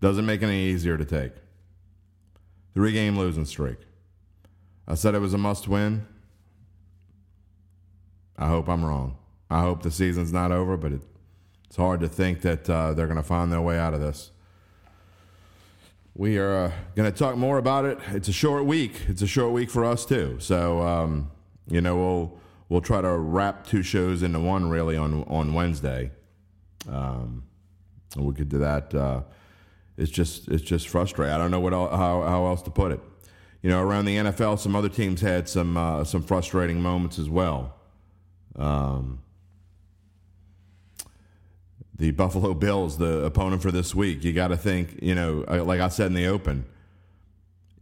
Doesn't 0.01 0.25
make 0.25 0.43
it 0.43 0.47
any 0.47 0.65
easier 0.65 0.97
to 0.97 1.05
take. 1.05 1.33
Three 2.75 2.93
game 2.93 3.19
losing 3.19 3.45
streak. 3.45 3.79
I 4.87 4.95
said 4.95 5.15
it 5.15 5.19
was 5.21 5.35
a 5.35 5.39
must 5.39 5.69
win. 5.69 6.07
I 8.39 8.49
hope 8.49 8.69
I'm 8.69 8.85
wrong. 8.85 9.17
I 9.51 9.61
hope 9.61 9.83
the 9.83 9.91
season's 9.91 10.33
not 10.33 10.53
over, 10.53 10.77
but 10.77 10.93
it, 10.93 11.03
it's 11.67 11.77
hard 11.77 12.01
to 12.01 12.09
think 12.09 12.41
that 12.43 12.71
uh, 12.71 12.95
they're 12.95 13.07
going 13.07 13.17
to 13.17 13.23
find 13.23 13.53
their 13.53 13.61
way 13.61 13.79
out 13.79 13.95
of 13.95 14.01
this. 14.01 14.31
We 16.15 16.39
are 16.39 16.67
uh, 16.67 16.73
going 16.95 17.11
to 17.11 17.17
talk 17.17 17.37
more 17.37 17.59
about 17.59 17.85
it. 17.85 17.99
It's 18.09 18.29
a 18.29 18.33
short 18.33 18.65
week. 18.65 19.03
It's 19.09 19.23
a 19.23 19.27
short 19.27 19.53
week 19.53 19.71
for 19.71 19.85
us 19.85 20.05
too. 20.05 20.37
So 20.41 20.81
um, 20.81 21.31
you 21.69 21.81
know 21.81 21.97
we'll 21.97 22.41
we'll 22.71 22.81
try 22.81 23.03
to 23.03 23.19
wrap 23.19 23.67
two 23.67 23.83
shows 23.83 24.23
into 24.23 24.41
one 24.41 24.71
really 24.71 24.97
on 24.97 25.25
on 25.25 25.53
Wednesday. 25.53 26.11
Um, 26.89 27.43
and 28.17 28.25
we 28.25 28.33
could 28.33 28.49
do 28.49 28.59
that. 28.59 28.95
Uh, 28.95 29.23
it's 29.99 30.11
just 30.11 30.49
it's 30.49 30.63
just 30.63 30.89
frustrating. 30.89 31.35
I 31.35 31.37
don't 31.37 31.51
know 31.51 31.61
what 31.61 31.75
how 31.75 32.23
how 32.23 32.47
else 32.47 32.63
to 32.63 32.71
put 32.71 32.93
it. 32.93 33.01
You 33.61 33.69
know, 33.69 33.83
around 33.83 34.07
the 34.07 34.17
NFL, 34.17 34.59
some 34.59 34.75
other 34.75 34.89
teams 34.89 35.21
had 35.21 35.47
some 35.47 35.77
uh, 35.77 36.05
some 36.05 36.23
frustrating 36.23 36.81
moments 36.81 37.19
as 37.19 37.29
well. 37.29 37.75
Um, 38.57 39.21
the 41.99 42.13
Buffalo 42.13 42.55
Bills, 42.55 42.97
the 42.97 43.25
opponent 43.25 43.61
for 43.61 43.71
this 43.71 43.95
week, 43.95 44.25
you 44.25 44.33
got 44.33 44.49
to 44.49 44.57
think. 44.57 44.99
You 45.03 45.15
know, 45.15 45.45
like 45.65 45.81
I 45.81 45.89
said 45.89 46.07
in 46.07 46.15
the 46.15 46.27
open, 46.27 46.65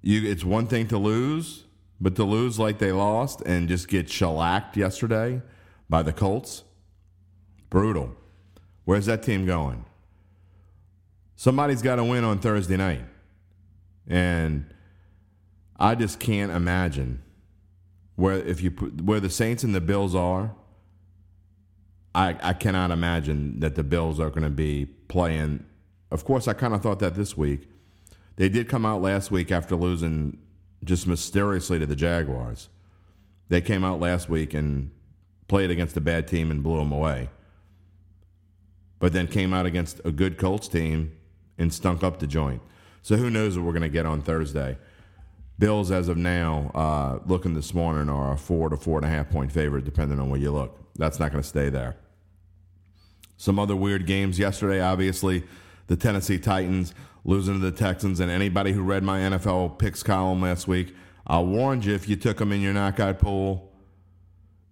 you 0.03 0.28
it's 0.28 0.45
one 0.45 0.66
thing 0.66 0.89
to 0.89 0.99
lose, 0.99 1.62
but 2.01 2.14
to 2.16 2.24
lose 2.24 2.59
like 2.59 2.78
they 2.78 2.92
lost 2.92 3.40
and 3.42 3.68
just 3.68 3.88
get 3.88 4.09
shellacked 4.09 4.76
yesterday 4.76 5.42
by 5.88 6.03
the 6.03 6.12
Colts, 6.12 6.64
brutal. 7.70 8.14
Where's 8.84 9.07
that 9.07 9.22
team 9.22 9.46
going? 9.46 9.84
Somebody's 11.36 11.82
got 11.82 11.96
to 11.96 12.05
win 12.05 12.24
on 12.24 12.38
Thursday 12.38 12.76
night, 12.76 13.05
and 14.07 14.66
I 15.78 15.94
just 15.94 16.18
can't 16.18 16.51
imagine 16.51 17.22
where 18.16 18.38
if 18.38 18.61
you 18.61 18.70
where 18.70 19.20
the 19.20 19.30
Saints 19.30 19.62
and 19.62 19.74
the 19.74 19.80
Bills 19.80 20.14
are. 20.14 20.55
I, 22.14 22.36
I 22.42 22.53
cannot 22.55 22.90
imagine 22.90 23.61
that 23.61 23.76
the 23.76 23.84
Bills 23.84 24.18
are 24.18 24.30
going 24.30 24.42
to 24.42 24.51
be 24.51 24.86
playing. 24.86 25.64
Of 26.11 26.24
course, 26.24 26.49
I 26.49 26.53
kind 26.55 26.74
of 26.74 26.82
thought 26.82 26.99
that 27.01 27.14
this 27.14 27.36
week. 27.36 27.68
They 28.36 28.49
did 28.49 28.68
come 28.68 28.86
out 28.86 29.03
last 29.03 29.30
week 29.30 29.53
after 29.53 29.76
losing 29.76 30.38
just 30.85 31.07
mysteriously 31.07 31.79
to 31.79 31.87
the 31.87 31.97
Jaguars. 31.97 32.68
They 33.49 33.61
came 33.61 33.85
out 33.85 34.01
last 34.01 34.29
week 34.29 34.55
and 34.55 34.91
played 35.49 35.70
against 35.70 35.97
a 35.97 36.01
bad 36.01 36.29
team 36.29 36.51
and 36.51 36.62
blew 36.62 36.79
them 36.79 36.93
away. 36.93 37.31
But 38.99 39.12
then 39.12 39.26
came 39.26 39.55
out 39.55 39.66
against 39.66 40.01
a 40.05 40.11
good 40.11 40.39
Colts 40.39 40.68
team 40.68 41.16
and 41.57 41.72
stunk 41.72 42.03
up 42.03 42.18
the 42.18 42.26
joint. 42.26 42.62
So 43.03 43.16
who 43.16 43.31
knows 43.31 43.57
what 43.57 43.64
we're 43.64 43.72
going 43.72 43.83
to 43.83 43.89
get 43.89 44.07
on 44.07 44.20
Thursday. 44.22 44.76
Bills, 45.59 45.91
as 45.91 46.09
of 46.09 46.16
now, 46.16 46.70
uh, 46.74 47.18
looking 47.26 47.55
this 47.55 47.74
morning, 47.74 48.09
are 48.09 48.33
a 48.33 48.37
four 48.37 48.68
to 48.68 48.76
four 48.76 48.99
and 48.99 49.05
a 49.05 49.09
half 49.09 49.31
point 49.31 49.51
favorite, 49.51 49.85
depending 49.85 50.20
on 50.20 50.31
where 50.31 50.39
you 50.39 50.53
look. 50.53 50.79
That's 50.95 51.18
not 51.18 51.33
going 51.33 51.43
to 51.43 51.49
stay 51.49 51.68
there. 51.68 51.97
Some 53.37 53.59
other 53.59 53.74
weird 53.74 54.07
games 54.07 54.39
yesterday, 54.39 54.81
obviously, 54.81 55.45
the 55.87 55.97
Tennessee 55.97 56.39
Titans 56.39 56.95
losing 57.29 57.53
to 57.53 57.61
the 57.61 57.70
Texans, 57.70 58.20
and 58.20 58.31
anybody 58.31 58.72
who 58.72 58.83
read 58.83 59.03
my 59.03 59.20
NFL 59.20 59.79
picks 59.79 60.03
column 60.03 60.41
last 60.41 60.66
week, 60.66 60.95
I 61.26 61.41
warned 61.41 61.85
you 61.85 61.95
if 61.95 62.09
you 62.09 62.16
took 62.16 62.39
them 62.39 62.53
in 62.53 62.62
your 62.62 62.72
knockout 62.72 63.18
pool. 63.18 63.70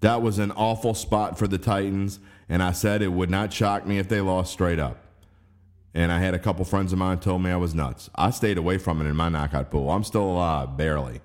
That 0.00 0.22
was 0.22 0.38
an 0.38 0.52
awful 0.52 0.94
spot 0.94 1.38
for 1.38 1.46
the 1.46 1.58
Titans, 1.58 2.18
and 2.48 2.62
I 2.62 2.72
said 2.72 3.02
it 3.02 3.12
would 3.12 3.28
not 3.28 3.52
shock 3.52 3.86
me 3.86 3.98
if 3.98 4.08
they 4.08 4.22
lost 4.22 4.54
straight 4.54 4.78
up. 4.78 5.04
And 5.92 6.10
I 6.10 6.18
had 6.18 6.32
a 6.32 6.38
couple 6.38 6.64
friends 6.64 6.94
of 6.94 6.98
mine 6.98 7.18
told 7.18 7.42
me 7.42 7.50
I 7.50 7.56
was 7.56 7.74
nuts. 7.74 8.08
I 8.14 8.30
stayed 8.30 8.56
away 8.56 8.78
from 8.78 9.02
it 9.02 9.04
in 9.04 9.16
my 9.16 9.28
knockout 9.28 9.70
pool. 9.70 9.90
I'm 9.90 10.04
still 10.04 10.24
alive, 10.24 10.78
barely. 10.78 11.20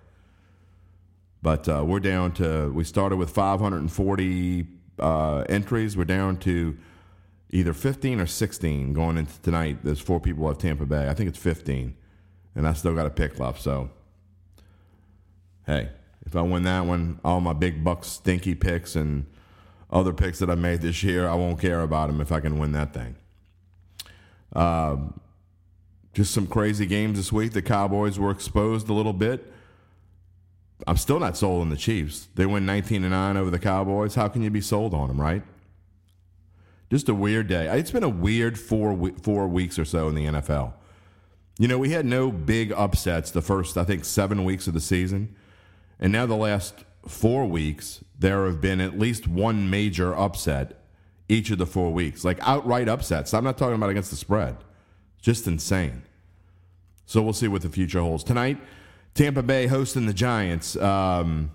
But 1.42 1.70
uh, 1.70 1.86
we're 1.88 2.02
down 2.02 2.34
to, 2.34 2.74
we 2.74 2.84
started 2.84 3.16
with 3.16 3.30
540 3.30 4.68
uh, 5.00 5.46
entries. 5.48 5.96
We're 5.96 6.04
down 6.04 6.38
to 6.40 6.78
either 7.52 7.74
15 7.74 8.20
or 8.20 8.26
16 8.26 8.94
going 8.94 9.18
into 9.18 9.40
tonight. 9.42 9.80
There's 9.84 10.00
four 10.00 10.20
people 10.20 10.50
at 10.50 10.60
Tampa 10.60 10.86
Bay. 10.86 11.10
I 11.10 11.14
think 11.14 11.30
it's 11.30 11.38
15. 11.38 11.96
And 12.56 12.68
I 12.68 12.74
still 12.74 12.96
got 12.96 13.06
a 13.06 13.10
pick 13.10 13.40
left. 13.40 13.62
So, 13.62 13.90
hey, 15.66 15.90
if 16.26 16.36
I 16.36 16.42
win 16.42 16.64
that 16.64 16.86
one, 16.86 17.20
all 17.24 17.42
my 17.42 17.54
big 17.54 17.84
bucks, 17.84 18.08
stinky 18.08 18.56
picks, 18.56 18.96
and 18.96 19.26
other 19.90 20.14
picks 20.14 20.40
that 20.40 20.50
I 20.50 20.56
made 20.56 20.82
this 20.82 21.04
year, 21.04 21.28
I 21.28 21.36
won't 21.36 21.60
care 21.60 21.82
about 21.82 22.08
them 22.08 22.22
if 22.22 22.32
I 22.32 22.40
can 22.40 22.58
win 22.58 22.72
that 22.72 22.94
thing. 22.94 23.16
Um, 24.54 25.20
just 26.14 26.34
some 26.34 26.48
crazy 26.48 26.86
games 26.86 27.18
this 27.18 27.32
week. 27.32 27.54
The 27.54 27.62
Cowboys 27.62 28.20
were 28.20 28.32
exposed 28.32 28.90
a 28.90 28.94
little 28.94 29.14
bit. 29.14 29.52
I'm 30.88 30.98
still 30.98 31.20
not 31.20 31.38
sold 31.38 31.62
on 31.62 31.70
the 31.70 31.78
Chiefs. 31.78 32.28
They 32.36 32.46
win 32.46 32.66
19 32.66 33.04
to 33.04 33.10
9 33.10 33.38
over 33.38 33.50
the 33.50 33.60
Cowboys. 33.60 34.16
How 34.16 34.28
can 34.28 34.42
you 34.42 34.50
be 34.50 34.62
sold 34.62 34.94
on 34.94 35.10
them, 35.10 35.22
right? 35.22 35.44
Just 36.92 37.08
a 37.08 37.16
weird 37.16 37.48
day. 37.48 37.68
It's 37.80 37.90
been 37.90 38.04
a 38.04 38.10
weird 38.10 38.60
four 38.60 39.14
four 39.24 39.48
weeks 39.48 39.80
or 39.80 39.86
so 39.86 40.10
in 40.10 40.16
the 40.16 40.26
NFL. 40.26 40.74
You 41.58 41.70
know, 41.70 41.78
we 41.78 41.92
had 41.92 42.06
no 42.06 42.32
big 42.32 42.74
upsets 42.74 43.32
the 43.32 43.42
first, 43.42 43.78
I 43.78 43.86
think, 43.86 44.04
seven 44.04 44.44
weeks 44.44 44.68
of 44.68 44.74
the 44.74 44.82
season. 44.82 45.34
And 46.02 46.12
now 46.12 46.26
the 46.26 46.36
last 46.36 46.84
four 47.08 47.46
weeks, 47.46 48.04
there 48.20 48.46
have 48.46 48.60
been 48.60 48.82
at 48.82 49.00
least 49.00 49.26
one 49.26 49.70
major 49.70 50.14
upset 50.14 50.84
each 51.30 51.50
of 51.50 51.60
the 51.60 51.66
four 51.66 51.94
weeks, 51.94 52.26
like 52.26 52.40
outright 52.42 52.90
upsets. 52.90 53.34
I'm 53.34 53.46
not 53.46 53.58
talking 53.58 53.76
about 53.76 53.90
against 53.90 54.10
the 54.10 54.18
spread. 54.18 54.58
Just 55.22 55.48
insane. 55.48 56.04
So 57.06 57.22
we'll 57.22 57.32
see 57.32 57.48
what 57.48 57.62
the 57.62 57.70
future 57.70 58.02
holds. 58.02 58.26
Tonight, 58.26 58.58
Tampa 59.14 59.44
Bay 59.44 59.68
hosting 59.68 60.08
the 60.08 60.14
Giants. 60.14 60.76
Um, 60.76 61.52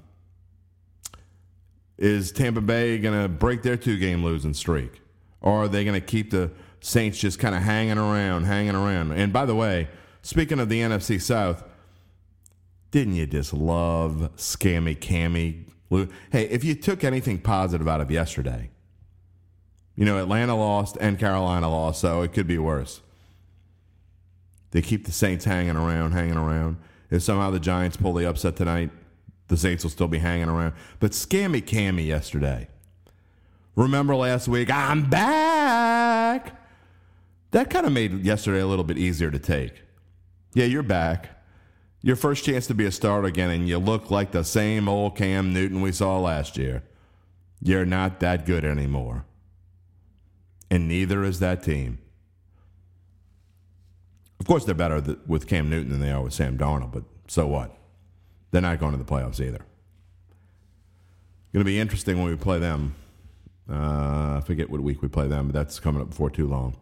is 1.98 2.32
Tampa 2.32 2.62
Bay 2.62 2.96
going 2.96 3.20
to 3.20 3.28
break 3.28 3.62
their 3.62 3.76
two 3.76 3.98
game 3.98 4.24
losing 4.24 4.54
streak? 4.54 5.02
Or 5.46 5.62
are 5.62 5.68
they 5.68 5.84
going 5.84 5.94
to 5.94 6.04
keep 6.04 6.32
the 6.32 6.50
Saints 6.80 7.20
just 7.20 7.38
kind 7.38 7.54
of 7.54 7.62
hanging 7.62 7.98
around, 7.98 8.46
hanging 8.46 8.74
around? 8.74 9.12
And 9.12 9.32
by 9.32 9.46
the 9.46 9.54
way, 9.54 9.86
speaking 10.22 10.58
of 10.58 10.68
the 10.68 10.80
NFC 10.80 11.22
South, 11.22 11.62
didn't 12.90 13.14
you 13.14 13.28
just 13.28 13.54
love 13.54 14.32
scammy 14.34 14.98
cammy? 14.98 15.66
Hey, 16.32 16.48
if 16.48 16.64
you 16.64 16.74
took 16.74 17.04
anything 17.04 17.38
positive 17.38 17.86
out 17.86 18.00
of 18.00 18.10
yesterday, 18.10 18.70
you 19.94 20.04
know, 20.04 20.18
Atlanta 20.18 20.56
lost 20.56 20.98
and 21.00 21.16
Carolina 21.16 21.70
lost, 21.70 22.00
so 22.00 22.22
it 22.22 22.32
could 22.32 22.48
be 22.48 22.58
worse. 22.58 23.00
They 24.72 24.82
keep 24.82 25.06
the 25.06 25.12
Saints 25.12 25.44
hanging 25.44 25.76
around, 25.76 26.10
hanging 26.10 26.36
around. 26.36 26.78
If 27.08 27.22
somehow 27.22 27.52
the 27.52 27.60
Giants 27.60 27.96
pull 27.96 28.14
the 28.14 28.28
upset 28.28 28.56
tonight, 28.56 28.90
the 29.46 29.56
Saints 29.56 29.84
will 29.84 29.92
still 29.92 30.08
be 30.08 30.18
hanging 30.18 30.48
around. 30.48 30.74
But 30.98 31.12
scammy 31.12 31.62
Cammy 31.62 32.04
yesterday. 32.04 32.66
Remember 33.76 34.16
last 34.16 34.48
week, 34.48 34.70
I'm 34.70 35.08
back. 35.08 36.58
That 37.50 37.68
kind 37.68 37.86
of 37.86 37.92
made 37.92 38.24
yesterday 38.24 38.60
a 38.60 38.66
little 38.66 38.84
bit 38.84 38.96
easier 38.96 39.30
to 39.30 39.38
take. 39.38 39.82
Yeah, 40.54 40.64
you're 40.64 40.82
back. 40.82 41.28
Your 42.00 42.16
first 42.16 42.44
chance 42.44 42.66
to 42.68 42.74
be 42.74 42.86
a 42.86 42.90
starter 42.90 43.26
again, 43.26 43.50
and 43.50 43.68
you 43.68 43.78
look 43.78 44.10
like 44.10 44.30
the 44.30 44.44
same 44.44 44.88
old 44.88 45.16
Cam 45.16 45.52
Newton 45.52 45.82
we 45.82 45.92
saw 45.92 46.18
last 46.18 46.56
year. 46.56 46.82
You're 47.62 47.84
not 47.84 48.20
that 48.20 48.46
good 48.46 48.64
anymore. 48.64 49.26
And 50.70 50.88
neither 50.88 51.22
is 51.22 51.38
that 51.40 51.62
team. 51.62 51.98
Of 54.40 54.46
course, 54.46 54.64
they're 54.64 54.74
better 54.74 55.16
with 55.26 55.46
Cam 55.46 55.68
Newton 55.68 55.90
than 55.90 56.00
they 56.00 56.12
are 56.12 56.22
with 56.22 56.32
Sam 56.32 56.56
Darnold, 56.56 56.92
but 56.92 57.04
so 57.28 57.46
what? 57.46 57.76
They're 58.52 58.62
not 58.62 58.78
going 58.78 58.92
to 58.92 58.98
the 58.98 59.04
playoffs 59.04 59.40
either. 59.40 59.60
Going 61.52 61.64
to 61.64 61.64
be 61.64 61.78
interesting 61.78 62.18
when 62.18 62.30
we 62.30 62.36
play 62.36 62.58
them. 62.58 62.94
Uh, 63.70 64.36
I 64.36 64.42
forget 64.44 64.70
what 64.70 64.80
week 64.80 65.02
we 65.02 65.08
play 65.08 65.26
them, 65.26 65.48
but 65.48 65.54
that's 65.54 65.80
coming 65.80 66.00
up 66.00 66.10
before 66.10 66.30
too 66.30 66.46
long. 66.46 66.76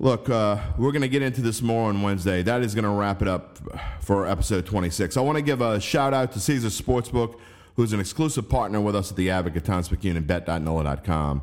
Look, 0.00 0.30
uh, 0.30 0.58
we're 0.76 0.92
going 0.92 1.02
to 1.02 1.08
get 1.08 1.22
into 1.22 1.40
this 1.40 1.60
more 1.60 1.88
on 1.88 2.02
Wednesday. 2.02 2.42
That 2.42 2.62
is 2.62 2.74
going 2.74 2.84
to 2.84 2.90
wrap 2.90 3.20
it 3.20 3.26
up 3.26 3.58
for 4.00 4.28
episode 4.28 4.64
26. 4.64 5.16
I 5.16 5.20
want 5.22 5.36
to 5.36 5.42
give 5.42 5.60
a 5.60 5.80
shout 5.80 6.14
out 6.14 6.32
to 6.32 6.40
Caesar 6.40 6.68
Sportsbook, 6.68 7.36
who's 7.74 7.92
an 7.92 7.98
exclusive 7.98 8.48
partner 8.48 8.80
with 8.80 8.94
us 8.94 9.10
at 9.10 9.16
the 9.16 9.30
Advocate, 9.30 9.64
Times-Picayune, 9.64 10.16
and 10.16 10.26
Bet.nola.com. 10.26 11.42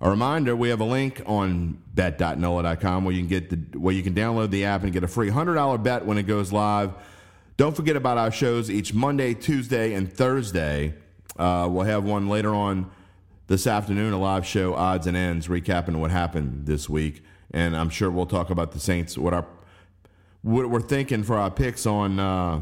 A 0.00 0.10
reminder: 0.10 0.56
we 0.56 0.68
have 0.70 0.80
a 0.80 0.84
link 0.84 1.22
on 1.26 1.78
bet.nola.com 1.94 3.04
where 3.04 3.14
you 3.14 3.20
can 3.20 3.28
get 3.28 3.50
the 3.50 3.78
where 3.78 3.94
you 3.94 4.02
can 4.02 4.14
download 4.14 4.50
the 4.50 4.64
app 4.64 4.82
and 4.82 4.92
get 4.92 5.04
a 5.04 5.08
free 5.08 5.28
hundred 5.28 5.54
dollar 5.54 5.78
bet 5.78 6.04
when 6.04 6.18
it 6.18 6.24
goes 6.24 6.52
live. 6.52 6.92
Don't 7.56 7.76
forget 7.76 7.94
about 7.94 8.18
our 8.18 8.32
shows 8.32 8.68
each 8.68 8.92
Monday, 8.92 9.32
Tuesday, 9.32 9.94
and 9.94 10.12
Thursday. 10.12 10.94
Uh, 11.38 11.68
we'll 11.70 11.84
have 11.84 12.02
one 12.02 12.28
later 12.28 12.52
on 12.52 12.90
this 13.46 13.66
afternoon, 13.66 14.12
a 14.12 14.18
live 14.18 14.46
show, 14.46 14.74
odds 14.74 15.06
and 15.06 15.16
ends, 15.16 15.48
recapping 15.48 15.96
what 15.96 16.10
happened 16.10 16.66
this 16.66 16.88
week, 16.88 17.22
and 17.52 17.76
I'm 17.76 17.90
sure 17.90 18.10
we'll 18.10 18.26
talk 18.26 18.50
about 18.50 18.72
the 18.72 18.80
Saints. 18.80 19.18
What 19.18 19.34
our 19.34 19.46
what 20.42 20.68
we're 20.70 20.80
thinking 20.80 21.22
for 21.22 21.36
our 21.36 21.50
picks 21.50 21.86
on 21.86 22.18
uh, 22.18 22.60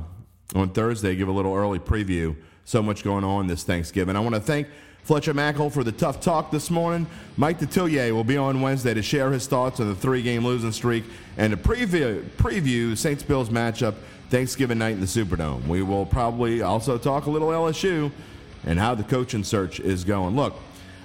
on 0.54 0.70
Thursday. 0.70 1.14
Give 1.14 1.28
a 1.28 1.32
little 1.32 1.54
early 1.54 1.78
preview. 1.78 2.36
So 2.64 2.82
much 2.82 3.02
going 3.02 3.24
on 3.24 3.46
this 3.46 3.64
Thanksgiving. 3.64 4.16
I 4.16 4.20
want 4.20 4.34
to 4.34 4.40
thank 4.40 4.68
Fletcher 5.02 5.34
Mackel 5.34 5.72
for 5.72 5.82
the 5.82 5.92
tough 5.92 6.20
talk 6.20 6.50
this 6.50 6.70
morning. 6.70 7.06
Mike 7.36 7.58
Detillier 7.58 8.12
will 8.12 8.24
be 8.24 8.36
on 8.36 8.60
Wednesday 8.60 8.94
to 8.94 9.02
share 9.02 9.32
his 9.32 9.46
thoughts 9.46 9.80
on 9.80 9.88
the 9.88 9.94
three-game 9.94 10.44
losing 10.44 10.70
streak 10.70 11.04
and 11.36 11.52
to 11.52 11.56
preview, 11.56 12.22
preview 12.36 12.96
Saints 12.96 13.22
Bills 13.22 13.48
matchup 13.48 13.94
Thanksgiving 14.28 14.78
night 14.78 14.92
in 14.92 15.00
the 15.00 15.06
Superdome. 15.06 15.66
We 15.66 15.82
will 15.82 16.06
probably 16.06 16.62
also 16.62 16.96
talk 16.98 17.26
a 17.26 17.30
little 17.30 17.48
LSU 17.48 18.12
and 18.64 18.78
how 18.78 18.94
the 18.94 19.02
coaching 19.02 19.42
search 19.42 19.80
is 19.80 20.04
going. 20.04 20.36
Look, 20.36 20.54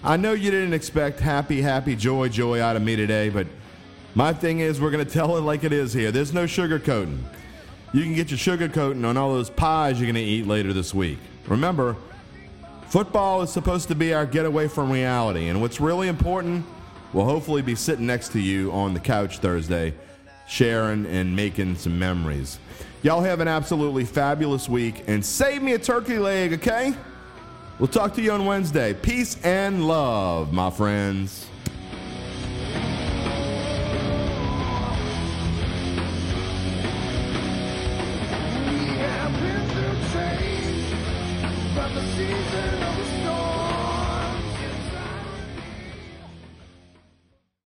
I 0.05 0.17
know 0.17 0.33
you 0.33 0.51
didn't 0.51 0.73
expect 0.73 1.19
happy, 1.19 1.61
happy, 1.61 1.95
joy, 1.95 2.29
joy 2.29 2.61
out 2.61 2.75
of 2.75 2.81
me 2.81 2.95
today, 2.95 3.29
but 3.29 3.47
my 4.13 4.31
thing 4.31 4.59
is 4.59 4.79
we're 4.79 4.91
going 4.91 5.05
to 5.05 5.11
tell 5.11 5.35
it 5.35 5.41
like 5.41 5.63
it 5.63 5.73
is 5.73 5.93
here. 5.93 6.11
There's 6.11 6.33
no 6.33 6.45
sugarcoating. 6.45 7.17
You 7.91 8.03
can 8.03 8.13
get 8.13 8.29
your 8.29 8.37
sugarcoating 8.37 9.03
on 9.03 9.17
all 9.17 9.33
those 9.33 9.49
pies 9.49 9.99
you're 9.99 10.05
going 10.05 10.15
to 10.15 10.21
eat 10.21 10.45
later 10.45 10.73
this 10.73 10.93
week. 10.93 11.17
Remember, 11.47 11.97
Football 12.87 13.41
is 13.41 13.49
supposed 13.51 13.87
to 13.87 13.95
be 13.95 14.13
our 14.13 14.25
getaway 14.25 14.67
from 14.67 14.91
reality, 14.91 15.47
and 15.47 15.59
what's 15.59 15.81
really 15.81 16.07
important 16.07 16.65
will 17.11 17.25
hopefully 17.25 17.61
be 17.61 17.75
sitting 17.75 18.05
next 18.05 18.29
to 18.29 18.39
you 18.39 18.71
on 18.71 18.93
the 18.93 18.99
couch 18.99 19.39
Thursday, 19.39 19.93
sharing 20.47 21.05
and 21.07 21.35
making 21.35 21.75
some 21.75 21.97
memories. 21.97 22.59
Y'all 23.01 23.21
have 23.21 23.39
an 23.39 23.47
absolutely 23.47 24.05
fabulous 24.05 24.69
week, 24.69 25.03
and 25.07 25.25
save 25.25 25.61
me 25.61 25.73
a 25.73 25.79
turkey 25.79 26.19
leg, 26.19 26.53
okay? 26.53 26.93
We'll 27.77 27.89
talk 27.89 28.13
to 28.13 28.21
you 28.21 28.31
on 28.31 28.45
Wednesday. 28.45 28.93
Peace 28.93 29.37
and 29.43 29.85
love, 29.85 30.53
my 30.53 30.69
friends. 30.69 31.45